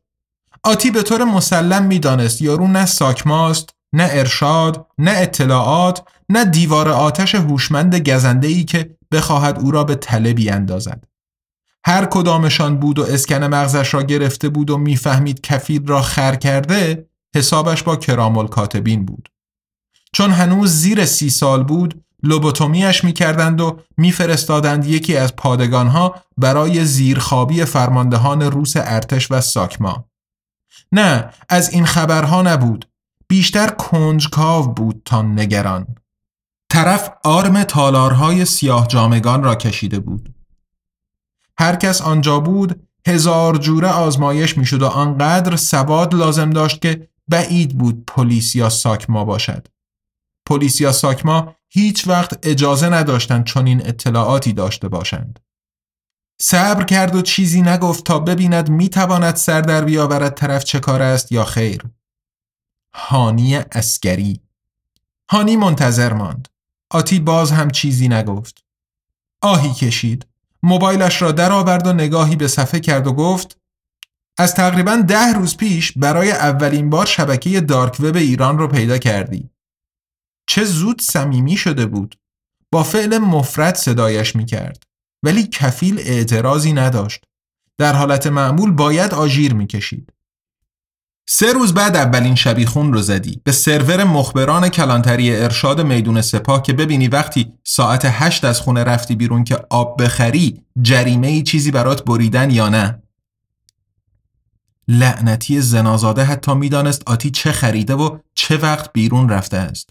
آتی 0.63 0.91
به 0.91 1.03
طور 1.03 1.23
مسلم 1.23 1.85
می‌دانست 1.85 2.41
یارو 2.41 2.67
نه 2.67 2.85
ساکماست 2.85 3.69
نه 3.93 4.07
ارشاد 4.11 4.87
نه 4.97 5.11
اطلاعات 5.15 6.03
نه 6.29 6.45
دیوار 6.45 6.89
آتش 6.89 7.35
هوشمند 7.35 8.09
گزنده 8.09 8.47
ای 8.47 8.63
که 8.63 8.97
بخواهد 9.11 9.59
او 9.59 9.71
را 9.71 9.83
به 9.83 9.95
تله 9.95 10.33
بیاندازد. 10.33 11.03
هر 11.85 12.05
کدامشان 12.05 12.77
بود 12.77 12.99
و 12.99 13.03
اسکن 13.03 13.43
مغزش 13.43 13.93
را 13.93 14.03
گرفته 14.03 14.49
بود 14.49 14.69
و 14.69 14.77
می‌فهمید 14.77 15.41
کفیل 15.41 15.87
را 15.87 16.01
خر 16.01 16.35
کرده 16.35 17.09
حسابش 17.35 17.83
با 17.83 17.95
کرامل 17.95 18.47
کاتبین 18.47 19.05
بود. 19.05 19.29
چون 20.13 20.31
هنوز 20.31 20.71
زیر 20.71 21.05
سی 21.05 21.29
سال 21.29 21.63
بود 21.63 22.03
لوبوتومیش 22.23 23.03
می‌کردند 23.03 23.61
و 23.61 23.79
میفرستادند 23.97 24.85
یکی 24.85 25.17
از 25.17 25.35
پادگانها 25.35 26.15
برای 26.37 26.85
زیرخوابی 26.85 27.65
فرماندهان 27.65 28.41
روس 28.41 28.73
ارتش 28.75 29.31
و 29.31 29.41
ساکما. 29.41 30.05
نه 30.91 31.29
از 31.49 31.69
این 31.69 31.85
خبرها 31.85 32.41
نبود. 32.41 32.87
بیشتر 33.27 33.67
کنجکاو 33.67 34.73
بود 34.73 35.01
تا 35.05 35.21
نگران. 35.21 35.87
طرف 36.69 37.09
آرم 37.23 37.63
تالارهای 37.63 38.45
سیاه 38.45 38.87
جامگان 38.87 39.43
را 39.43 39.55
کشیده 39.55 39.99
بود. 39.99 40.33
هر 41.59 41.75
کس 41.75 42.01
آنجا 42.01 42.39
بود 42.39 42.87
هزار 43.07 43.57
جوره 43.57 43.89
آزمایش 43.89 44.57
می‌شد 44.57 44.81
و 44.81 44.87
آنقدر 44.87 45.55
سواد 45.55 46.15
لازم 46.15 46.49
داشت 46.49 46.81
که 46.81 47.09
بعید 47.27 47.77
بود 47.77 48.03
پلیس 48.07 48.55
یا 48.55 48.69
ساکما 48.69 49.25
باشد. 49.25 49.67
پلیس 50.45 50.81
یا 50.81 50.91
ساکما 50.91 51.55
هیچ 51.69 52.07
وقت 52.07 52.47
اجازه 52.47 52.89
نداشتند 52.89 53.43
چون 53.43 53.67
این 53.67 53.87
اطلاعاتی 53.87 54.53
داشته 54.53 54.87
باشند. 54.87 55.39
صبر 56.41 56.83
کرد 56.83 57.15
و 57.15 57.21
چیزی 57.21 57.61
نگفت 57.61 58.03
تا 58.03 58.19
ببیند 58.19 58.69
می‌تواند 58.69 59.35
سر 59.35 59.61
در 59.61 59.85
بیاورد 59.85 60.33
طرف 60.33 60.63
چه 60.63 60.79
کار 60.79 61.01
است 61.01 61.31
یا 61.31 61.43
خیر. 61.43 61.83
هانی 62.93 63.55
اسکری 63.55 64.41
هانی 65.31 65.57
منتظر 65.57 66.13
ماند. 66.13 66.47
آتی 66.95 67.19
باز 67.19 67.51
هم 67.51 67.69
چیزی 67.69 68.07
نگفت. 68.07 68.63
آهی 69.41 69.73
کشید. 69.73 70.27
موبایلش 70.63 71.21
را 71.21 71.31
درآورد 71.31 71.87
و 71.87 71.93
نگاهی 71.93 72.35
به 72.35 72.47
صفحه 72.47 72.79
کرد 72.79 73.07
و 73.07 73.13
گفت 73.13 73.57
از 74.37 74.55
تقریبا 74.55 74.95
ده 74.95 75.33
روز 75.33 75.57
پیش 75.57 75.91
برای 75.95 76.31
اولین 76.31 76.89
بار 76.89 77.05
شبکه 77.05 77.61
دارک 77.61 77.99
وب 77.99 78.15
ایران 78.15 78.57
رو 78.57 78.67
پیدا 78.67 78.97
کردی. 78.97 79.49
چه 80.47 80.63
زود 80.63 81.01
صمیمی 81.01 81.57
شده 81.57 81.85
بود. 81.85 82.17
با 82.71 82.83
فعل 82.83 83.17
مفرد 83.17 83.75
صدایش 83.75 84.35
می 84.35 84.45
کرد 84.45 84.83
ولی 85.23 85.43
کفیل 85.47 85.99
اعتراضی 85.99 86.73
نداشت. 86.73 87.23
در 87.77 87.93
حالت 87.93 88.27
معمول 88.27 88.71
باید 88.71 89.13
آژیر 89.13 89.53
می 89.53 89.67
کشید 89.67 90.13
سه 91.27 91.53
روز 91.53 91.73
بعد 91.73 91.95
اولین 91.95 92.35
شبیخون 92.35 92.93
رو 92.93 93.01
زدی. 93.01 93.41
به 93.43 93.51
سرور 93.51 94.03
مخبران 94.03 94.69
کلانتری 94.69 95.35
ارشاد 95.35 95.81
میدون 95.81 96.21
سپاه 96.21 96.61
که 96.61 96.73
ببینی 96.73 97.07
وقتی 97.07 97.53
ساعت 97.63 98.01
هشت 98.05 98.45
از 98.45 98.59
خونه 98.61 98.83
رفتی 98.83 99.15
بیرون 99.15 99.43
که 99.43 99.57
آب 99.69 100.03
بخری 100.03 100.61
جریمه 100.81 101.27
ای 101.27 101.43
چیزی 101.43 101.71
برات 101.71 102.05
بریدن 102.05 102.51
یا 102.51 102.69
نه؟ 102.69 103.01
لعنتی 104.87 105.61
زنازاده 105.61 106.23
حتی 106.23 106.53
می‌دانست 106.53 107.03
آتی 107.05 107.31
چه 107.31 107.51
خریده 107.51 107.93
و 107.93 108.19
چه 108.33 108.57
وقت 108.57 108.93
بیرون 108.93 109.29
رفته 109.29 109.57
است. 109.57 109.89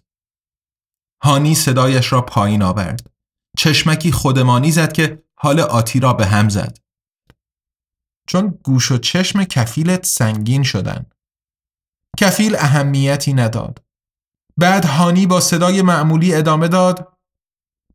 هانی 1.23 1.55
صدایش 1.55 2.13
را 2.13 2.21
پایین 2.21 2.63
آورد. 2.63 3.11
چشمکی 3.59 4.13
خودمانی 4.13 4.73
زد 4.73 4.93
که 4.93 5.23
حال 5.35 5.61
آتی 5.61 6.01
را 6.01 6.13
به 6.13 6.27
هم 6.27 6.49
زد. 6.49 6.79
چون 8.27 8.59
گوش 8.63 8.93
و 8.93 8.99
چشم 8.99 9.45
کفیلت 9.45 10.07
سنگین 10.07 10.63
شدن. 10.63 11.07
کفیل 12.17 12.57
اهمیتی 12.57 13.33
نداد. 13.33 13.83
بعد 14.57 14.85
هانی 14.85 15.27
با 15.27 15.41
صدای 15.41 15.83
معمولی 15.83 16.35
ادامه 16.35 16.69
داد 16.69 17.09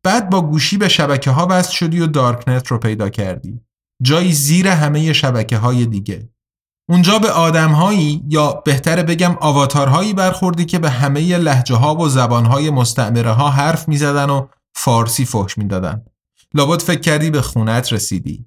بعد 0.02 0.30
با 0.30 0.42
گوشی 0.42 0.76
به 0.76 0.88
شبکه 0.88 1.30
ها 1.30 1.46
وصل 1.50 1.72
شدی 1.72 2.00
و 2.00 2.06
دارکنت 2.06 2.66
رو 2.66 2.78
پیدا 2.78 3.08
کردی. 3.08 3.60
جایی 4.02 4.32
زیر 4.32 4.68
همه 4.68 5.12
شبکه 5.12 5.56
های 5.56 5.86
دیگه. 5.86 6.28
اونجا 6.88 7.18
به 7.18 7.30
آدمهایی 7.30 8.24
یا 8.28 8.52
بهتر 8.52 9.02
بگم 9.02 9.36
آواتارهایی 9.40 10.14
برخوردی 10.14 10.64
که 10.64 10.78
به 10.78 10.90
همه 10.90 11.38
لحجه 11.38 11.74
ها 11.74 11.94
و 11.94 12.08
زبان 12.08 12.46
های 12.46 12.70
مستعمره 12.70 13.32
ها 13.32 13.50
حرف 13.50 13.88
می 13.88 13.96
زدن 13.96 14.30
و 14.30 14.46
فارسی 14.74 15.24
فحش 15.24 15.58
می 15.58 15.64
دادن. 15.64 16.04
لابد 16.54 16.80
فکر 16.80 17.00
کردی 17.00 17.30
به 17.30 17.42
خونت 17.42 17.92
رسیدی. 17.92 18.46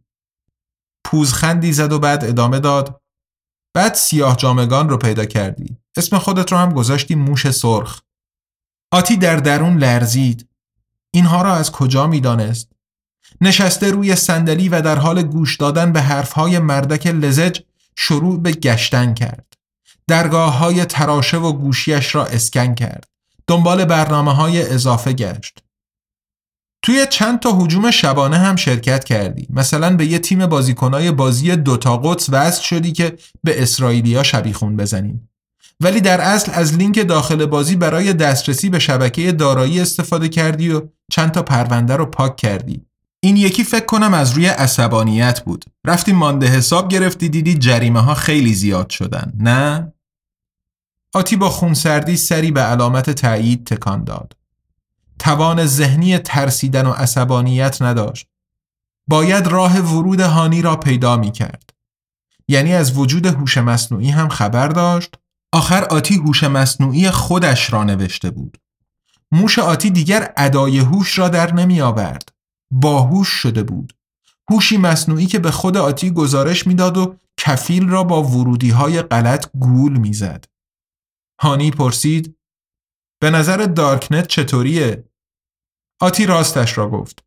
پوزخندی 1.06 1.74
زد 1.74 1.92
و 1.92 2.00
بعد 2.00 2.26
ادامه 2.26 2.60
داد 2.60 3.02
بعد 3.74 3.94
سیاه 3.94 4.36
جامگان 4.36 4.90
رو 4.90 4.98
پیدا 4.98 5.26
کردی. 5.26 5.78
اسم 5.98 6.18
خودت 6.18 6.52
رو 6.52 6.58
هم 6.58 6.74
گذاشتی 6.74 7.16
موش 7.16 7.52
سرخ. 7.52 8.02
آتی 8.92 9.18
در 9.18 9.36
درون 9.36 9.78
لرزید. 9.78 10.50
اینها 11.12 11.42
را 11.42 11.56
از 11.56 11.72
کجا 11.72 12.08
می‌دانست؟ 12.08 12.72
نشسته 13.42 13.92
روی 13.92 14.16
صندلی 14.16 14.70
و 14.70 14.82
در 14.82 14.96
حال 15.00 15.24
گوش 15.24 15.58
دادن 15.58 15.92
به 15.92 16.02
حرفهای 16.02 16.60
مردک 16.60 17.08
لزج 17.08 17.60
شروع 17.98 18.42
به 18.42 18.52
گشتن 18.52 19.14
کرد. 19.14 19.54
درگاه 20.08 20.58
های 20.58 20.86
تراشه 20.86 21.38
و 21.38 21.54
گوشیش 21.54 22.16
را 22.16 22.26
اسکن 22.26 22.76
کرد. 22.76 23.08
دنبال 23.48 23.86
برنامه 23.86 24.34
های 24.34 24.70
اضافه 24.70 25.14
گشت. 25.14 25.63
توی 26.84 27.08
چند 27.10 27.40
تا 27.40 27.52
حجوم 27.52 27.92
شبانه 27.92 28.38
هم 28.38 28.56
شرکت 28.56 29.04
کردی. 29.04 29.48
مثلا 29.50 29.96
به 29.96 30.06
یه 30.06 30.20
تیم 30.20 30.46
بازیکنای 30.46 31.12
بازی 31.12 31.56
دوتا 31.56 31.98
قدس 31.98 32.30
وصل 32.30 32.62
شدی 32.62 32.92
که 32.92 33.18
به 33.44 33.64
اسرائیلیا 33.64 34.24
شبیخون 34.24 34.78
بزنین 34.78 35.28
ولی 35.80 36.02
در 36.02 36.22
اصل 36.22 36.52
از 36.56 36.78
لینک 36.78 37.08
داخل 37.08 37.46
بازی 37.46 37.76
برای 37.76 38.14
دسترسی 38.14 38.70
به 38.70 38.80
شبکه 38.80 39.32
دارایی 39.32 39.82
استفاده 39.82 40.30
کردی 40.30 40.70
و 40.70 40.82
چند 41.12 41.32
تا 41.32 41.44
پرونده 41.44 41.96
رو 41.96 42.06
پاک 42.06 42.36
کردی. 42.36 42.86
این 43.24 43.38
یکی 43.38 43.64
فکر 43.64 43.86
کنم 43.86 44.14
از 44.14 44.32
روی 44.32 44.48
عصبانیت 44.48 45.44
بود. 45.44 45.66
رفتی 45.86 46.14
مانده 46.14 46.48
حساب 46.48 46.88
گرفتی 46.88 47.30
دیدی 47.30 47.58
جریمه 47.58 48.00
ها 48.00 48.14
خیلی 48.14 48.54
زیاد 48.54 48.90
شدن. 48.90 49.34
نه؟ 49.40 49.94
آتی 51.14 51.36
با 51.36 51.50
خونسردی 51.50 52.18
سری 52.18 52.52
به 52.52 52.62
علامت 52.62 53.10
تایید 53.10 53.66
تکان 53.66 54.04
داد. 54.04 54.34
توان 55.24 55.66
ذهنی 55.66 56.18
ترسیدن 56.18 56.86
و 56.86 56.92
عصبانیت 56.92 57.82
نداشت. 57.82 58.28
باید 59.08 59.48
راه 59.48 59.80
ورود 59.80 60.20
هانی 60.20 60.62
را 60.62 60.76
پیدا 60.76 61.18
می 61.18 61.32
کرد. 61.32 61.70
یعنی 62.48 62.74
از 62.74 62.98
وجود 62.98 63.26
هوش 63.26 63.58
مصنوعی 63.58 64.10
هم 64.10 64.30
خبر 64.30 64.68
داشت 64.68 65.16
آخر 65.54 65.84
آتی 65.84 66.16
هوش 66.16 66.44
مصنوعی 66.44 67.12
خودش 67.12 67.74
را 67.74 67.84
نوشته 67.84 68.32
بود. 68.32 68.58
موش 69.32 69.60
آتی 69.60 69.90
دیگر 69.90 70.34
ادای 70.38 70.80
هوش 70.80 71.20
را 71.20 71.30
در 71.30 71.54
نمی 71.54 71.82
آورد. 71.82 72.30
باهوش 72.72 73.28
شده 73.28 73.64
بود. 73.64 73.94
هوشی 74.50 74.78
مصنوعی 74.78 75.26
که 75.26 75.40
به 75.40 75.52
خود 75.52 75.78
آتی 75.78 76.12
گزارش 76.12 76.68
می‌داد 76.68 76.98
و 76.98 77.16
کفیل 77.38 77.90
را 77.90 78.04
با 78.04 78.24
ورودی 78.24 78.70
های 78.70 79.02
غلط 79.02 79.48
گول 79.60 79.98
می‌زد. 79.98 80.46
هانی 81.42 81.72
پرسید 81.72 82.38
به 83.20 83.30
نظر 83.30 83.58
دارکنت 83.58 84.28
چطوریه؟ 84.28 85.13
آتی 86.04 86.26
راستش 86.26 86.78
را 86.78 86.90
گفت. 86.90 87.26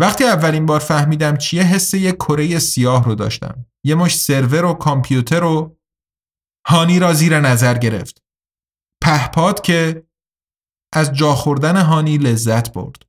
وقتی 0.00 0.24
اولین 0.24 0.66
بار 0.66 0.80
فهمیدم 0.80 1.36
چیه 1.36 1.62
حس 1.62 1.94
یک 1.94 2.14
کره 2.14 2.58
سیاه 2.58 3.04
رو 3.04 3.14
داشتم. 3.14 3.66
یه 3.84 3.94
مش 3.94 4.18
سرور 4.18 4.64
و 4.64 4.74
کامپیوتر 4.74 5.44
و 5.44 5.76
هانی 6.66 6.98
را 6.98 7.12
زیر 7.12 7.40
نظر 7.40 7.78
گرفت. 7.78 8.22
پهپاد 9.02 9.60
که 9.60 10.06
از 10.94 11.12
جا 11.12 11.34
خوردن 11.34 11.76
هانی 11.76 12.18
لذت 12.18 12.72
برد. 12.72 13.06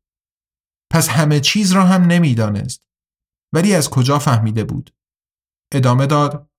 پس 0.93 1.09
همه 1.09 1.39
چیز 1.39 1.71
را 1.71 1.83
هم 1.83 2.01
نمی‌دانست. 2.01 2.87
ولی 3.53 3.75
از 3.75 3.89
کجا 3.89 4.19
فهمیده 4.19 4.63
بود؟ 4.63 4.95
ادامه 5.73 6.05
داد 6.05 6.49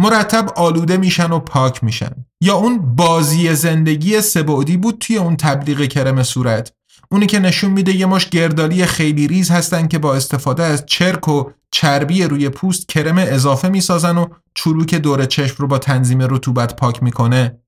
مرتب 0.00 0.48
آلوده 0.56 0.96
میشن 0.96 1.32
و 1.32 1.38
پاک 1.38 1.84
میشن 1.84 2.26
یا 2.42 2.54
اون 2.54 2.96
بازی 2.96 3.54
زندگی 3.54 4.20
سه‌بعدی 4.20 4.76
بود 4.76 4.98
توی 4.98 5.16
اون 5.16 5.36
تبلیغ 5.36 5.88
کرم 5.88 6.22
صورت 6.22 6.79
اونی 7.12 7.26
که 7.26 7.38
نشون 7.38 7.70
میده 7.70 7.96
یه 7.96 8.06
مشت 8.06 8.28
گردالی 8.28 8.86
خیلی 8.86 9.28
ریز 9.28 9.50
هستن 9.50 9.88
که 9.88 9.98
با 9.98 10.14
استفاده 10.14 10.62
از 10.62 10.86
چرک 10.86 11.28
و 11.28 11.50
چربی 11.70 12.24
روی 12.24 12.48
پوست 12.48 12.88
کرم 12.88 13.18
اضافه 13.18 13.68
می‌سازن 13.68 14.18
و 14.18 14.26
چروک 14.54 14.94
دور 14.94 15.26
چشم 15.26 15.56
رو 15.58 15.66
با 15.66 15.78
تنظیم 15.78 16.22
رطوبت 16.22 16.76
پاک 16.76 17.02
می‌کنه 17.02 17.60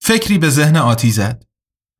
فکری 0.00 0.38
به 0.38 0.50
ذهن 0.50 0.76
آتی 0.76 1.10
زد 1.10 1.44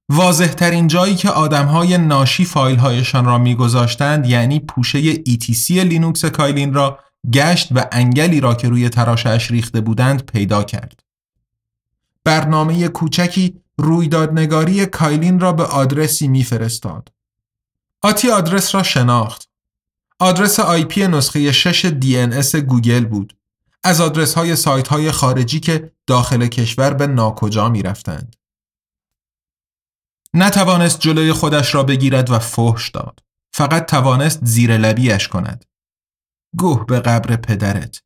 واضح 0.08 0.46
ترین 0.46 0.86
جایی 0.86 1.14
که 1.14 1.30
آدم 1.30 1.66
های 1.66 1.98
ناشی 1.98 2.44
فایل 2.44 2.78
هایشان 2.78 3.24
را 3.24 3.38
میگذاشتند 3.38 4.26
یعنی 4.26 4.60
پوشه 4.60 5.14
ETC 5.14 5.70
لینوکس 5.70 6.24
Kylin 6.24 6.74
را 6.74 6.98
گشت 7.32 7.68
و 7.70 7.86
انگلی 7.92 8.40
را 8.40 8.54
که 8.54 8.68
روی 8.68 8.88
تراشش 8.88 9.50
ریخته 9.50 9.80
بودند 9.80 10.22
پیدا 10.22 10.62
کرد. 10.62 11.00
برنامه 12.24 12.88
کوچکی 12.88 13.60
رویدادنگاری 13.78 14.86
Kylin 14.86 15.40
را 15.40 15.52
به 15.52 15.64
آدرسی 15.64 16.28
میفرستاد. 16.28 17.12
آتی 18.02 18.30
آدرس 18.30 18.74
را 18.74 18.82
شناخت. 18.82 19.48
آدرس 20.18 20.60
IP 20.60 21.08
نسخه 21.08 21.52
6 21.52 21.84
دی 21.84 22.26
گوگل 22.60 23.04
بود. 23.04 23.36
از 23.84 24.00
آدرس 24.00 24.34
های 24.34 24.56
سایت 24.56 24.88
های 24.88 25.12
خارجی 25.12 25.60
که 25.60 25.92
داخل 26.06 26.46
کشور 26.46 26.94
به 26.94 27.06
ناکجا 27.06 27.68
می 27.68 27.82
رفتند. 27.82 28.36
نتوانست 30.34 31.00
جلوی 31.00 31.32
خودش 31.32 31.74
را 31.74 31.82
بگیرد 31.82 32.30
و 32.30 32.38
فحش 32.38 32.90
داد. 32.90 33.22
فقط 33.52 33.86
توانست 33.86 34.38
زیر 34.42 34.76
لبیش 34.76 35.28
کند. 35.28 35.64
گوه 36.58 36.86
به 36.86 37.00
قبر 37.00 37.36
پدرت 37.36 38.02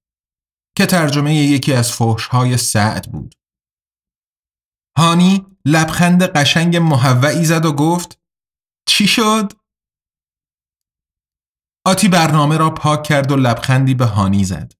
که 0.76 0.86
ترجمه 0.86 1.34
یکی 1.34 1.72
از 1.72 1.92
فحش 1.92 2.26
های 2.26 2.56
سعد 2.56 3.12
بود. 3.12 3.34
هانی 4.98 5.46
لبخند 5.64 6.22
قشنگ 6.22 6.76
محوعی 6.76 7.44
زد 7.44 7.64
و 7.64 7.72
گفت 7.72 8.18
چی 8.88 9.06
شد؟ 9.06 9.52
آتی 11.86 12.08
برنامه 12.08 12.56
را 12.56 12.70
پاک 12.70 13.02
کرد 13.02 13.32
و 13.32 13.36
لبخندی 13.36 13.94
به 13.94 14.04
هانی 14.04 14.44
زد. 14.44 14.72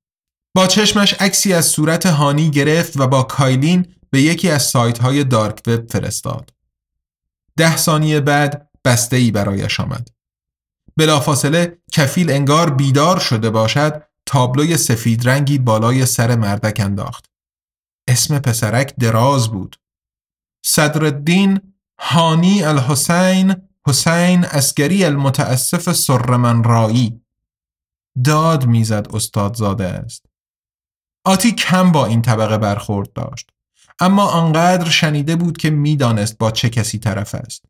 با 0.54 0.66
چشمش 0.66 1.14
عکسی 1.14 1.52
از 1.52 1.66
صورت 1.66 2.06
هانی 2.06 2.50
گرفت 2.50 3.00
و 3.00 3.06
با 3.06 3.22
کایلین 3.22 3.94
به 4.10 4.22
یکی 4.22 4.50
از 4.50 4.62
سایت 4.62 4.98
های 4.98 5.24
دارک 5.24 5.62
وب 5.66 5.90
فرستاد. 5.90 6.52
ده 7.56 7.76
ثانیه 7.76 8.20
بعد 8.20 8.70
بسته 8.84 9.16
ای 9.16 9.30
برایش 9.30 9.80
آمد. 9.80 10.08
بلافاصله 10.96 11.78
کفیل 11.92 12.30
انگار 12.30 12.70
بیدار 12.70 13.18
شده 13.18 13.50
باشد 13.50 14.02
تابلوی 14.26 14.76
سفید 14.76 15.28
رنگی 15.28 15.58
بالای 15.58 16.06
سر 16.06 16.36
مردک 16.36 16.80
انداخت. 16.80 17.24
اسم 18.08 18.38
پسرک 18.38 18.94
دراز 18.96 19.48
بود. 19.48 19.76
صدرالدین 20.62 21.60
هانی 21.98 22.62
الحسین 22.62 23.54
حسین 23.86 24.44
اسگری 24.44 25.04
المتاسف 25.04 25.92
سرمن 25.92 26.64
رایی 26.64 27.20
داد 28.24 28.66
می‌زد 28.66 29.08
استاد 29.14 29.56
زاده 29.56 29.84
است. 29.84 30.26
آتی 31.24 31.52
کم 31.52 31.92
با 31.92 32.06
این 32.06 32.22
طبقه 32.22 32.58
برخورد 32.58 33.12
داشت. 33.12 33.50
اما 34.00 34.26
آنقدر 34.26 34.88
شنیده 34.88 35.36
بود 35.36 35.56
که 35.56 35.70
می‌دانست 35.70 36.38
با 36.38 36.50
چه 36.50 36.70
کسی 36.70 36.98
طرف 36.98 37.34
است. 37.34 37.64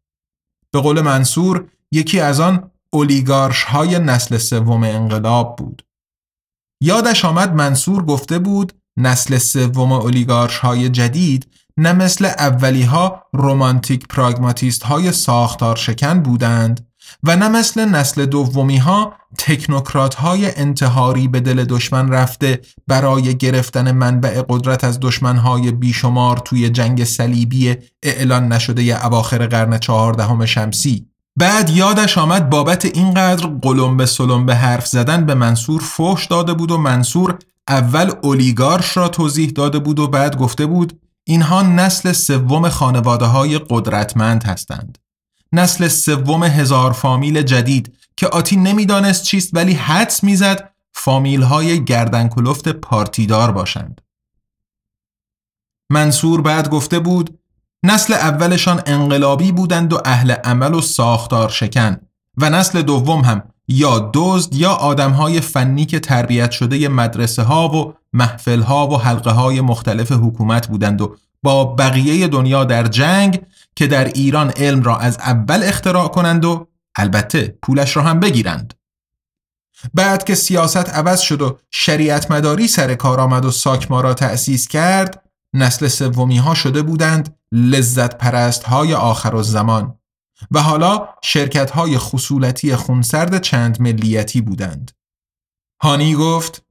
به 0.71 0.81
قول 0.81 1.01
منصور 1.01 1.69
یکی 1.93 2.21
از 2.21 2.41
آن 2.41 2.71
اولیگارش 2.93 3.63
های 3.63 3.99
نسل 3.99 4.39
سوم 4.39 4.83
انقلاب 4.83 5.57
بود. 5.57 5.87
یادش 6.83 7.25
آمد 7.25 7.55
منصور 7.55 8.05
گفته 8.05 8.39
بود 8.39 8.73
نسل 8.97 9.39
سوم 9.39 9.93
اولیگارش 9.93 10.59
های 10.59 10.89
جدید 10.89 11.47
نه 11.81 11.93
مثل 11.93 12.25
اولی 12.25 12.83
ها 12.83 13.23
رومانتیک 13.33 14.09
پراگماتیست 14.09 14.83
های 14.83 15.13
ساختار 15.13 15.77
شکن 15.77 16.21
بودند 16.21 16.87
و 17.23 17.37
نه 17.37 17.49
مثل 17.49 17.85
نسل 17.85 18.27
دومی 18.27 18.77
ها 18.77 19.13
تکنوکرات 19.39 20.15
های 20.15 20.57
انتحاری 20.57 21.29
به 21.29 21.41
دل 21.41 21.65
دشمن 21.65 22.09
رفته 22.09 22.61
برای 22.87 23.37
گرفتن 23.37 23.93
منبع 23.93 24.43
قدرت 24.49 24.85
از 24.85 24.99
دشمن 25.01 25.37
های 25.37 25.73
بیشمار 25.73 26.37
توی 26.37 26.71
جنگ 26.71 27.05
صلیبی 27.05 27.77
اعلان 28.03 28.53
نشده 28.53 29.07
اواخر 29.07 29.47
قرن 29.47 29.79
چهاردهم 29.79 30.47
شمسی. 30.47 31.07
بعد 31.37 31.71
یادش 31.71 32.19
آمد 32.19 32.51
بابت 32.51 32.85
اینقدر 32.85 33.47
قلم 33.47 33.97
به 33.97 34.07
سلم 34.07 34.47
به 34.47 34.55
حرف 34.55 34.87
زدن 34.87 35.27
به 35.27 35.35
منصور 35.35 35.81
فحش 35.81 36.27
داده 36.27 36.55
بود 36.55 36.71
و 36.71 36.79
منصور 36.79 37.39
اول 37.69 38.13
اولیگارش 38.23 38.97
را 38.97 39.09
توضیح 39.09 39.51
داده 39.51 39.79
بود 39.79 39.99
و 39.99 40.09
بعد 40.09 40.37
گفته 40.37 40.67
بود 40.67 41.01
اینها 41.25 41.63
نسل 41.63 42.13
سوم 42.13 42.69
خانواده 42.69 43.25
های 43.25 43.59
قدرتمند 43.59 44.45
هستند. 44.45 44.99
نسل 45.53 45.89
سوم 45.89 46.45
هزار 46.45 46.93
فامیل 46.93 47.43
جدید 47.43 47.97
که 48.17 48.27
آتی 48.27 48.57
نمی‌دانست 48.57 49.23
چیست 49.23 49.51
ولی 49.53 49.73
حدس 49.73 50.25
می‌زد 50.25 50.71
فامیل 50.93 51.43
های 51.43 51.85
گردن 51.85 52.29
کلفت 52.29 52.69
پارتیدار 52.69 53.53
باشند. 53.53 54.01
منصور 55.91 56.41
بعد 56.41 56.71
گفته 56.71 56.99
بود 56.99 57.39
نسل 57.83 58.15
اولشان 58.15 58.83
انقلابی 58.87 59.53
بودند 59.53 59.93
و 59.93 60.01
اهل 60.05 60.31
عمل 60.31 60.75
و 60.75 60.81
ساختار 60.81 61.49
شکن 61.49 61.97
و 62.37 62.51
نسل 62.51 62.83
دوم 62.83 63.21
هم 63.21 63.43
یا 63.69 64.11
دزد 64.15 64.55
یا 64.55 64.73
آدمهای 64.73 65.41
فنی 65.41 65.87
که 65.87 66.01
تربیت 66.01 66.51
شده 66.51 66.89
مدرسه 66.89 67.43
ها 67.43 67.69
و 67.69 67.95
محفل 68.13 68.63
ها 68.63 68.89
و 68.89 68.97
حلقه 68.97 69.31
های 69.31 69.61
مختلف 69.61 70.13
حکومت 70.13 70.69
بودند 70.69 71.01
و 71.01 71.17
با 71.43 71.65
بقیه 71.65 72.29
دنیا 72.29 72.65
در 72.65 72.87
جنگ 72.87 73.41
که 73.77 73.87
در 73.87 74.05
ایران 74.05 74.51
علم 74.51 74.83
را 74.83 74.97
از 74.97 75.19
اول 75.19 75.63
اختراع 75.65 76.09
کنند 76.09 76.45
و 76.45 76.69
البته 76.97 77.59
پولش 77.63 77.97
را 77.97 78.03
هم 78.03 78.21
بگیرند. 78.21 78.75
بعد 79.95 80.25
که 80.25 80.35
سیاست 80.35 80.89
عوض 80.89 81.21
شد 81.21 81.43
و 81.43 81.59
شریعت 81.71 82.31
مداری 82.31 82.69
سر 82.69 82.95
کار 82.95 83.21
آمد 83.21 83.45
و 83.45 83.51
ساکما 83.51 84.01
را 84.01 84.15
تأسیس 84.15 84.69
کرد 84.69 85.23
نسل 85.55 85.89
سومی 85.89 86.39
ها 86.39 86.55
شده 86.55 86.83
بودند 86.83 87.37
لذت 87.53 88.19
پرست 88.19 88.65
های 88.65 88.95
آخر 88.95 89.35
و 89.35 89.43
زمان 89.43 89.99
و 90.51 90.63
حالا 90.63 91.09
شرکت 91.23 91.71
های 91.71 91.99
خصولتی 91.99 92.77
خونسرد 92.77 93.41
چند 93.41 93.81
ملیتی 93.81 94.41
بودند. 94.41 94.91
هانی 95.83 96.15
گفت 96.15 96.63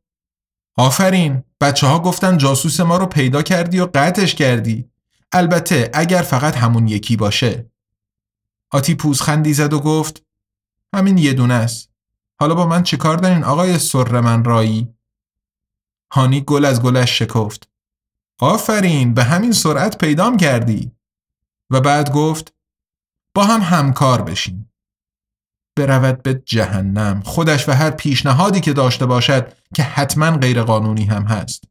آفرین 0.80 1.44
بچه 1.62 1.88
ها 1.88 2.00
گفتن 2.00 2.38
جاسوس 2.38 2.80
ما 2.80 2.98
رو 2.98 3.06
پیدا 3.06 3.42
کردی 3.42 3.80
و 3.80 3.86
قطعش 3.94 4.36
کردی. 4.36 4.90
البته 5.32 5.92
اگر 5.94 6.22
فقط 6.22 6.58
همون 6.58 6.88
یکی 6.88 7.18
باشه. 7.18 7.72
آتی 8.72 8.96
پوزخندی 8.96 9.54
زد 9.54 9.74
و 9.74 9.80
گفت 9.80 10.24
همین 10.96 11.18
یه 11.18 11.34
دونه 11.34 11.54
است. 11.54 11.90
حالا 12.40 12.56
با 12.56 12.66
من 12.66 12.84
چیکار 12.84 13.18
دارین 13.18 13.44
آقای 13.44 13.80
سر 13.80 14.20
من 14.20 14.44
رایی؟ 14.44 14.94
هانی 16.12 16.42
گل 16.42 16.66
از 16.66 16.82
گلش 16.82 17.20
شکفت. 17.20 17.70
آفرین 18.40 19.14
به 19.14 19.24
همین 19.24 19.52
سرعت 19.52 19.98
پیدام 19.98 20.38
کردی. 20.38 20.92
و 21.70 21.82
بعد 21.82 22.12
گفت 22.14 22.54
با 23.36 23.46
هم 23.46 23.62
همکار 23.62 24.22
بشیم 24.22 24.69
برود 25.80 26.24
به 26.24 26.42
جهنم. 26.46 27.22
خودش 27.26 27.70
و 27.70 27.72
هر 27.72 27.92
پیشنهادی 27.92 28.62
که 28.62 28.74
داشته 28.74 29.06
باشد 29.06 29.54
که 29.76 29.84
حتما 29.84 30.32
غیرقانونی 30.32 31.06
هم 31.06 31.24
هست. 31.24 31.64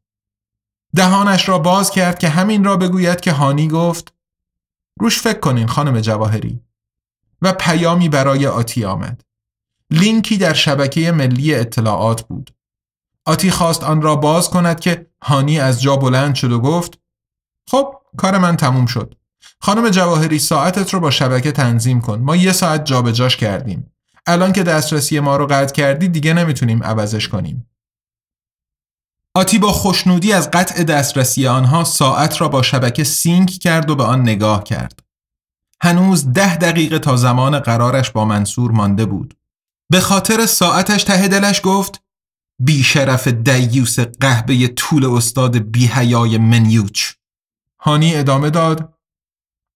دهانش 0.95 1.49
را 1.49 1.59
باز 1.59 1.91
کرد 1.91 2.19
که 2.19 2.29
همین 2.29 2.63
را 2.63 2.77
بگوید 2.77 3.21
که 3.21 3.31
هانی 3.31 3.67
گفت 3.67 4.13
روش 4.99 5.19
فکر 5.19 5.39
کنین 5.39 5.67
خانم 5.67 5.99
جواهری. 5.99 6.59
و 7.41 7.53
پیامی 7.53 8.09
برای 8.09 8.47
آتی 8.47 8.85
آمد. 8.85 9.21
لینکی 9.91 10.37
در 10.37 10.53
شبکه 10.53 11.11
ملی 11.11 11.55
اطلاعات 11.55 12.27
بود. 12.27 12.51
آتی 13.25 13.51
خواست 13.51 13.83
آن 13.83 14.01
را 14.01 14.15
باز 14.15 14.49
کند 14.49 14.79
که 14.79 15.07
هانی 15.23 15.59
از 15.59 15.81
جا 15.81 15.95
بلند 15.95 16.35
شد 16.35 16.51
و 16.51 16.59
گفت 16.59 16.99
خب 17.71 17.95
کار 18.17 18.37
من 18.37 18.57
تموم 18.57 18.85
شد. 18.85 19.15
خانم 19.61 19.89
جواهری 19.89 20.39
ساعتت 20.39 20.93
رو 20.93 20.99
با 20.99 21.11
شبکه 21.11 21.51
تنظیم 21.51 22.01
کن. 22.01 22.19
ما 22.19 22.35
یه 22.35 22.51
ساعت 22.51 22.85
جابجاش 22.85 23.37
کردیم. 23.37 23.91
الان 24.29 24.53
که 24.53 24.63
دسترسی 24.63 25.19
ما 25.19 25.37
رو 25.37 25.47
قطع 25.47 25.73
کردی 25.73 26.07
دیگه 26.07 26.33
نمی‌تونیم 26.33 26.83
عوضش 26.83 27.27
کنیم 27.27 27.69
آتی 29.35 29.59
با 29.59 29.71
خوشنودی 29.71 30.33
از 30.33 30.51
قطع 30.51 30.83
دسترسی 30.83 31.47
آنها 31.47 31.83
ساعت 31.83 32.41
را 32.41 32.47
با 32.47 32.61
شبکه 32.61 33.03
سینک 33.03 33.49
کرد 33.49 33.89
و 33.89 33.95
به 33.95 34.03
آن 34.03 34.21
نگاه 34.21 34.63
کرد. 34.63 34.99
هنوز 35.81 36.33
ده 36.33 36.55
دقیقه 36.57 36.99
تا 36.99 37.17
زمان 37.17 37.59
قرارش 37.59 38.11
با 38.11 38.25
منصور 38.25 38.71
مانده 38.71 39.05
بود. 39.05 39.33
به 39.91 39.99
خاطر 39.99 40.45
ساعتش 40.45 41.03
ته 41.03 41.27
دلش 41.27 41.61
گفت 41.63 42.03
بی 42.59 42.83
شرف 42.83 43.27
دیوس 43.27 43.99
قهبه 43.99 44.67
طول 44.67 45.05
استاد 45.05 45.57
بی 45.57 45.85
حیای 45.85 46.37
منیوچ. 46.37 47.11
هانی 47.79 48.15
ادامه 48.15 48.49
داد 48.49 48.98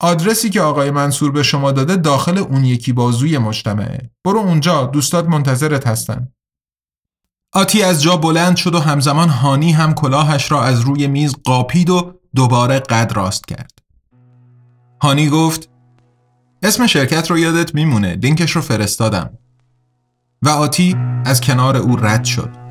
آدرسی 0.04 0.50
که 0.50 0.62
آقای 0.62 0.92
منصور 0.92 1.32
به 1.32 1.44
شما 1.44 1.72
داده 1.72 1.96
داخل 1.96 2.38
اون 2.38 2.66
یکی 2.66 2.94
بازوی 2.94 3.38
مجتمعه. 3.38 4.10
برو 4.26 4.40
اونجا 4.40 4.86
دوستات 4.86 5.26
منتظرت 5.26 5.88
هستن. 5.88 6.28
آتی 7.54 7.84
از 7.84 8.04
جا 8.04 8.18
بلند 8.18 8.56
شد 8.56 8.76
و 8.76 8.80
همزمان 8.80 9.30
هانی 9.30 9.72
هم 9.72 9.94
کلاهش 9.94 10.52
را 10.52 10.64
از 10.64 10.82
روی 10.82 11.08
میز 11.08 11.36
قاپید 11.44 11.90
و 11.90 12.14
دوباره 12.36 12.80
قد 12.80 13.12
راست 13.16 13.48
کرد. 13.48 13.80
هانی 15.02 15.30
گفت 15.30 15.70
اسم 16.64 16.88
شرکت 16.88 17.32
رو 17.32 17.38
یادت 17.38 17.76
میمونه 17.76 18.16
لینکش 18.16 18.52
رو 18.52 18.62
فرستادم 18.62 19.38
و 20.42 20.50
آتی 20.50 20.96
از 21.26 21.42
کنار 21.42 21.78
او 21.78 21.96
رد 21.96 22.24
شد. 22.24 22.63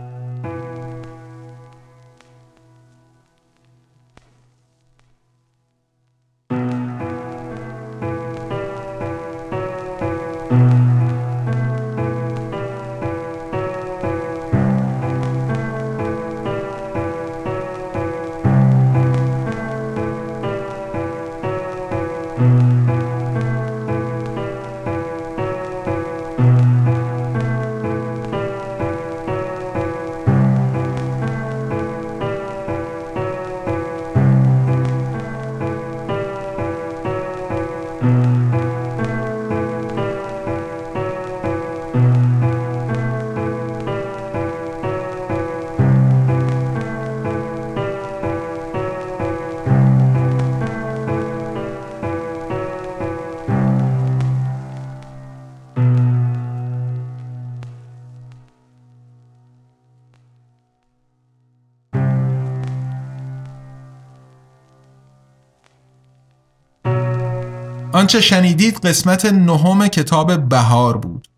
آنچه 67.92 68.20
شنیدید 68.20 68.86
قسمت 68.86 69.24
نهم 69.24 69.88
کتاب 69.88 70.48
بهار 70.48 70.96
بود. 70.96 71.28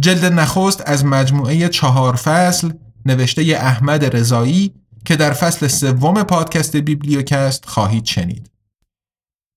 جلد 0.00 0.24
نخست 0.24 0.82
از 0.86 1.04
مجموعه 1.04 1.68
چهار 1.68 2.16
فصل 2.16 2.70
نوشته 3.06 3.42
احمد 3.42 4.16
رضایی 4.16 4.74
که 5.04 5.16
در 5.16 5.32
فصل 5.32 5.66
سوم 5.66 6.22
پادکست 6.22 6.76
بیبلیوکست 6.76 7.64
خواهید 7.68 8.04
شنید. 8.04 8.50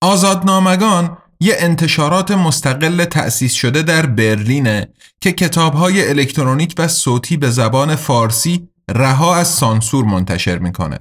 آزادنامگان 0.01 1.17
یه 1.39 1.55
انتشارات 1.59 2.31
مستقل 2.31 3.05
تأسیس 3.05 3.53
شده 3.53 3.81
در 3.81 4.05
برلینه 4.05 4.87
که 5.21 5.31
کتابهای 5.31 6.09
الکترونیک 6.09 6.75
و 6.77 6.87
صوتی 6.87 7.37
به 7.37 7.49
زبان 7.49 7.95
فارسی 7.95 8.69
رها 8.89 9.35
از 9.35 9.47
سانسور 9.47 10.05
منتشر 10.05 10.57
می‌کنه. 10.57 10.99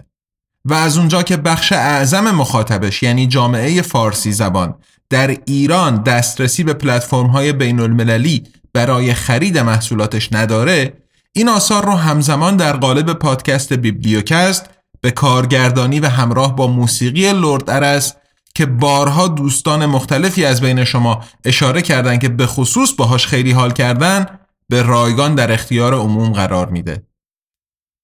و 0.65 0.75
از 0.75 0.99
اونجا 0.99 1.23
که 1.23 1.37
بخش 1.37 1.73
اعظم 1.73 2.31
مخاطبش 2.31 3.03
یعنی 3.03 3.27
جامعه 3.27 3.83
فارسی 3.83 4.33
زبان 4.33 4.75
در 5.11 5.37
ایران 5.45 6.03
دسترسی 6.03 6.65
به 6.65 6.75
پلتفرم 6.75 7.27
های 7.27 7.53
بین 7.53 7.81
المللی 7.81 8.45
برای 8.73 9.15
خرید 9.15 9.59
محصولاتش 9.59 10.33
نداره 10.33 10.93
این 11.33 11.49
آثار 11.49 11.85
رو 11.85 11.93
همزمان 11.93 12.57
در 12.57 12.77
قالب 12.77 13.13
پادکست 13.13 13.73
بیبلیوکست 13.73 14.71
به 15.01 15.11
کارگردانی 15.11 16.01
و 16.01 16.07
همراه 16.07 16.57
با 16.57 16.67
موسیقی 16.67 17.33
لرد 17.33 17.71
ارس 17.71 18.15
که 18.55 18.67
بارها 18.67 19.29
دوستان 19.29 19.87
مختلفی 19.87 20.45
از 20.45 20.61
بین 20.61 20.85
شما 20.85 21.25
اشاره 21.45 21.83
کردن 21.83 22.19
که 22.19 22.29
به 22.29 22.47
خصوص 22.47 22.93
باهاش 22.93 23.27
خیلی 23.27 23.53
حال 23.53 23.73
کردن 23.73 24.27
به 24.69 24.83
رایگان 24.83 25.35
در 25.35 25.53
اختیار 25.53 25.95
عموم 25.95 26.33
قرار 26.33 26.69
میده. 26.69 27.03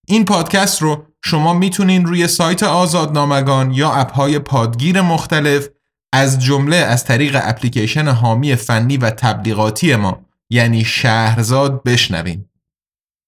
این 0.06 0.24
پادکست 0.24 0.82
رو 0.82 1.06
شما 1.24 1.54
می‌تونین 1.54 2.06
روی 2.06 2.28
سایت 2.28 2.62
آزادنامگان 2.62 3.70
یا 3.70 3.92
اپهای 3.92 4.38
پادگیر 4.38 5.00
مختلف 5.00 5.68
از 6.16 6.38
جمله 6.38 6.76
از 6.76 7.04
طریق 7.04 7.40
اپلیکیشن 7.42 8.08
حامی 8.08 8.56
فنی 8.56 8.96
و 8.96 9.10
تبلیغاتی 9.10 9.96
ما 9.96 10.20
یعنی 10.50 10.84
شهرزاد 10.84 11.82
بشنوین. 11.82 12.44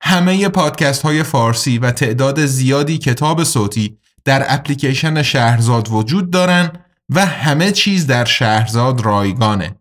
همه 0.03 0.49
پادکست 0.49 1.03
های 1.03 1.23
فارسی 1.23 1.79
و 1.79 1.91
تعداد 1.91 2.47
زیادی 2.47 2.99
کتاب 2.99 3.45
صوتی 3.45 3.99
در 4.25 4.55
اپلیکیشن 4.55 5.23
شهرزاد 5.23 5.89
وجود 5.91 6.31
دارن 6.31 6.73
و 7.11 7.27
همه 7.27 7.73
چیز 7.73 8.07
در 8.07 8.25
شهرزاد 8.25 9.01
رایگانه. 9.01 9.75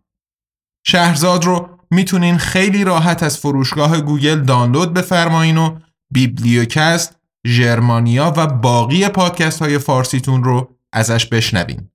شهرزاد 0.86 1.44
رو 1.44 1.68
می‌تونین 1.90 2.38
خیلی 2.38 2.84
راحت 2.84 3.22
از 3.22 3.38
فروشگاه 3.38 4.00
گوگل 4.00 4.40
دانلود 4.40 4.94
بفرمایین 4.94 5.56
و 5.56 5.78
بیبلیوکست، 6.10 7.16
ژرمانیا 7.46 8.34
و 8.36 8.46
باقی 8.46 9.08
پادکست 9.08 9.58
های 9.58 9.78
فارسیتون 9.78 10.44
رو 10.44 10.76
ازش 10.92 11.26
بشنوین. 11.26 11.90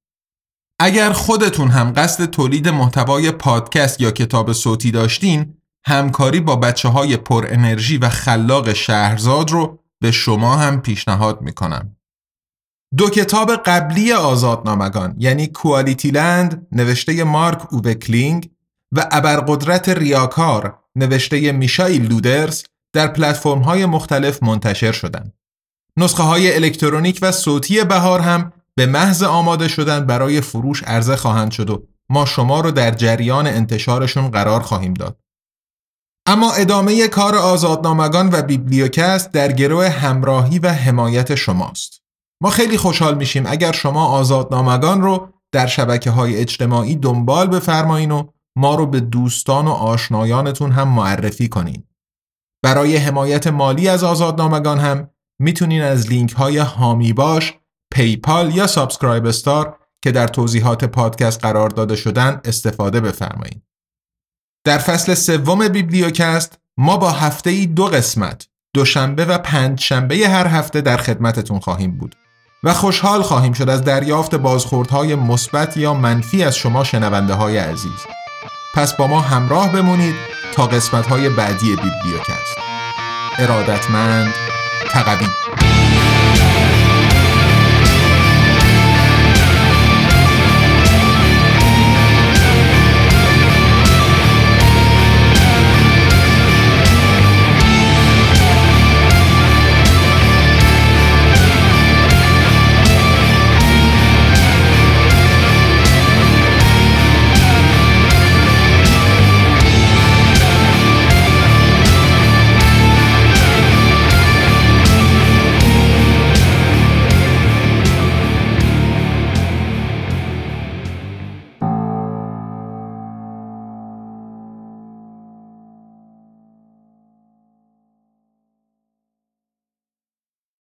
اگر 0.84 1.12
خودتون 1.12 1.68
هم 1.68 1.94
قصد 1.96 2.26
تولید 2.26 2.68
محتوای 2.70 3.32
پادکست 3.32 4.02
یا 4.02 4.12
کتاب 4.12 4.54
صوتی 4.54 4.92
داشتین، 4.92 5.54
همکاری 5.86 6.40
با 6.40 6.56
بچه 6.56 6.90
های 6.90 7.18
پر 7.18 7.46
انرژی 7.50 7.98
و 7.98 8.10
خلاق 8.10 8.74
شهرزاد 8.74 9.52
رو 9.52 9.80
به 10.00 10.12
شما 10.12 10.56
هم 10.56 10.82
پیشنهاد 10.82 11.42
می‌کنم. 11.42 11.96
دو 12.98 13.10
کتاب 13.10 13.56
قبلی 13.56 14.14
آزادنامگان 14.14 15.16
یعنی 15.18 15.48
کوالیتی 15.48 16.12
لند 16.12 16.68
نوشته 16.72 17.24
مارک 17.24 17.74
اوبکلینگ 17.74 18.50
و 18.92 19.08
ابرقدرت 19.12 19.90
ریاکار 19.90 20.80
نوشته 20.96 21.52
میشایل 21.52 22.08
لودرز 22.08 22.64
در 22.94 23.08
پلتفرم 23.08 23.62
های 23.62 23.86
مختلف 23.86 24.44
منتشر 24.44 24.92
شدند. 24.92 25.34
نسخه 25.98 26.24
های 26.24 26.56
الکترونیک 26.56 27.20
و 27.22 27.32
صوتی 27.32 27.84
بهار 27.84 28.20
هم 28.20 28.54
به 28.78 28.86
محض 28.86 29.24
آماده 29.24 29.68
شدن 29.68 30.06
برای 30.06 30.42
فروش 30.42 30.84
عرضه 30.84 31.16
خواهند 31.16 31.52
شد 31.52 31.70
و 31.70 31.88
ما 32.10 32.26
شما 32.26 32.62
رو 32.62 32.72
در 32.72 32.92
جریان 32.92 33.48
انتشارشون 33.48 34.30
قرار 34.30 34.62
خواهیم 34.62 34.94
داد. 34.94 35.20
اما 36.26 36.54
ادامه 36.54 37.08
کار 37.08 37.36
آزادنامگان 37.36 38.30
و 38.34 38.42
بیبلیوکست 38.42 39.32
در 39.32 39.52
گروه 39.52 39.90
همراهی 39.90 40.60
و 40.60 40.70
حمایت 40.74 41.36
شماست. 41.36 42.02
ما 42.44 42.50
خیلی 42.50 42.78
خوشحال 42.78 43.18
میشیم 43.18 43.46
اگر 43.48 43.72
شما 43.72 44.06
آزادنامگان 44.06 45.02
رو 45.02 45.30
در 45.52 45.68
شبکه 45.68 46.12
های 46.12 46.38
اجتماعی 46.38 46.96
دنبال 46.96 47.48
بفرمایین 47.48 48.12
و 48.12 48.28
ما 48.56 48.76
رو 48.76 48.86
به 48.86 49.00
دوستان 49.00 49.68
و 49.68 49.72
آشنایانتون 49.72 50.72
هم 50.72 50.88
معرفی 50.88 51.50
کنین. 51.50 51.84
برای 52.64 52.98
حمایت 52.98 53.48
مالی 53.48 53.88
از 53.88 54.04
آزادنامگان 54.04 54.80
هم 54.80 55.10
می‌تونین 55.40 55.82
از 55.82 56.08
لینک 56.08 56.32
های 56.32 56.58
حامی 56.58 57.14
باش، 57.14 57.54
PayPal 57.92 58.56
یا 58.56 58.68
SubscribeStar 58.68 59.78
که 60.04 60.12
در 60.12 60.28
توضیحات 60.28 60.86
پادکست 60.86 61.42
قرار 61.42 61.70
داده 61.70 61.96
شدن 61.96 62.42
استفاده 62.46 63.00
بفرمایید. 63.00 63.64
در 64.66 64.78
فصل 64.78 65.14
سوم 65.14 65.68
بیبلیوکست 65.68 66.60
ما 66.78 66.98
با 66.98 67.12
هفته 67.12 67.50
ای 67.50 67.66
دو 67.66 67.86
قسمت 67.86 68.48
دوشنبه 68.76 69.26
و 69.26 69.38
پنج 69.38 69.80
شنبه 69.80 70.30
هر 70.30 70.48
هفته 70.48 70.82
در 70.82 70.98
خدمتتون 70.98 71.60
خواهیم 71.60 71.98
بود 71.98 72.16
و 72.64 72.74
خوشحال 72.74 73.22
خواهیم 73.22 73.54
شد 73.54 73.70
از 73.70 73.84
دریافت 73.84 74.36
بازخوردهای 74.36 75.16
مثبت 75.16 75.78
یا 75.78 75.94
منفی 75.94 76.44
از 76.44 76.58
شما 76.58 76.84
شنونده 76.84 77.34
های 77.34 77.58
عزیز. 77.58 78.06
پس 78.74 78.94
با 78.94 79.08
ما 79.08 79.22
همراه 79.22 79.72
بمونید 79.72 80.16
تا 80.54 80.68
قسمت 80.68 81.08
های 81.08 81.30
بعدی 81.30 81.70
بیبلیوکست. 81.70 82.58
ارادتمند 83.40 84.34
تقوی 84.90 85.28